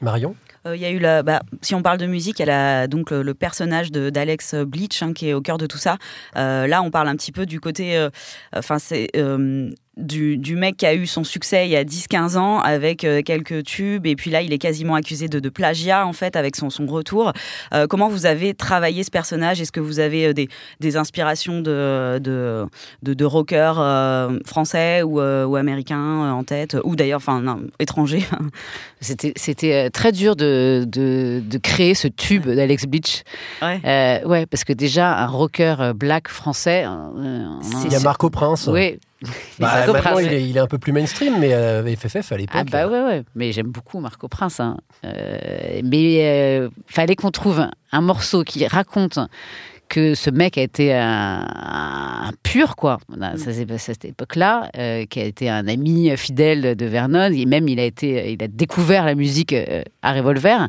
Marion? 0.00 0.36
Euh, 0.64 0.76
Il 0.76 0.82
y 0.82 0.84
a 0.84 0.90
eu 0.90 1.00
la, 1.00 1.24
bah, 1.24 1.42
si 1.60 1.74
on 1.74 1.82
parle 1.82 1.98
de 1.98 2.06
musique, 2.06 2.40
elle 2.40 2.50
a 2.50 2.86
donc 2.86 3.10
le, 3.10 3.22
le 3.22 3.34
personnage 3.34 3.90
d'Alex 3.90 4.54
Bleach 4.54 5.02
hein, 5.02 5.12
qui 5.12 5.28
est 5.28 5.34
au 5.34 5.40
cœur 5.40 5.58
de 5.58 5.66
tout 5.66 5.78
ça. 5.78 5.98
Euh, 6.36 6.68
là, 6.68 6.82
on 6.82 6.92
parle 6.92 7.08
un 7.08 7.16
petit 7.16 7.32
peu 7.32 7.46
du 7.46 7.58
côté, 7.58 7.96
euh, 7.96 8.08
enfin 8.54 8.78
c'est 8.78 9.08
euh, 9.16 9.68
du, 9.96 10.36
du 10.36 10.56
mec 10.56 10.76
qui 10.76 10.86
a 10.86 10.94
eu 10.94 11.06
son 11.06 11.24
succès 11.24 11.66
il 11.66 11.70
y 11.70 11.76
a 11.76 11.84
10-15 11.84 12.36
ans 12.36 12.58
avec 12.60 13.02
euh, 13.04 13.22
quelques 13.22 13.64
tubes 13.64 14.06
et 14.06 14.14
puis 14.14 14.30
là, 14.30 14.42
il 14.42 14.52
est 14.52 14.58
quasiment 14.58 14.94
accusé 14.94 15.28
de, 15.28 15.40
de 15.40 15.48
plagiat 15.48 16.06
en 16.06 16.12
fait 16.12 16.36
avec 16.36 16.54
son, 16.56 16.68
son 16.70 16.86
retour. 16.86 17.32
Euh, 17.72 17.86
comment 17.86 18.08
vous 18.08 18.26
avez 18.26 18.52
travaillé 18.54 19.02
ce 19.04 19.10
personnage? 19.10 19.60
Est-ce 19.60 19.72
que 19.72 19.80
vous 19.80 19.98
avez 19.98 20.26
euh, 20.26 20.32
des, 20.34 20.48
des 20.80 20.96
inspirations 20.96 21.60
de 21.60 22.18
de, 22.22 22.66
de, 23.02 23.14
de 23.14 23.24
rockers 23.24 23.78
euh, 23.80 24.38
français 24.44 25.02
ou, 25.02 25.20
euh, 25.20 25.44
ou 25.46 25.56
américains 25.56 25.96
euh, 26.24 26.30
en 26.30 26.44
tête? 26.44 26.76
Ou 26.84 26.94
d'ailleurs, 26.96 27.18
enfin 27.18 27.58
étrangers 27.78 28.24
C'était 29.00 29.32
c'était, 29.36 29.90
très 29.90 30.12
dur 30.12 30.36
de, 30.36 30.84
de, 30.86 31.42
de 31.44 31.58
créer 31.58 31.94
ce 31.94 32.08
tube 32.08 32.46
d'Alex 32.46 32.86
Beach. 32.86 33.22
Ouais. 33.62 33.80
Euh, 33.84 34.26
ouais, 34.28 34.46
parce 34.46 34.64
que 34.64 34.72
déjà, 34.72 35.16
un 35.18 35.26
rocker 35.26 35.92
black 35.94 36.28
français. 36.28 36.84
euh, 36.86 37.46
Il 37.84 37.92
y 37.92 37.94
a 37.94 38.00
Marco 38.00 38.30
Prince. 38.30 38.68
Oui. 38.72 38.98
Bah, 39.58 39.86
Marco 39.86 39.92
Prince. 39.94 40.20
il 40.24 40.32
est, 40.32 40.48
il 40.48 40.56
est 40.56 40.60
un 40.60 40.66
peu 40.66 40.78
plus 40.78 40.92
mainstream, 40.92 41.34
mais 41.40 41.54
euh, 41.54 41.82
FFF 41.96 42.32
à 42.32 42.36
l'époque. 42.36 42.54
Ah 42.60 42.64
bah 42.64 42.86
ouais, 42.88 43.02
ouais. 43.02 43.22
Mais 43.34 43.52
j'aime 43.52 43.68
beaucoup 43.68 43.98
Marco 44.00 44.28
Prince. 44.28 44.60
hein. 44.60 44.76
Euh, 45.04 45.80
mais 45.84 46.18
euh, 46.22 46.68
fallait 46.86 47.16
qu'on 47.16 47.30
trouve 47.30 47.66
un 47.92 48.00
morceau 48.00 48.44
qui 48.44 48.66
raconte 48.66 49.18
que 49.88 50.14
ce 50.14 50.30
mec 50.30 50.58
a 50.58 50.62
été 50.62 50.92
un, 50.92 51.46
un 51.48 52.30
pur, 52.42 52.74
quoi. 52.76 52.98
Voilà, 53.08 53.36
Ça 53.36 53.52
s'est 53.52 53.64
passé 53.66 53.92
à 53.92 53.94
cette 53.94 54.04
époque-là, 54.04 54.68
euh, 54.76 55.06
qui 55.06 55.20
a 55.20 55.24
été 55.24 55.48
un 55.48 55.66
ami 55.68 56.14
fidèle 56.16 56.74
de 56.76 56.86
Vernon. 56.86 57.30
Et 57.32 57.46
même, 57.46 57.68
il 57.68 57.78
a, 57.80 57.84
été, 57.84 58.32
il 58.32 58.42
a 58.42 58.48
découvert 58.48 59.04
la 59.06 59.14
musique 59.14 59.52
euh, 59.52 59.82
à 60.02 60.12
Revolver. 60.12 60.68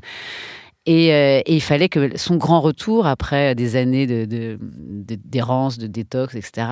Et, 0.85 1.11
euh, 1.13 1.41
et 1.45 1.55
il 1.55 1.61
fallait 1.61 1.89
que 1.89 2.15
son 2.17 2.37
grand 2.37 2.61
retour, 2.61 3.07
après 3.07 3.55
des 3.55 3.75
années 3.75 4.07
de- 4.07 4.23
de- 4.25 4.57
de- 4.61 5.17
d'errance, 5.25 5.77
de, 5.79 5.87
détox, 5.87 6.33
etc., 6.35 6.67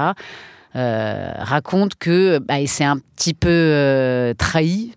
euh, 0.75 1.31
raconte 1.37 1.95
que 1.95 2.39
bah, 2.39 2.59
il 2.59 2.67
s'est 2.67 2.83
un 2.83 2.97
petit 3.15 3.33
peu 3.33 3.47
euh, 3.49 4.33
trahi, 4.33 4.91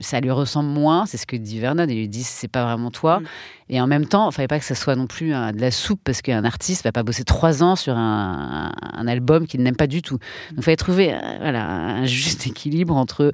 ça 0.00 0.20
lui 0.20 0.30
ressemble 0.30 0.68
moins, 0.70 1.06
c'est 1.06 1.16
ce 1.18 1.26
que 1.26 1.36
dit 1.36 1.60
Vernon, 1.60 1.86
il 1.88 1.94
lui 1.96 2.08
dit 2.08 2.24
c'est 2.24 2.48
pas 2.48 2.64
vraiment 2.64 2.90
toi. 2.90 3.20
Et 3.68 3.80
en 3.80 3.86
même 3.86 4.06
temps, 4.06 4.28
il 4.30 4.34
fallait 4.34 4.48
pas 4.48 4.58
que 4.58 4.64
ça 4.64 4.74
soit 4.74 4.96
non 4.96 5.06
plus 5.06 5.32
un- 5.32 5.52
de 5.52 5.60
la 5.60 5.70
soupe 5.70 6.00
parce 6.02 6.20
qu'un 6.22 6.44
artiste 6.44 6.82
va 6.82 6.90
pas 6.90 7.04
bosser 7.04 7.22
trois 7.22 7.62
ans 7.62 7.76
sur 7.76 7.96
un, 7.96 8.72
un 8.92 9.06
album 9.06 9.46
qu'il 9.46 9.62
n'aime 9.62 9.76
pas 9.76 9.86
du 9.86 10.02
tout. 10.02 10.18
Donc 10.50 10.58
il 10.58 10.62
fallait 10.64 10.76
trouver 10.76 11.14
euh, 11.14 11.18
voilà, 11.40 11.64
un 11.70 12.06
juste 12.06 12.46
équilibre 12.48 12.96
entre 12.96 13.32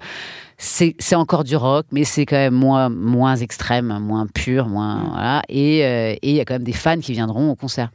c'est 0.59 1.15
encore 1.15 1.45
du 1.45 1.55
rock, 1.57 1.87
mais 1.93 2.05
c'est 2.05 2.25
quand 2.25 2.37
même 2.37 2.55
moins, 2.55 2.89
moins 2.89 3.37
extrême, 3.37 3.99
moins 4.01 4.27
pur, 4.27 4.69
moins 4.69 5.05
voilà. 5.11 5.43
Et 5.49 5.85
euh, 5.85 6.13
et 6.23 6.31
il 6.31 6.35
y 6.37 6.41
a 6.41 6.45
quand 6.45 6.55
même 6.55 6.63
des 6.65 6.73
fans 6.73 6.99
qui 6.99 7.13
viendront 7.13 7.51
au 7.51 7.55
concert. 7.57 7.91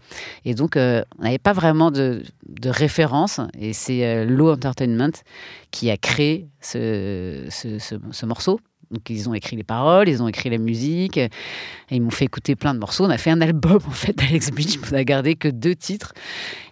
Et 0.45 0.54
donc 0.54 0.78
euh, 0.78 1.02
on 1.19 1.24
n'avait 1.24 1.39
pas 1.39 1.54
vraiment 1.54 1.89
de, 1.89 2.24
de 2.47 2.69
référence. 2.69 3.39
Et 3.60 3.74
c'est 3.74 4.06
euh, 4.06 4.26
Low 4.26 4.52
Entertainment 4.52 5.12
qui 5.71 5.89
a 5.89 5.97
créé 5.97 6.47
ce, 6.60 7.45
ce, 7.50 7.80
ce- 7.80 7.95
ce 8.12 8.26
morceau. 8.28 8.60
Donc 8.91 9.10
ils 9.10 9.30
ont 9.30 9.34
écrit 9.34 9.56
les 9.56 9.63
paroles, 9.63 10.10
ils 10.10 10.21
ont 10.21 10.28
écrit 10.28 10.50
la 10.50 10.58
musique, 10.58 11.15
et 11.17 11.30
ils 11.89 12.02
m'ont 12.02 12.10
fait 12.10 12.26
écouter 12.26 12.56
plein 12.58 12.74
de 12.74 12.80
morceaux. 12.80 13.06
On 13.06 13.10
a 13.10 13.17
fait 13.17 13.32
un 13.32 13.39
album 13.41 13.80
en 13.88 13.91
fait 13.91 14.15
d'Alex 14.17 14.52
Beach, 14.52 14.78
on 14.91 14.95
a 14.95 15.04
gardé 15.06 15.36
que 15.36 15.47
deux 15.47 15.76
titres. 15.76 16.13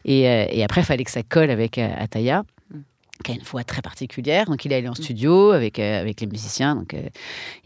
Et, 0.06 0.23
et 0.23 0.63
après, 0.63 0.82
il 0.82 0.86
fallait 0.86 1.04
que 1.06 1.12
ça 1.12 1.23
colle 1.23 1.49
avec 1.49 1.78
Ataya 1.78 2.43
qui 3.23 3.32
a 3.32 3.36
une 3.36 3.41
voix 3.43 3.63
très 3.63 3.82
particulière. 3.82 4.45
Donc, 4.45 4.63
il 4.65 4.71
est 4.71 4.75
allé 4.75 4.88
en 4.88 4.95
studio 4.95 5.51
avec, 5.51 5.77
euh, 5.79 5.99
avec 6.01 6.21
les 6.21 6.27
musiciens. 6.27 6.75
Donc, 6.75 6.93
euh, 6.93 7.01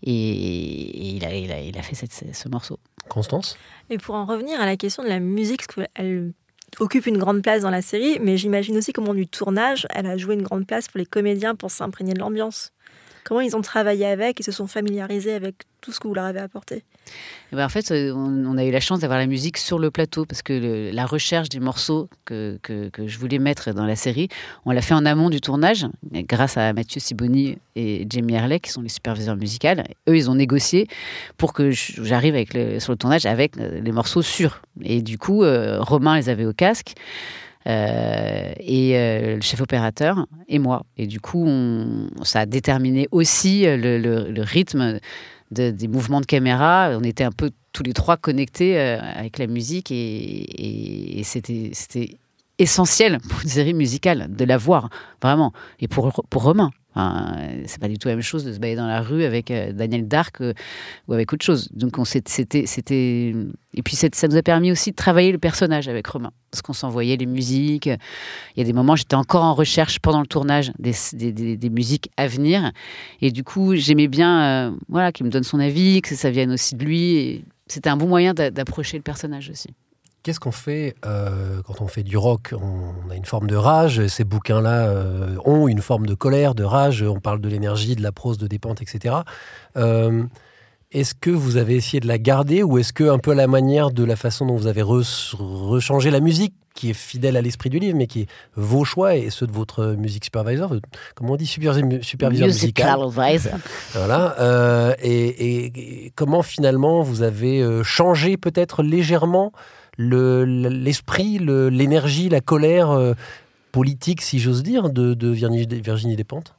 et, 0.01 0.11
et 0.11 1.07
il, 1.15 1.25
a, 1.25 1.33
il, 1.35 1.51
a, 1.51 1.61
il 1.61 1.77
a 1.77 1.81
fait 1.81 1.95
cette- 1.95 2.35
ce 2.35 2.49
morceau. 2.49 2.79
Constance 3.07 3.57
Et 3.89 3.97
pour 3.97 4.15
en 4.15 4.25
revenir 4.25 4.59
à 4.59 4.65
la 4.65 4.77
question 4.77 5.03
de 5.03 5.09
la 5.09 5.19
musique, 5.19 5.65
parce 5.67 5.87
qu'elle 5.95 6.33
occupe 6.79 7.05
une 7.05 7.17
grande 7.17 7.41
place 7.41 7.61
dans 7.61 7.69
la 7.69 7.81
série, 7.81 8.17
mais 8.19 8.35
j'imagine 8.37 8.75
aussi 8.77 8.91
comment 8.93 9.13
du 9.13 9.27
tournage, 9.27 9.87
elle 9.93 10.07
a 10.07 10.17
joué 10.17 10.33
une 10.35 10.41
grande 10.41 10.65
place 10.65 10.87
pour 10.89 10.97
les 10.97 11.05
comédiens 11.05 11.55
pour 11.55 11.69
s'imprégner 11.71 12.13
de 12.13 12.19
l'ambiance. 12.19 12.71
Comment 13.25 13.41
ils 13.41 13.55
ont 13.55 13.61
travaillé 13.61 14.05
avec 14.05 14.39
et 14.39 14.43
se 14.43 14.51
sont 14.51 14.67
familiarisés 14.67 15.33
avec 15.33 15.55
tout 15.83 15.91
ce 15.91 15.99
que 15.99 16.07
vous 16.07 16.13
leur 16.13 16.25
avez 16.25 16.39
apporté. 16.39 16.83
Et 17.51 17.55
ben, 17.55 17.65
en 17.65 17.69
fait, 17.69 17.91
euh, 17.91 18.13
on, 18.15 18.57
a 18.57 18.63
eu 18.63 18.71
la 18.71 18.79
chance 18.79 19.01
d'avoir 19.01 19.19
la 19.19 19.27
musique 19.27 19.57
sur 19.57 19.77
le 19.77 19.91
plateau 19.91 20.25
parce 20.25 20.41
que 20.41 20.91
la 20.93 21.05
recherche 21.05 21.49
des 21.49 21.59
morceaux 21.59 22.09
que, 22.25 22.57
que, 22.63 22.89
je 23.05 23.19
voulais 23.19 23.37
mettre 23.37 23.73
dans 23.73 23.85
la 23.85 23.97
série, 23.97 24.29
on 24.65 24.71
l'a 24.71 24.81
fait 24.81 24.93
en 24.93 25.05
amont 25.05 25.29
du 25.29 25.41
tournage 25.41 25.85
grâce 26.11 26.57
à 26.57 26.71
Mathieu 26.71 27.01
Siboni 27.01 27.57
et 27.75 28.07
Jamie 28.09 28.37
Harley 28.37 28.59
qui 28.59 28.71
sont 28.71 28.81
les 28.81 28.89
superviseurs 28.89 29.35
musicaux. 29.35 29.67
Eux, 30.07 30.17
ils 30.17 30.29
ont 30.29 30.35
négocié 30.35 30.87
pour 31.37 31.53
que 31.53 31.69
j'arrive 31.71 32.35
avec 32.35 32.53
le- 32.53 32.79
sur 32.79 32.93
le 32.93 32.97
tournage 32.97 33.25
avec 33.25 33.57
euh, 33.57 33.81
les 33.81 33.91
morceaux 33.91 34.21
sûrs. 34.21 34.61
Et 34.81 35.01
du 35.01 35.17
coup, 35.17 35.43
euh, 35.43 35.81
Romain 35.81 36.15
les 36.15 36.29
avait 36.29 36.45
au 36.45 36.53
casque. 36.53 36.93
Euh, 37.67 38.53
et 38.59 38.97
euh, 38.97 39.35
le 39.35 39.41
chef 39.41 39.61
opérateur 39.61 40.27
et 40.47 40.59
moi. 40.59 40.83
Et 40.97 41.07
du 41.07 41.19
coup, 41.19 41.47
ça 42.23 42.41
a 42.41 42.45
déterminé 42.45 43.07
aussi 43.11 43.65
euh, 43.65 43.77
le, 43.77 44.41
rythme 44.41 44.99
de- 45.51 45.71
des 45.71 45.87
mouvements 45.87 46.21
de 46.21 46.25
caméra. 46.25 46.91
On 46.97 47.03
était 47.03 47.23
un 47.23 47.31
peu 47.31 47.51
tous 47.71 47.83
les 47.83 47.93
trois 47.93 48.17
connectés 48.17 48.77
avec 48.77 49.37
la 49.39 49.47
musique 49.47 49.91
et, 49.91 51.21
c'était 51.23 52.17
essentiel 52.59 53.17
pour 53.19 53.41
une 53.41 53.49
série 53.49 53.73
musicale 53.73 54.27
de 54.29 54.45
la 54.45 54.57
voir 54.57 54.89
vraiment. 55.21 55.53
Et 55.79 55.87
pour 55.87 56.11
pour 56.29 56.43
Romain. 56.43 56.71
Enfin, 56.95 57.35
c'est 57.65 57.81
pas 57.81 57.87
du 57.87 57.97
tout 57.97 58.07
la 58.07 58.15
même 58.15 58.23
chose 58.23 58.43
de 58.43 58.53
se 58.53 58.59
balader 58.59 58.77
dans 58.77 58.87
la 58.87 59.01
rue 59.01 59.23
avec 59.23 59.49
euh, 59.49 59.71
Daniel 59.71 60.07
Dark 60.07 60.41
euh, 60.41 60.53
ou 61.07 61.13
avec 61.13 61.33
autre 61.33 61.43
chose. 61.43 61.69
Donc 61.73 61.95
c'était 62.05 63.33
et 63.75 63.81
puis 63.83 63.95
ça 63.95 64.27
nous 64.27 64.35
a 64.35 64.43
permis 64.43 64.71
aussi 64.71 64.91
de 64.91 64.95
travailler 64.95 65.31
le 65.31 65.39
personnage 65.39 65.87
avec 65.87 66.05
Romain 66.05 66.31
parce 66.51 66.61
qu'on 66.61 66.73
s'envoyait 66.73 67.17
les 67.17 67.25
musiques. 67.25 67.87
Il 67.87 68.57
y 68.57 68.61
a 68.61 68.63
des 68.63 68.73
moments 68.73 68.95
j'étais 68.95 69.15
encore 69.15 69.43
en 69.43 69.55
recherche 69.55 69.99
pendant 69.99 70.21
le 70.21 70.27
tournage 70.27 70.71
des, 70.77 71.69
musiques 71.71 72.11
à 72.15 72.27
venir 72.27 72.71
et 73.21 73.31
du 73.31 73.43
coup 73.43 73.75
j'aimais 73.75 74.07
bien 74.07 74.43
euh, 74.43 74.71
voilà 74.87 75.11
qu'il 75.11 75.25
me 75.25 75.31
donne 75.31 75.43
son 75.43 75.59
avis 75.59 76.01
que 76.01 76.15
ça 76.15 76.29
vienne 76.29 76.51
aussi 76.51 76.75
de 76.75 76.85
lui. 76.85 77.45
C'était 77.67 77.89
un 77.89 77.97
bon 77.97 78.07
moyen 78.07 78.35
d'a- 78.35 78.51
d'approcher 78.51 78.97
le 78.97 79.03
personnage 79.03 79.49
aussi. 79.49 79.69
Qu'est-ce 80.23 80.39
qu'on 80.39 80.51
fait 80.53 80.95
euh, 81.05 81.61
quand 81.65 81.81
on 81.81 81.87
fait 81.87 82.03
du 82.03 82.15
rock 82.15 82.53
On 82.53 83.09
a 83.11 83.15
une 83.15 83.25
forme 83.25 83.47
de 83.47 83.57
rage. 83.57 84.07
Ces 84.07 84.23
bouquins-là 84.23 84.87
euh, 84.87 85.35
ont 85.43 85.67
une 85.67 85.81
forme 85.81 86.05
de 86.05 86.13
colère, 86.13 86.55
de 86.55 86.63
rage. 86.63 87.03
On 87.03 87.19
parle 87.19 87.41
de 87.41 87.49
l'énergie, 87.49 87.95
de 87.97 88.01
la 88.01 88.13
prose, 88.13 88.37
de 88.37 88.47
dépente, 88.47 88.81
etc. 88.81 89.15
Euh, 89.75 90.23
est-ce 90.93 91.13
que 91.13 91.29
vous 91.29 91.57
avez 91.57 91.75
essayé 91.75 91.99
de 91.99 92.07
la 92.07 92.17
garder 92.19 92.63
ou 92.63 92.77
est-ce 92.77 92.93
que 92.93 93.03
un 93.09 93.17
peu 93.17 93.31
à 93.31 93.35
la 93.35 93.47
manière 93.47 93.91
de 93.91 94.03
la 94.05 94.15
façon 94.15 94.45
dont 94.45 94.55
vous 94.55 94.67
avez 94.67 94.81
re- 94.81 95.35
rechangé 95.35 96.09
la 96.09 96.21
musique, 96.21 96.53
qui 96.73 96.89
est 96.91 96.93
fidèle 96.93 97.35
à 97.35 97.41
l'esprit 97.41 97.69
du 97.69 97.79
livre, 97.79 97.97
mais 97.97 98.07
qui 98.07 98.21
est 98.21 98.27
vos 98.55 98.85
choix 98.85 99.15
et 99.15 99.29
ceux 99.29 99.45
de 99.45 99.51
votre 99.51 99.87
music 99.87 100.23
supervisor, 100.23 100.73
comment 101.15 101.33
on 101.33 101.35
dit 101.35 101.45
superviseur, 101.47 101.85
musical 101.89 102.07
Musical. 102.47 102.87
Voilà. 103.93 104.35
euh, 104.39 104.93
et, 105.01 105.11
et- 105.27 106.05
et 106.05 106.11
comment 106.15 106.43
finalement 106.43 107.01
vous 107.01 107.23
avez 107.23 107.61
changé 107.83 108.37
peut-être 108.37 108.83
légèrement 108.83 109.51
l'esprit, 109.97 111.37
le- 111.39 111.69
l'énergie, 111.69 112.29
la 112.29 112.41
colère 112.41 112.91
euh, 112.91 113.13
politique, 113.71 114.21
si 114.21 114.39
j'ose 114.39 114.63
dire, 114.63 114.89
de, 114.89 115.13
Virginie, 115.29 115.67
Virginie 115.81 116.15
Despentes? 116.15 116.55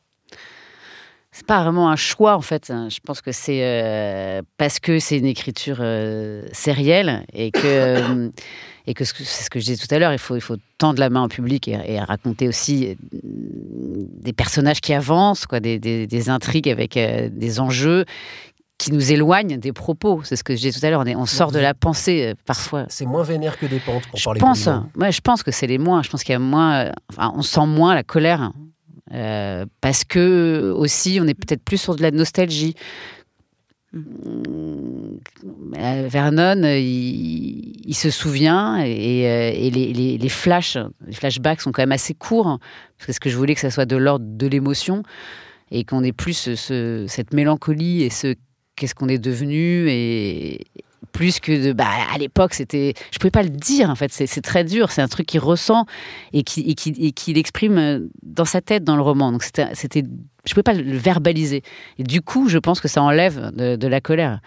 C'est 1.37 1.47
pas 1.47 1.65
vraiment 1.65 1.91
un 1.91 1.97
choix 1.97 2.37
en 2.37 2.41
fait. 2.41 2.69
Je 2.69 3.01
pense 3.05 3.21
que 3.21 3.33
c'est 3.33 3.65
euh, 3.65 4.41
parce 4.57 4.79
que 4.79 5.01
c'est 5.01 5.19
une 5.19 5.27
écriture 5.27 5.79
euh, 5.81 6.47
sérielle 6.53 7.25
et 7.33 7.51
que 7.51 8.31
et 8.87 8.95
que 8.95 9.05
ce 9.05 9.13
que- 9.13 9.25
c'est 9.25 9.43
ce 9.43 9.51
que 9.51 9.59
je 9.59 9.65
disais 9.65 9.85
tout 9.85 9.93
à 9.93 9.99
l'heure. 9.99 10.13
Il 10.13 10.21
faut 10.21 10.37
il 10.37 10.41
faut 10.41 10.59
tendre 10.79 11.01
la 11.01 11.11
main 11.11 11.25
au 11.25 11.29
public 11.29 11.67
et, 11.67 11.99
raconter 11.99 12.47
aussi 12.47 12.97
des 13.25 14.33
personnages 14.33 14.81
qui 14.81 14.95
avancent, 14.95 15.47
quoi, 15.47 15.59
des, 15.59 15.81
des- 15.81 16.31
intrigues 16.31 16.69
avec 16.69 16.95
des 16.97 17.59
enjeux 17.59 18.05
qui 18.79 18.93
nous 18.93 19.13
éloignent 19.13 19.59
des 19.59 19.73
propos. 19.73 20.23
C'est 20.25 20.37
ce 20.37 20.45
que 20.45 20.55
je 20.57 20.61
disais 20.61 20.79
tout 20.79 20.85
à 20.85 20.91
l'heure. 20.91 21.01
On, 21.01 21.07
est- 21.07 21.17
on 21.17 21.27
sort 21.27 21.53
de 21.53 21.59
la 21.59 21.75
pensée 21.75 22.33
euh, 22.33 22.35
parfois. 22.45 22.87
C'est 22.89 23.07
moins 23.07 23.23
vénère 23.23 23.59
que 23.59 23.67
des 23.67 23.79
pentes, 23.79 24.07
pour 24.09 24.19
Je 24.19 24.25
parler 24.25 24.41
pense, 24.41 24.69
ouais, 24.97 25.13
je 25.13 25.21
pense 25.21 25.43
que 25.43 25.51
c'est 25.53 25.67
les 25.67 25.79
moins. 25.79 26.03
Je 26.03 26.11
pense 26.11 26.25
qu'il 26.25 26.33
y 26.33 26.37
a 26.37 26.41
moins. 26.41 26.87
euh, 26.87 26.93
enfin, 27.11 27.33
on 27.37 27.43
sent 27.43 27.67
moins 27.67 27.95
la 27.95 28.03
colère 28.03 28.53
euh, 29.13 29.65
parce 29.81 30.05
que 30.05 30.73
aussi 30.77 31.19
on 31.23 31.27
est 31.27 31.35
peut-être 31.35 31.63
plus 31.63 31.77
sur 31.79 31.95
de 31.95 32.03
la 32.03 32.11
nostalgie. 32.11 32.75
Euh, 33.95 36.09
Vernon, 36.09 36.63
il, 36.65 37.81
il 37.89 37.95
se 37.95 38.11
souvient 38.11 38.83
et, 38.85 39.21
et 39.21 39.71
les, 39.71 39.93
les- 39.93 40.19
les 40.19 40.29
flashs, 40.29 40.77
les 41.07 41.13
flashbacks 41.15 41.61
sont 41.61 41.71
quand 41.73 41.83
même 41.83 41.93
assez 41.93 42.15
courts 42.15 42.59
parce 42.99 43.07
que 43.07 43.13
ce 43.13 43.21
que 43.21 43.31
je 43.31 43.37
voulais 43.37 43.55
que 43.55 43.61
ça 43.61 43.71
soit 43.71 43.87
de 43.87 43.97
l'ordre 43.97 44.27
de 44.29 44.47
l'émotion 44.49 45.05
et 45.71 45.85
qu'on 45.85 46.03
ait 46.03 46.13
plus 46.13 46.33
ce- 46.37 46.57
ce- 46.57 47.07
cette 47.09 47.33
mélancolie 47.33 48.03
et 48.03 48.11
ce 48.11 48.35
qu'est-ce 48.77 48.95
qu'on 48.95 49.09
est 49.09 49.19
devenu 49.19 49.89
et 49.89 50.67
plus 51.13 51.39
que 51.39 51.67
de 51.69 51.73
bah 51.73 51.87
à 52.13 52.19
l'époque 52.19 52.55
c'était 52.55 52.95
je 53.13 53.19
pouvais 53.19 53.31
pas 53.31 53.43
le 53.45 53.51
dire 53.51 53.89
en 53.91 53.95
fait. 53.95 54.11
C'est 54.13 54.41
très 54.41 54.65
dur. 54.65 54.91
C'est 54.91 55.03
un 55.03 55.07
truc 55.09 55.27
qu'il 55.27 55.41
ressent 55.41 55.87
et 56.33 56.43
qui 56.43 56.63
et 56.63 56.75
qui 56.75 56.91
et 56.99 57.13
qu'il 57.13 57.39
exprime 57.39 57.79
euh, 57.79 58.01
dans 58.23 58.45
sa 58.45 58.61
tête 58.61 58.83
dans 58.85 58.97
le 58.97 59.03
roman. 59.03 59.31
Donc 59.31 59.43
c'était 59.45 59.69
c'était 59.75 60.03
je 60.45 60.53
pouvais 60.55 60.63
pas 60.65 60.75
le 60.75 60.97
verbaliser. 60.97 61.63
Et 61.99 62.03
du 62.03 62.21
coup 62.21 62.49
je 62.49 62.59
pense 62.59 62.81
que 62.81 62.89
ça 62.89 63.01
enlève 63.03 63.53
de, 63.55 63.77
de 63.77 63.87
la 63.87 64.01
colère. 64.01 64.41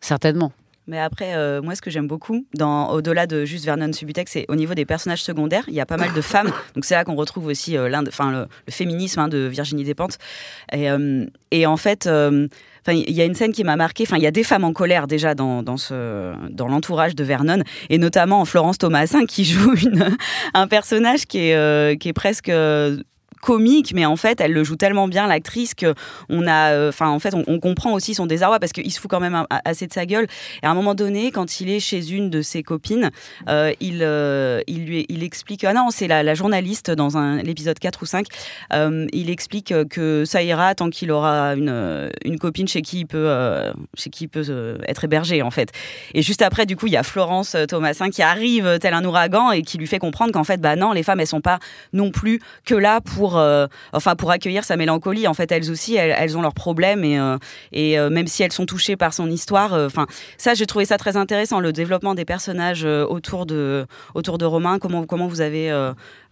Certainement. 0.00 0.52
Mais 0.88 0.98
après, 0.98 1.36
euh, 1.36 1.62
moi, 1.62 1.76
ce 1.76 1.80
que 1.80 1.90
j'aime 1.90 2.08
beaucoup, 2.08 2.44
dans, 2.54 2.90
au-delà 2.90 3.28
de 3.28 3.44
juste 3.44 3.64
Vernon 3.64 3.92
Subutex, 3.92 4.32
c'est 4.32 4.46
au 4.48 4.56
niveau 4.56 4.74
des 4.74 4.84
personnages 4.84 5.22
secondaires, 5.22 5.62
il 5.68 5.74
y 5.74 5.80
a 5.80 5.86
pas 5.86 5.96
mal 5.96 6.12
de 6.12 6.20
femmes. 6.20 6.50
Donc 6.74 6.84
c'est 6.84 6.94
là 6.94 7.04
qu'on 7.04 7.14
retrouve 7.14 7.46
aussi 7.46 7.76
euh, 7.76 7.88
l'un 7.88 8.02
de- 8.02 8.08
enfin, 8.08 8.32
le, 8.32 8.48
le 8.66 8.72
féminisme 8.72 9.20
hein, 9.20 9.28
de 9.28 9.46
Virginie 9.46 9.84
Despentes. 9.84 10.18
Et, 10.72 10.90
euh, 10.90 11.24
et 11.52 11.66
en 11.66 11.76
fait, 11.76 12.08
enfin, 12.86 12.96
il 13.06 13.14
y 13.14 13.20
a 13.20 13.24
une 13.24 13.34
scène 13.34 13.52
qui 13.52 13.64
m'a 13.64 13.76
marqué. 13.76 14.04
Enfin, 14.06 14.16
il 14.16 14.22
y 14.22 14.26
a 14.26 14.30
des 14.30 14.44
femmes 14.44 14.64
en 14.64 14.72
colère 14.72 15.06
déjà 15.06 15.34
dans, 15.34 15.62
dans, 15.62 15.76
ce, 15.76 16.34
dans 16.50 16.68
l'entourage 16.68 17.14
de 17.14 17.24
Vernon, 17.24 17.62
et 17.90 17.98
notamment 17.98 18.44
Florence 18.44 18.78
Thomasin 18.78 19.26
qui 19.26 19.44
joue 19.46 19.74
un 20.54 20.68
personnage 20.68 21.26
qui 21.26 21.48
est, 21.48 21.54
euh, 21.54 21.96
qui 21.96 22.08
est 22.08 22.12
presque. 22.12 22.50
Comique, 23.42 23.92
mais 23.92 24.06
en 24.06 24.16
fait, 24.16 24.40
elle 24.40 24.52
le 24.52 24.62
joue 24.62 24.76
tellement 24.76 25.08
bien, 25.08 25.26
l'actrice, 25.26 25.74
que 25.74 25.94
on 26.30 26.46
a, 26.46 26.70
euh, 26.70 26.88
enfin, 26.90 27.08
en 27.08 27.18
fait, 27.18 27.34
on, 27.34 27.58
comprend 27.58 27.92
aussi 27.92 28.14
son 28.14 28.26
désarroi 28.26 28.58
parce 28.60 28.72
qu'il 28.72 28.90
se 28.90 29.00
fout 29.00 29.10
quand 29.10 29.20
même 29.20 29.44
assez 29.64 29.86
de 29.86 29.92
sa 29.92 30.06
gueule. 30.06 30.26
Et 30.62 30.66
à 30.66 30.70
un 30.70 30.74
moment 30.74 30.94
donné, 30.94 31.32
quand 31.32 31.60
il 31.60 31.68
est 31.68 31.80
chez 31.80 32.10
une 32.12 32.30
de 32.30 32.40
ses 32.40 32.62
copines, 32.62 33.10
euh, 33.48 33.72
il, 33.80 33.98
euh, 34.02 34.60
il 34.66 34.86
lui, 34.86 35.06
il 35.08 35.24
explique, 35.24 35.64
ah 35.64 35.72
non, 35.72 35.88
c'est 35.90 36.06
la, 36.06 36.34
journaliste 36.34 36.90
dans 36.90 37.08
l'épisode 37.42 37.78
4 37.78 38.02
ou 38.02 38.06
5, 38.06 38.26
euh, 38.72 39.06
il 39.12 39.28
explique 39.28 39.74
que 39.90 40.24
ça 40.24 40.42
ira 40.42 40.74
tant 40.74 40.88
qu'il 40.88 41.10
aura 41.10 41.54
une, 41.54 42.10
une 42.24 42.38
copine 42.38 42.68
chez 42.68 42.80
qui 42.80 43.00
il 43.00 43.06
peut, 43.06 43.28
chez 43.96 44.08
qui 44.08 44.24
il 44.24 44.28
peut 44.28 44.78
être 44.86 45.04
hébergé, 45.04 45.42
en 45.42 45.50
fait. 45.50 45.72
Et 46.14 46.22
juste 46.22 46.42
après, 46.42 46.64
du 46.64 46.76
coup, 46.76 46.86
il 46.86 46.92
y 46.92 46.96
a 46.96 47.02
Florence 47.02 47.56
Thomasin 47.68 48.10
qui 48.10 48.22
arrive 48.22 48.78
tel 48.80 48.94
un 48.94 49.04
ouragan 49.04 49.50
et 49.50 49.62
qui 49.62 49.78
lui 49.78 49.86
fait 49.88 49.98
comprendre 49.98 50.32
qu'en 50.32 50.44
fait, 50.44 50.60
bah 50.60 50.76
non, 50.76 50.92
les 50.92 51.02
femmes, 51.02 51.20
elles 51.20 51.26
sont 51.26 51.40
pas 51.40 51.58
non 51.92 52.10
plus 52.10 52.40
que 52.64 52.74
là 52.74 53.00
pour, 53.00 53.31
euh, 53.36 53.66
enfin, 53.92 54.16
pour 54.16 54.30
accueillir 54.30 54.64
sa 54.64 54.76
mélancolie. 54.76 55.26
En 55.26 55.34
fait, 55.34 55.50
elles 55.52 55.70
aussi, 55.70 55.96
elles, 55.96 56.36
ont 56.36 56.42
leurs 56.42 56.54
problèmes 56.54 57.04
et, 57.04 57.18
euh, 57.18 57.36
euh, 57.74 58.10
même 58.10 58.26
si 58.26 58.42
elles 58.42 58.52
sont 58.52 58.66
touchées 58.66 58.96
par 58.96 59.14
son 59.14 59.30
histoire, 59.30 59.72
enfin, 59.72 60.06
ça, 60.38 60.54
j'ai 60.54 60.66
trouvé 60.66 60.84
ça 60.84 60.98
très 60.98 61.16
intéressant, 61.16 61.60
le 61.60 61.72
développement 61.72 62.14
des 62.14 62.24
personnages 62.24 62.84
autour 62.84 63.46
de, 63.46 63.86
autour 64.14 64.38
de 64.38 64.44
Romain. 64.44 64.78
Comment, 64.78 65.04
comment 65.04 65.26
vous 65.26 65.40
avez, 65.40 65.70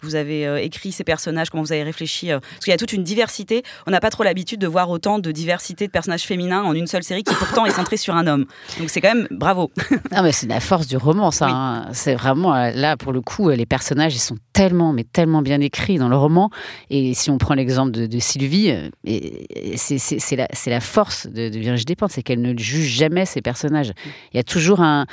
vous 0.03 0.15
avez 0.15 0.47
euh, 0.47 0.57
écrit 0.61 0.93
ces 0.93 1.05
personnages, 1.05 1.51
comment 1.51 1.63
vous 1.63 1.73
avez 1.73 1.83
réfléchi, 1.83 2.31
euh, 2.33 2.41
parce 2.41 2.65
qu'il 2.65 2.71
y 2.71 2.75
a 2.75 2.79
toute 2.79 2.93
une 2.93 3.03
diversité. 3.05 3.63
On 3.87 3.91
n'a 3.91 4.01
pas 4.01 4.11
trop 4.11 4.23
l'habitude 4.23 4.61
de 4.61 4.67
voir 4.67 4.91
autant 4.91 5.19
de 5.19 5.31
diversité 5.33 5.87
de 5.87 5.93
personnages 5.93 6.23
féminins 6.25 6.63
en 6.63 6.75
une 6.75 6.87
seule 6.87 7.03
série 7.03 7.23
qui 7.23 7.35
pourtant 7.35 7.67
est 7.67 7.71
centrée 7.71 7.97
sur 7.97 8.15
un 8.15 8.27
homme. 8.27 8.47
Donc 8.79 8.91
c'est 8.91 9.01
quand 9.01 9.15
même 9.15 9.29
bravo. 9.31 9.71
Non, 10.13 10.23
mais 10.23 10.33
c'est 10.33 10.47
la 10.49 10.61
force 10.61 10.87
du 10.87 10.97
roman, 10.97 11.31
ça. 11.31 11.49
hein. 11.49 11.89
C'est 11.93 12.15
vraiment, 12.15 12.55
euh, 12.55 12.71
là, 12.75 12.97
pour 12.97 13.13
le 13.13 13.21
coup, 13.21 13.49
les 13.51 13.67
personnages, 13.67 14.15
ils 14.15 14.19
sont 14.21 14.37
tellement, 14.53 14.93
mais 14.93 15.05
tellement 15.05 15.43
bien 15.43 15.61
écrits 15.61 15.99
dans 15.99 16.09
le 16.09 16.17
roman. 16.17 16.51
Et 16.91 17.15
si 17.15 17.31
on 17.31 17.39
prend 17.39 17.55
l'exemple 17.55 17.93
de, 17.93 18.07
de 18.07 18.19
Sylvie, 18.19 18.69
et- 19.05 19.73
et 19.75 19.77
c'est 19.77 20.37
la, 20.67 20.81
force 20.81 21.27
de, 21.27 21.49
de 21.49 21.59
Virginie 21.59 21.85
Despentes, 21.85 22.11
c'est 22.13 22.23
qu'elle 22.23 22.41
ne 22.43 22.57
juge 22.59 22.89
jamais 22.89 23.25
ses 23.27 23.41
personnages. 23.43 23.93
Il 24.33 24.37
y 24.37 24.41
a 24.41 24.43
toujours 24.45 24.81
un 24.81 25.07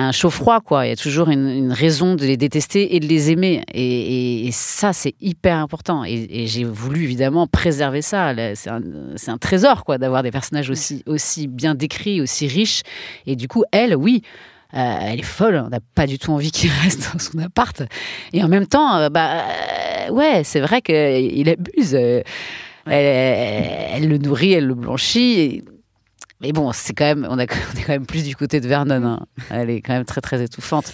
un 0.00 0.12
chaud-froid, 0.12 0.60
quoi. 0.60 0.86
Il 0.86 0.90
y 0.90 0.92
a 0.92 0.96
toujours 0.96 1.28
une, 1.28 1.48
une 1.48 1.72
raison 1.72 2.14
de 2.14 2.24
les 2.24 2.36
détester 2.36 2.94
et 2.96 3.00
de 3.00 3.06
les 3.06 3.30
aimer. 3.30 3.62
Et, 3.74 3.82
et- 3.82 4.46
et 4.46 4.50
ça, 4.52 4.92
c'est 4.92 5.14
hyper 5.20 5.56
important. 5.58 6.04
Et, 6.04 6.26
et 6.30 6.46
j'ai 6.46 6.64
voulu, 6.64 7.04
évidemment, 7.04 7.46
préserver 7.46 8.00
ça. 8.02 8.32
C'est 8.54 8.70
un, 8.70 9.38
trésor, 9.38 9.84
quoi, 9.84 9.98
d'avoir 9.98 10.22
des 10.22 10.30
personnages 10.30 10.70
aussi, 10.70 11.02
aussi 11.06 11.46
bien 11.48 11.74
décrits, 11.74 12.20
aussi 12.20 12.46
riches. 12.46 12.82
Et 13.26 13.34
du 13.36 13.48
coup, 13.48 13.64
elle, 13.72 13.96
oui, 13.96 14.22
euh, 14.74 14.96
elle 15.00 15.18
est 15.20 15.22
folle. 15.22 15.62
On 15.66 15.70
n'a 15.70 15.80
pas 15.94 16.06
du 16.06 16.18
tout 16.18 16.32
envie 16.32 16.50
qu'il 16.52 16.70
reste 16.84 17.10
dans 17.12 17.18
son 17.18 17.38
appart. 17.38 17.82
Et 18.32 18.42
en 18.44 18.48
même 18.48 18.66
temps, 18.66 18.96
euh, 18.98 19.08
bah, 19.08 19.42
euh, 20.08 20.12
ouais, 20.12 20.42
c'est 20.44 20.60
vrai 20.60 20.80
qu'il 20.82 21.48
abuse. 21.48 21.94
Elle, 21.94 22.22
elle- 22.86 23.70
elle 23.94 24.08
le 24.08 24.18
nourrit, 24.18 24.52
elle 24.52 24.66
le 24.66 24.74
blanchit. 24.74 25.62
Mais 26.40 26.52
bon, 26.52 26.72
c'est 26.72 26.92
quand 26.94 27.04
même, 27.04 27.26
on, 27.28 27.38
a, 27.38 27.44
on 27.74 27.78
est 27.78 27.82
quand 27.84 27.92
même 27.92 28.06
plus 28.06 28.24
du 28.24 28.36
côté 28.36 28.60
de 28.60 28.68
Vernon. 28.68 29.04
hein. 29.04 29.26
Elle 29.50 29.70
est 29.70 29.80
quand 29.80 29.92
même 29.92 30.04
très 30.04 30.20
très 30.20 30.42
étouffante. 30.42 30.92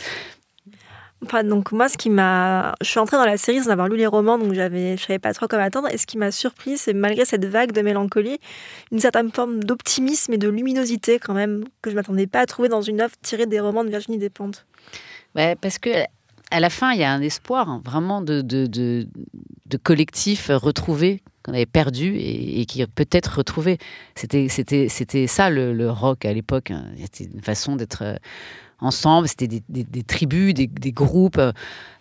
Enfin, 1.25 1.43
donc 1.43 1.73
moi, 1.73 1.89
ce 1.89 1.97
qui 1.97 2.11
m'a, 2.11 2.75
je 2.83 2.89
suis 2.89 2.99
entrée 2.99 3.17
dans 3.17 3.25
la 3.25 3.39
série 3.39 3.63
sans 3.63 3.71
avoir 3.71 3.89
lu 3.89 3.97
les 3.97 4.07
romans, 4.07 4.37
donc 4.37 4.53
j'avais, 4.53 4.99
je 4.99 5.05
savais 5.07 5.19
pas 5.19 5.33
trop 5.33 5.47
comment 5.49 5.63
attendre. 5.63 5.89
Et 5.91 5.97
ce 5.97 6.05
qui 6.07 6.19
m'a 6.19 6.31
surpris, 6.31 6.77
c'est 6.77 6.93
malgré 6.93 7.25
cette 7.25 7.47
vague 7.47 7.73
de 7.73 7.81
mélancolie, 7.81 8.39
une 8.93 8.99
certaine 9.01 9.33
forme 9.33 9.65
d'optimisme 9.65 10.35
et 10.35 10.39
de 10.39 10.49
luminosité 10.49 11.19
quand 11.19 11.33
même 11.33 11.65
que 11.81 11.89
je 11.91 11.95
m'attendais 11.95 12.27
pas 12.27 12.41
à 12.41 12.47
trouver 12.47 12.69
dans 12.69 12.83
une 12.83 13.01
œuvre 13.01 13.15
tirée 13.23 13.47
des 13.47 13.59
romans 13.59 13.85
de 13.85 13.89
Virginie 13.89 14.19
Despentes. 14.19 14.67
Ouais, 15.35 15.57
parce 15.57 15.79
que 15.79 15.89
à 16.51 16.61
la 16.61 16.69
fin, 16.69 16.93
il 16.93 17.01
y 17.01 17.05
a 17.05 17.11
un 17.11 17.23
espoir 17.23 17.71
hein, 17.71 17.81
vraiment 17.83 18.21
de, 18.21 18.43
de, 18.43 18.67
de, 18.67 19.09
de 19.67 19.77
collectif 19.79 20.51
retrouvé 20.53 21.23
qu'on 21.45 21.53
avait 21.53 21.67
perdu 21.67 22.17
et, 22.17 22.61
et 22.61 22.67
qui 22.67 22.85
peut-être 22.87 23.39
retrouvé. 23.39 23.79
C'était, 24.15 24.49
c'était, 24.49 24.89
c'était 24.89 25.27
ça 25.27 25.51
le, 25.51 25.91
rock 25.91 26.25
à 26.25 26.33
l'époque. 26.33 26.71
hein. 26.71 26.87
C'était 26.99 27.31
une 27.33 27.43
façon 27.43 27.77
d'être 27.77 28.03
euh, 28.03 28.17
ensemble. 28.81 29.29
C'était 29.29 29.47
des, 29.69 30.03
tribus, 30.03 30.55
des, 30.55 30.69
groupes, 30.93 31.41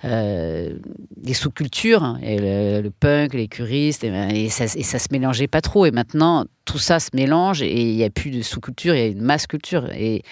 euh, 0.05 0.77
des 1.17 1.33
sous-cultures. 1.33 2.03
hein. 2.03 2.19
Le, 2.23 2.89
punk, 2.89 3.33
les 3.33 3.47
curistes, 3.47 4.03
et, 4.03 4.09
ben, 4.09 4.29
et 4.29 4.49
ça, 4.49 4.65
et 4.65 4.83
se 4.83 5.07
mélangeait 5.11 5.47
pas 5.47 5.61
trop. 5.61 5.85
Et 5.85 5.91
maintenant, 5.91 6.45
tout 6.65 6.79
ça 6.79 6.99
se 6.99 7.09
mélange 7.13 7.61
et 7.61 7.81
il 7.81 7.95
n'y 7.95 8.03
a 8.03 8.09
plus 8.09 8.31
de 8.31 8.41
sous-culture, 8.41 8.95
il 8.95 8.99
y 8.99 9.03
a 9.03 9.07
une 9.07 9.21
masse 9.21 9.47
culture. 9.47 9.89
Et, 9.91 10.23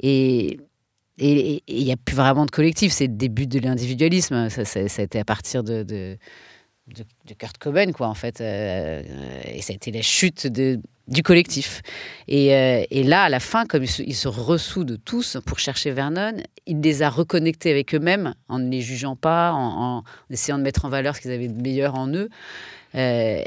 et, 0.00 0.58
il 1.20 1.84
n'y 1.84 1.92
a 1.92 1.96
plus 1.96 2.14
vraiment 2.14 2.46
de 2.46 2.50
collectif. 2.50 2.92
C'est 2.92 3.08
le 3.08 3.14
début 3.14 3.46
de 3.48 3.58
l'individualisme. 3.58 4.48
Ça, 4.48 4.62
a 4.80 5.02
été 5.02 5.18
à 5.18 5.24
partir 5.24 5.64
de, 5.64 6.16
de, 6.94 7.34
Kurt 7.34 7.58
Cobain, 7.58 7.92
quoi, 7.92 8.08
en 8.08 8.14
fait. 8.14 8.40
Euh, 8.40 9.02
et 9.44 9.62
ça 9.62 9.72
a 9.72 9.76
été 9.76 9.90
la 9.90 10.02
chute 10.02 10.46
de, 10.46 10.80
du 11.08 11.22
collectif. 11.22 11.82
Et, 12.26 12.54
euh, 12.54 12.84
là, 12.90 13.24
à 13.24 13.28
la 13.28 13.40
fin, 13.40 13.66
comme 13.66 13.84
ils 13.84 13.90
se, 13.90 14.02
ils 14.02 14.14
se 14.14 14.28
ressoudent 14.28 14.98
tous 15.04 15.38
pour 15.46 15.58
chercher 15.58 15.90
Vernon, 15.90 16.42
il 16.66 16.80
les 16.80 17.02
a 17.02 17.10
reconnectés 17.10 17.70
avec 17.70 17.94
eux-mêmes 17.94 18.34
en 18.48 18.58
ne 18.58 18.70
les 18.70 18.80
jugeant 18.80 19.16
pas, 19.16 19.52
en, 19.52 20.02
essayant 20.30 20.58
de 20.58 20.62
mettre 20.62 20.84
en 20.84 20.88
valeur 20.88 21.16
ce 21.16 21.20
qu'ils 21.20 21.32
avaient 21.32 21.48
de 21.48 21.60
meilleur 21.60 21.94
en 21.94 22.08
eux. 22.08 22.28
Euh, 22.94 23.42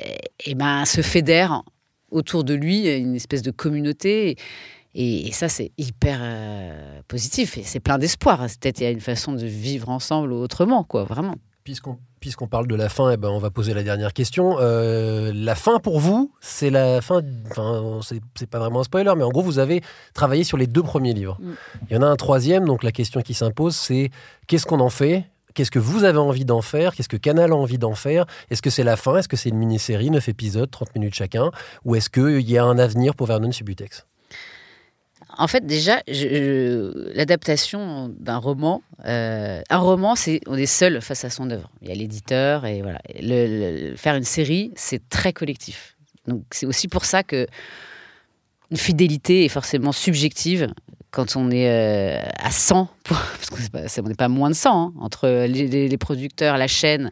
et 0.46 0.56
ben, 0.56 0.86
se 0.86 1.02
fédère 1.02 1.64
autour 2.12 2.44
de 2.44 2.54
lui 2.54 2.88
une 2.88 3.16
espèce 3.16 3.42
de 3.42 3.52
communauté. 3.52 4.38
Et, 4.94 5.32
ça, 5.32 5.48
c'est 5.48 5.72
hyper 5.78 6.20
euh, 6.22 7.02
positif 7.08 7.58
et 7.58 7.64
c'est 7.64 7.80
plein 7.80 7.98
d'espoir. 7.98 8.40
Peut-être 8.40 8.82
il 8.82 8.84
y 8.84 8.88
a 8.88 8.92
une 8.92 9.00
façon 9.00 9.34
de 9.34 9.46
vivre 9.46 9.90
ensemble 9.90 10.34
autrement, 10.34 10.84
quoi, 10.84 11.06
vraiment. 11.06 11.36
Puisqu'on 11.64 12.00
puisqu'on 12.20 12.48
parle 12.48 12.68
de 12.68 12.76
la 12.76 12.88
fin, 12.88 13.12
eh 13.12 13.18
ben, 13.18 13.30
on 13.30 13.40
va 13.40 13.50
poser 13.50 13.74
la 13.74 13.84
dernière 13.84 14.14
question. 14.14 14.58
Euh, 14.60 15.32
la 15.34 15.56
fin 15.56 15.80
pour 15.80 16.00
vous, 16.00 16.32
c'est 16.40 16.70
la 16.70 17.02
fin. 17.02 17.22
Enfin, 17.50 18.00
c'est 18.04 18.22
c'est 18.36 18.50
pas 18.50 18.60
vraiment 18.60 18.82
un 18.82 18.84
spoiler, 18.84 19.14
mais 19.18 19.24
en 19.24 19.30
gros, 19.30 19.42
vous 19.42 19.60
avez 19.60 19.82
travaillé 20.14 20.44
sur 20.44 20.58
les 20.58 20.68
deux 20.68 20.84
premiers 20.84 21.14
livres. 21.14 21.38
Mm. 21.42 21.52
Il 21.90 21.94
y 21.96 21.98
en 21.98 22.04
a 22.04 22.08
un 22.08 22.16
troisième, 22.16 22.66
donc 22.66 22.84
la 22.84 22.92
question 22.92 23.22
qui 23.22 23.34
s'impose, 23.34 23.76
c'est 23.76 24.12
qu'est-ce 24.48 24.66
qu'on 24.66 24.80
en 24.80 24.90
fait? 24.90 25.26
Qu'est-ce 25.54 25.72
que 25.72 25.80
vous 25.80 26.04
avez 26.04 26.18
envie 26.18 26.46
d'en 26.46 26.62
faire? 26.62 26.96
Qu'est-ce 26.96 27.10
que 27.10 27.18
Canal 27.18 27.52
a 27.52 27.56
envie 27.56 27.78
d'en 27.78 27.96
faire? 27.96 28.26
Est-ce 28.50 28.62
que 28.62 28.70
c'est 28.70 28.84
la 28.84 28.96
fin? 28.96 29.18
Est-ce 29.18 29.28
que 29.28 29.36
c'est 29.36 29.50
une 29.50 29.58
mini-série, 29.58 30.10
9 30.10 30.30
épisodes, 30.30 30.70
30 30.70 30.96
minutes 30.96 31.16
chacun? 31.16 31.52
Ou 31.84 31.96
est-ce 31.96 32.10
qu'il 32.10 32.50
y 32.50 32.58
a 32.58 32.64
un 32.64 32.78
avenir 32.78 33.16
pour 33.16 33.28
Vernon 33.28 33.52
Subutex? 33.52 34.06
En 35.42 35.48
fait, 35.48 35.66
déjà, 35.66 36.04
l'adaptation 37.16 38.14
d'un 38.20 38.38
roman, 38.38 38.84
euh, 39.06 39.64
un 39.72 39.78
roman, 39.80 40.16
c'est 40.16 40.40
on 40.46 40.56
est 40.56 40.68
seul 40.68 41.02
face 41.02 41.26
à 41.26 41.32
son 41.32 41.50
œuvre. 41.50 41.72
Il 41.82 41.88
y 41.88 41.92
a 41.92 41.96
l'éditeur 41.96 42.68
et 42.68 42.84
voilà. 42.84 43.00
Faire 43.98 44.16
une 44.16 44.24
série, 44.24 44.72
c'est 44.76 45.10
très 45.10 45.34
collectif. 45.34 45.98
Donc 46.28 46.44
c'est 46.52 46.68
aussi 46.68 46.88
pour 46.88 47.06
ça 47.06 47.24
que 47.24 47.48
une 48.70 48.78
fidélité 48.78 49.44
est 49.44 49.50
forcément 49.50 49.92
subjective 49.92 50.72
quand 51.10 51.36
on 51.36 51.50
est 51.50 51.68
euh, 51.68 52.22
à 52.38 52.52
100, 52.52 52.88
pour- 53.04 53.18
parce 53.18 53.96
qu'on 53.96 54.08
n'est 54.08 54.14
pas, 54.14 54.28
moins 54.28 54.52
de 54.52 54.56
100, 54.56 54.70
hein, 54.70 54.94
entre 55.00 55.28
les, 55.48 55.98
producteurs, 55.98 56.58
la 56.58 56.68
chaîne, 56.68 57.10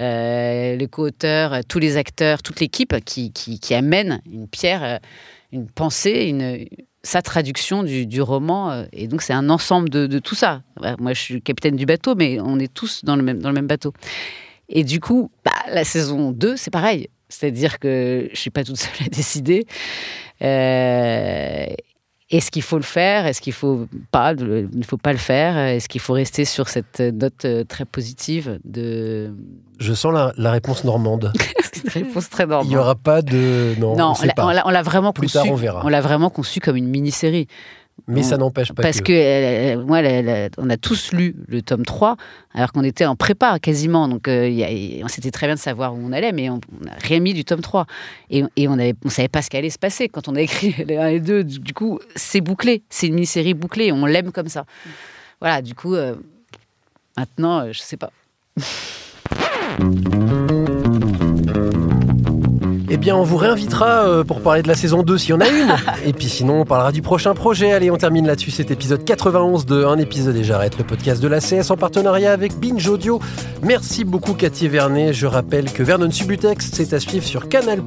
euh, 0.00 0.74
les 0.74 0.88
co-auteurs, 0.88 1.60
tous 1.68 1.78
les 1.78 1.96
acteurs, 1.96 2.42
toute 2.42 2.58
l'équipe 2.58 2.96
qui, 3.04 3.30
qui, 3.32 3.60
qui 3.60 3.74
amène 3.74 4.20
une 4.30 4.48
pierre, 4.48 4.82
euh, 4.82 4.98
une 5.52 5.70
pensée, 5.70 6.24
une, 6.24 6.66
sa 7.02 7.22
traduction 7.22 7.82
du, 7.82 8.20
roman. 8.20 8.70
euh, 8.70 8.84
et 8.92 9.08
donc 9.08 9.22
c'est 9.22 9.32
un 9.32 9.50
ensemble 9.50 9.88
de, 9.88 10.18
tout 10.18 10.34
ça. 10.34 10.62
Ouais, 10.80 10.94
Moi 10.98 11.12
je 11.14 11.20
suis 11.20 11.42
capitaine 11.42 11.76
du 11.76 11.86
bateau, 11.86 12.14
mais 12.14 12.40
on 12.40 12.58
est 12.58 12.72
tous 12.72 13.04
dans 13.04 13.16
le 13.16 13.22
même, 13.22 13.40
dans 13.40 13.48
le 13.48 13.54
même 13.54 13.66
bateau. 13.66 13.92
Et 14.68 14.84
du 14.84 15.00
coup, 15.00 15.30
bah, 15.44 15.52
la 15.70 15.84
saison 15.84 16.30
2, 16.30 16.56
c'est 16.56 16.70
pareil. 16.70 17.08
C'est-à-dire 17.28 17.78
que 17.78 18.24
je 18.26 18.30
ne 18.30 18.36
suis 18.36 18.50
pas 18.50 18.64
toute 18.64 18.76
seule 18.76 19.06
à 19.06 19.08
décider. 19.08 19.66
Euh, 20.42 21.66
est-ce 22.30 22.50
qu'il 22.50 22.62
faut 22.62 22.76
le 22.76 22.82
faire? 22.82 23.26
Est-ce 23.26 23.40
qu'il 23.40 23.52
faut 23.52 23.86
pas 24.10 24.32
Il 24.32 24.68
ne 24.74 24.84
faut 24.84 24.96
pas 24.98 25.12
le 25.12 25.18
faire? 25.18 25.56
Est-ce 25.56 25.88
qu'il 25.88 26.00
faut 26.00 26.12
rester 26.12 26.44
sur 26.44 26.68
cette 26.68 27.00
note 27.00 27.44
euh, 27.44 27.64
très 27.64 27.84
positive 27.84 28.58
de 28.64 29.32
Je 29.80 29.92
sens 29.94 30.12
la, 30.12 30.32
la 30.36 30.50
réponse 30.52 30.84
normande. 30.84 31.32
C'est 31.72 31.84
une 31.84 32.06
réponse 32.06 32.28
très 32.28 32.46
normale. 32.46 32.66
Il 32.66 32.70
n'y 32.70 32.76
aura 32.76 32.94
pas 32.96 33.22
de. 33.22 33.74
Non, 33.78 33.96
Non, 33.96 34.12
on 34.38 34.48
l'a- 34.50 34.66
on 34.66 34.82
vraiment 34.82 35.12
Plus 35.12 35.28
conçu. 35.32 35.34
tard, 35.34 35.46
on 35.50 35.54
verra. 35.56 35.80
On 35.84 35.88
l'a 35.88 36.00
vraiment 36.00 36.28
conçu 36.30 36.60
comme 36.60 36.76
une 36.76 36.88
mini-série. 36.88 37.46
Mais 38.06 38.20
On- 38.20 38.22
ça 38.22 38.36
n'empêche 38.38 38.72
pas 38.72 38.82
Parce 38.82 39.00
que- 39.00 39.06
que, 39.06 39.76
euh, 39.78 39.84
moi, 39.84 40.00
la- 40.00 40.22
la- 40.22 40.48
on 40.56 40.70
a 40.70 40.76
tous 40.76 41.12
lu 41.12 41.34
le 41.48 41.60
tome 41.60 41.84
3, 41.84 42.16
alors 42.54 42.72
qu'on 42.72 42.84
était 42.84 43.04
en 43.04 43.16
prépa 43.16 43.58
quasiment. 43.58 44.08
Donc, 44.08 44.28
euh, 44.28 44.48
il 44.48 44.54
y 44.54 44.64
a- 45.00 45.04
on 45.04 45.08
s'était 45.08 45.30
très 45.30 45.46
bien 45.46 45.56
de 45.56 45.60
savoir 45.60 45.94
où 45.94 45.98
on 46.02 46.12
allait, 46.12 46.32
mais 46.32 46.48
on 46.48 46.60
n'a 46.84 46.92
rien 47.02 47.20
mis 47.20 47.34
du 47.34 47.44
tome 47.44 47.60
3. 47.60 47.86
Et, 48.30 48.44
et 48.56 48.68
on 48.68 48.76
ne 48.76 48.92
on 49.04 49.10
savait 49.10 49.28
pas 49.28 49.42
ce 49.42 49.50
qu'allait 49.50 49.68
se 49.70 49.78
passer 49.78 50.08
quand 50.08 50.28
on 50.28 50.36
a 50.36 50.40
écrit 50.40 50.74
les 50.86 50.96
1 50.96 51.08
et 51.08 51.20
2. 51.20 51.44
Du 51.44 51.74
coup, 51.74 51.98
c'est 52.16 52.40
bouclé. 52.40 52.82
C'est 52.88 53.08
une 53.08 53.14
mini-série 53.14 53.54
bouclée. 53.54 53.92
On 53.92 54.06
l'aime 54.06 54.32
comme 54.32 54.48
ça. 54.48 54.64
Voilà, 55.40 55.60
du 55.60 55.74
coup, 55.74 55.94
euh, 55.94 56.14
maintenant, 57.16 57.60
euh, 57.60 57.72
je 57.72 57.80
sais 57.80 57.96
pas. 57.98 58.10
Eh 62.90 62.96
bien, 62.96 63.14
on 63.14 63.22
vous 63.22 63.36
réinvitera 63.36 64.06
euh, 64.06 64.24
pour 64.24 64.40
parler 64.40 64.62
de 64.62 64.68
la 64.68 64.74
saison 64.74 65.02
2 65.02 65.18
s'il 65.18 65.30
y 65.30 65.32
en 65.34 65.40
a 65.42 65.48
une. 65.48 65.76
Et 66.06 66.14
puis 66.14 66.30
sinon, 66.30 66.62
on 66.62 66.64
parlera 66.64 66.90
du 66.90 67.02
prochain 67.02 67.34
projet. 67.34 67.72
Allez, 67.72 67.90
on 67.90 67.98
termine 67.98 68.26
là-dessus 68.26 68.50
cet 68.50 68.70
épisode 68.70 69.04
91 69.04 69.66
de 69.66 69.84
Un 69.84 69.98
épisode 69.98 70.34
et 70.36 70.42
j'arrête, 70.42 70.78
le 70.78 70.84
podcast 70.84 71.22
de 71.22 71.28
la 71.28 71.40
CS 71.40 71.70
en 71.70 71.76
partenariat 71.76 72.32
avec 72.32 72.58
Binge 72.58 72.88
Audio. 72.88 73.20
Merci 73.62 74.04
beaucoup 74.04 74.32
Cathy 74.32 74.68
Vernet. 74.68 75.12
Je 75.12 75.26
rappelle 75.26 75.70
que 75.70 75.82
Vernon 75.82 76.10
Subutex, 76.10 76.70
c'est 76.72 76.94
à 76.94 77.00
suivre 77.00 77.26
sur 77.26 77.50
Canal+, 77.50 77.82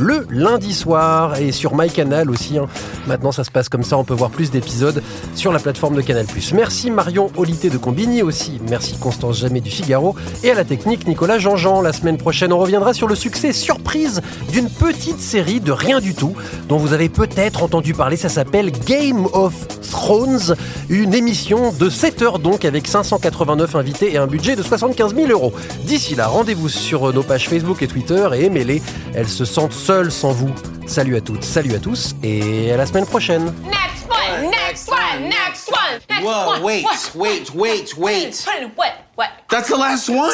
le 0.00 0.26
lundi 0.30 0.72
soir 0.72 1.38
et 1.38 1.52
sur 1.52 1.76
MyCanal 1.76 2.30
aussi. 2.30 2.56
hein. 2.56 2.68
Maintenant, 3.06 3.32
ça 3.32 3.44
se 3.44 3.50
passe 3.50 3.68
comme 3.68 3.82
ça, 3.82 3.98
on 3.98 4.04
peut 4.04 4.14
voir 4.14 4.30
plus 4.30 4.50
d'épisodes 4.50 5.02
sur 5.34 5.52
la 5.52 5.58
plateforme 5.58 5.94
de 5.94 6.00
Canal+. 6.00 6.24
Merci 6.54 6.90
Marion 6.90 7.30
Olité 7.36 7.68
de 7.68 7.76
Combini 7.76 8.22
aussi. 8.22 8.62
Merci 8.70 8.96
Constance 8.96 9.40
Jamais 9.40 9.60
du 9.60 9.70
Figaro. 9.70 10.16
Et 10.42 10.50
à 10.50 10.54
la 10.54 10.64
technique, 10.64 11.06
Nicolas 11.06 11.38
Jean-Jean. 11.38 11.82
La 11.82 11.92
semaine 11.92 12.16
prochaine, 12.16 12.50
on 12.54 12.58
reviendra 12.58 12.94
sur 12.94 13.08
le 13.08 13.14
succès 13.14 13.52
surprise 13.52 14.21
d'une 14.50 14.68
petite 14.70 15.20
série 15.20 15.60
de 15.60 15.72
rien 15.72 16.00
du 16.00 16.14
tout 16.14 16.34
dont 16.68 16.76
vous 16.76 16.92
avez 16.92 17.08
peut-être 17.08 17.62
entendu 17.62 17.94
parler. 17.94 18.16
Ça 18.16 18.28
s'appelle 18.28 18.70
Game 18.70 19.26
of 19.32 19.52
Thrones, 19.90 20.56
une 20.88 21.14
émission 21.14 21.72
de 21.72 21.90
7 21.90 22.22
heures 22.22 22.38
donc 22.38 22.64
avec 22.64 22.86
589 22.86 23.76
invités 23.76 24.12
et 24.12 24.18
un 24.18 24.26
budget 24.26 24.56
de 24.56 24.62
75 24.62 25.14
000 25.14 25.28
euros. 25.28 25.52
D'ici 25.84 26.14
là, 26.14 26.26
rendez-vous 26.28 26.68
sur 26.68 27.12
nos 27.12 27.22
pages 27.22 27.48
Facebook 27.48 27.82
et 27.82 27.88
Twitter 27.88 28.26
et 28.34 28.46
aimez-les. 28.46 28.82
Elles 29.14 29.28
se 29.28 29.44
sentent 29.44 29.72
seules 29.72 30.12
sans 30.12 30.32
vous. 30.32 30.50
Salut 30.86 31.16
à 31.16 31.20
toutes, 31.20 31.44
salut 31.44 31.74
à 31.74 31.78
tous 31.78 32.14
et 32.22 32.72
à 32.72 32.76
la 32.76 32.86
semaine 32.86 33.06
prochaine. 33.06 33.52
Next 33.64 34.08
one, 34.10 34.50
next 34.50 34.90
one, 34.90 35.28
next 35.28 35.70
one, 35.70 36.00
next 36.10 36.24
Whoa, 36.24 36.52
one. 36.54 36.62
wait, 36.62 36.84
wait, 37.14 37.54
wait, 37.54 37.96
wait. 37.96 38.44
What? 38.76 38.92
What? 39.16 39.28
That's 39.48 39.68
the 39.68 39.76
last 39.76 40.08
one? 40.08 40.32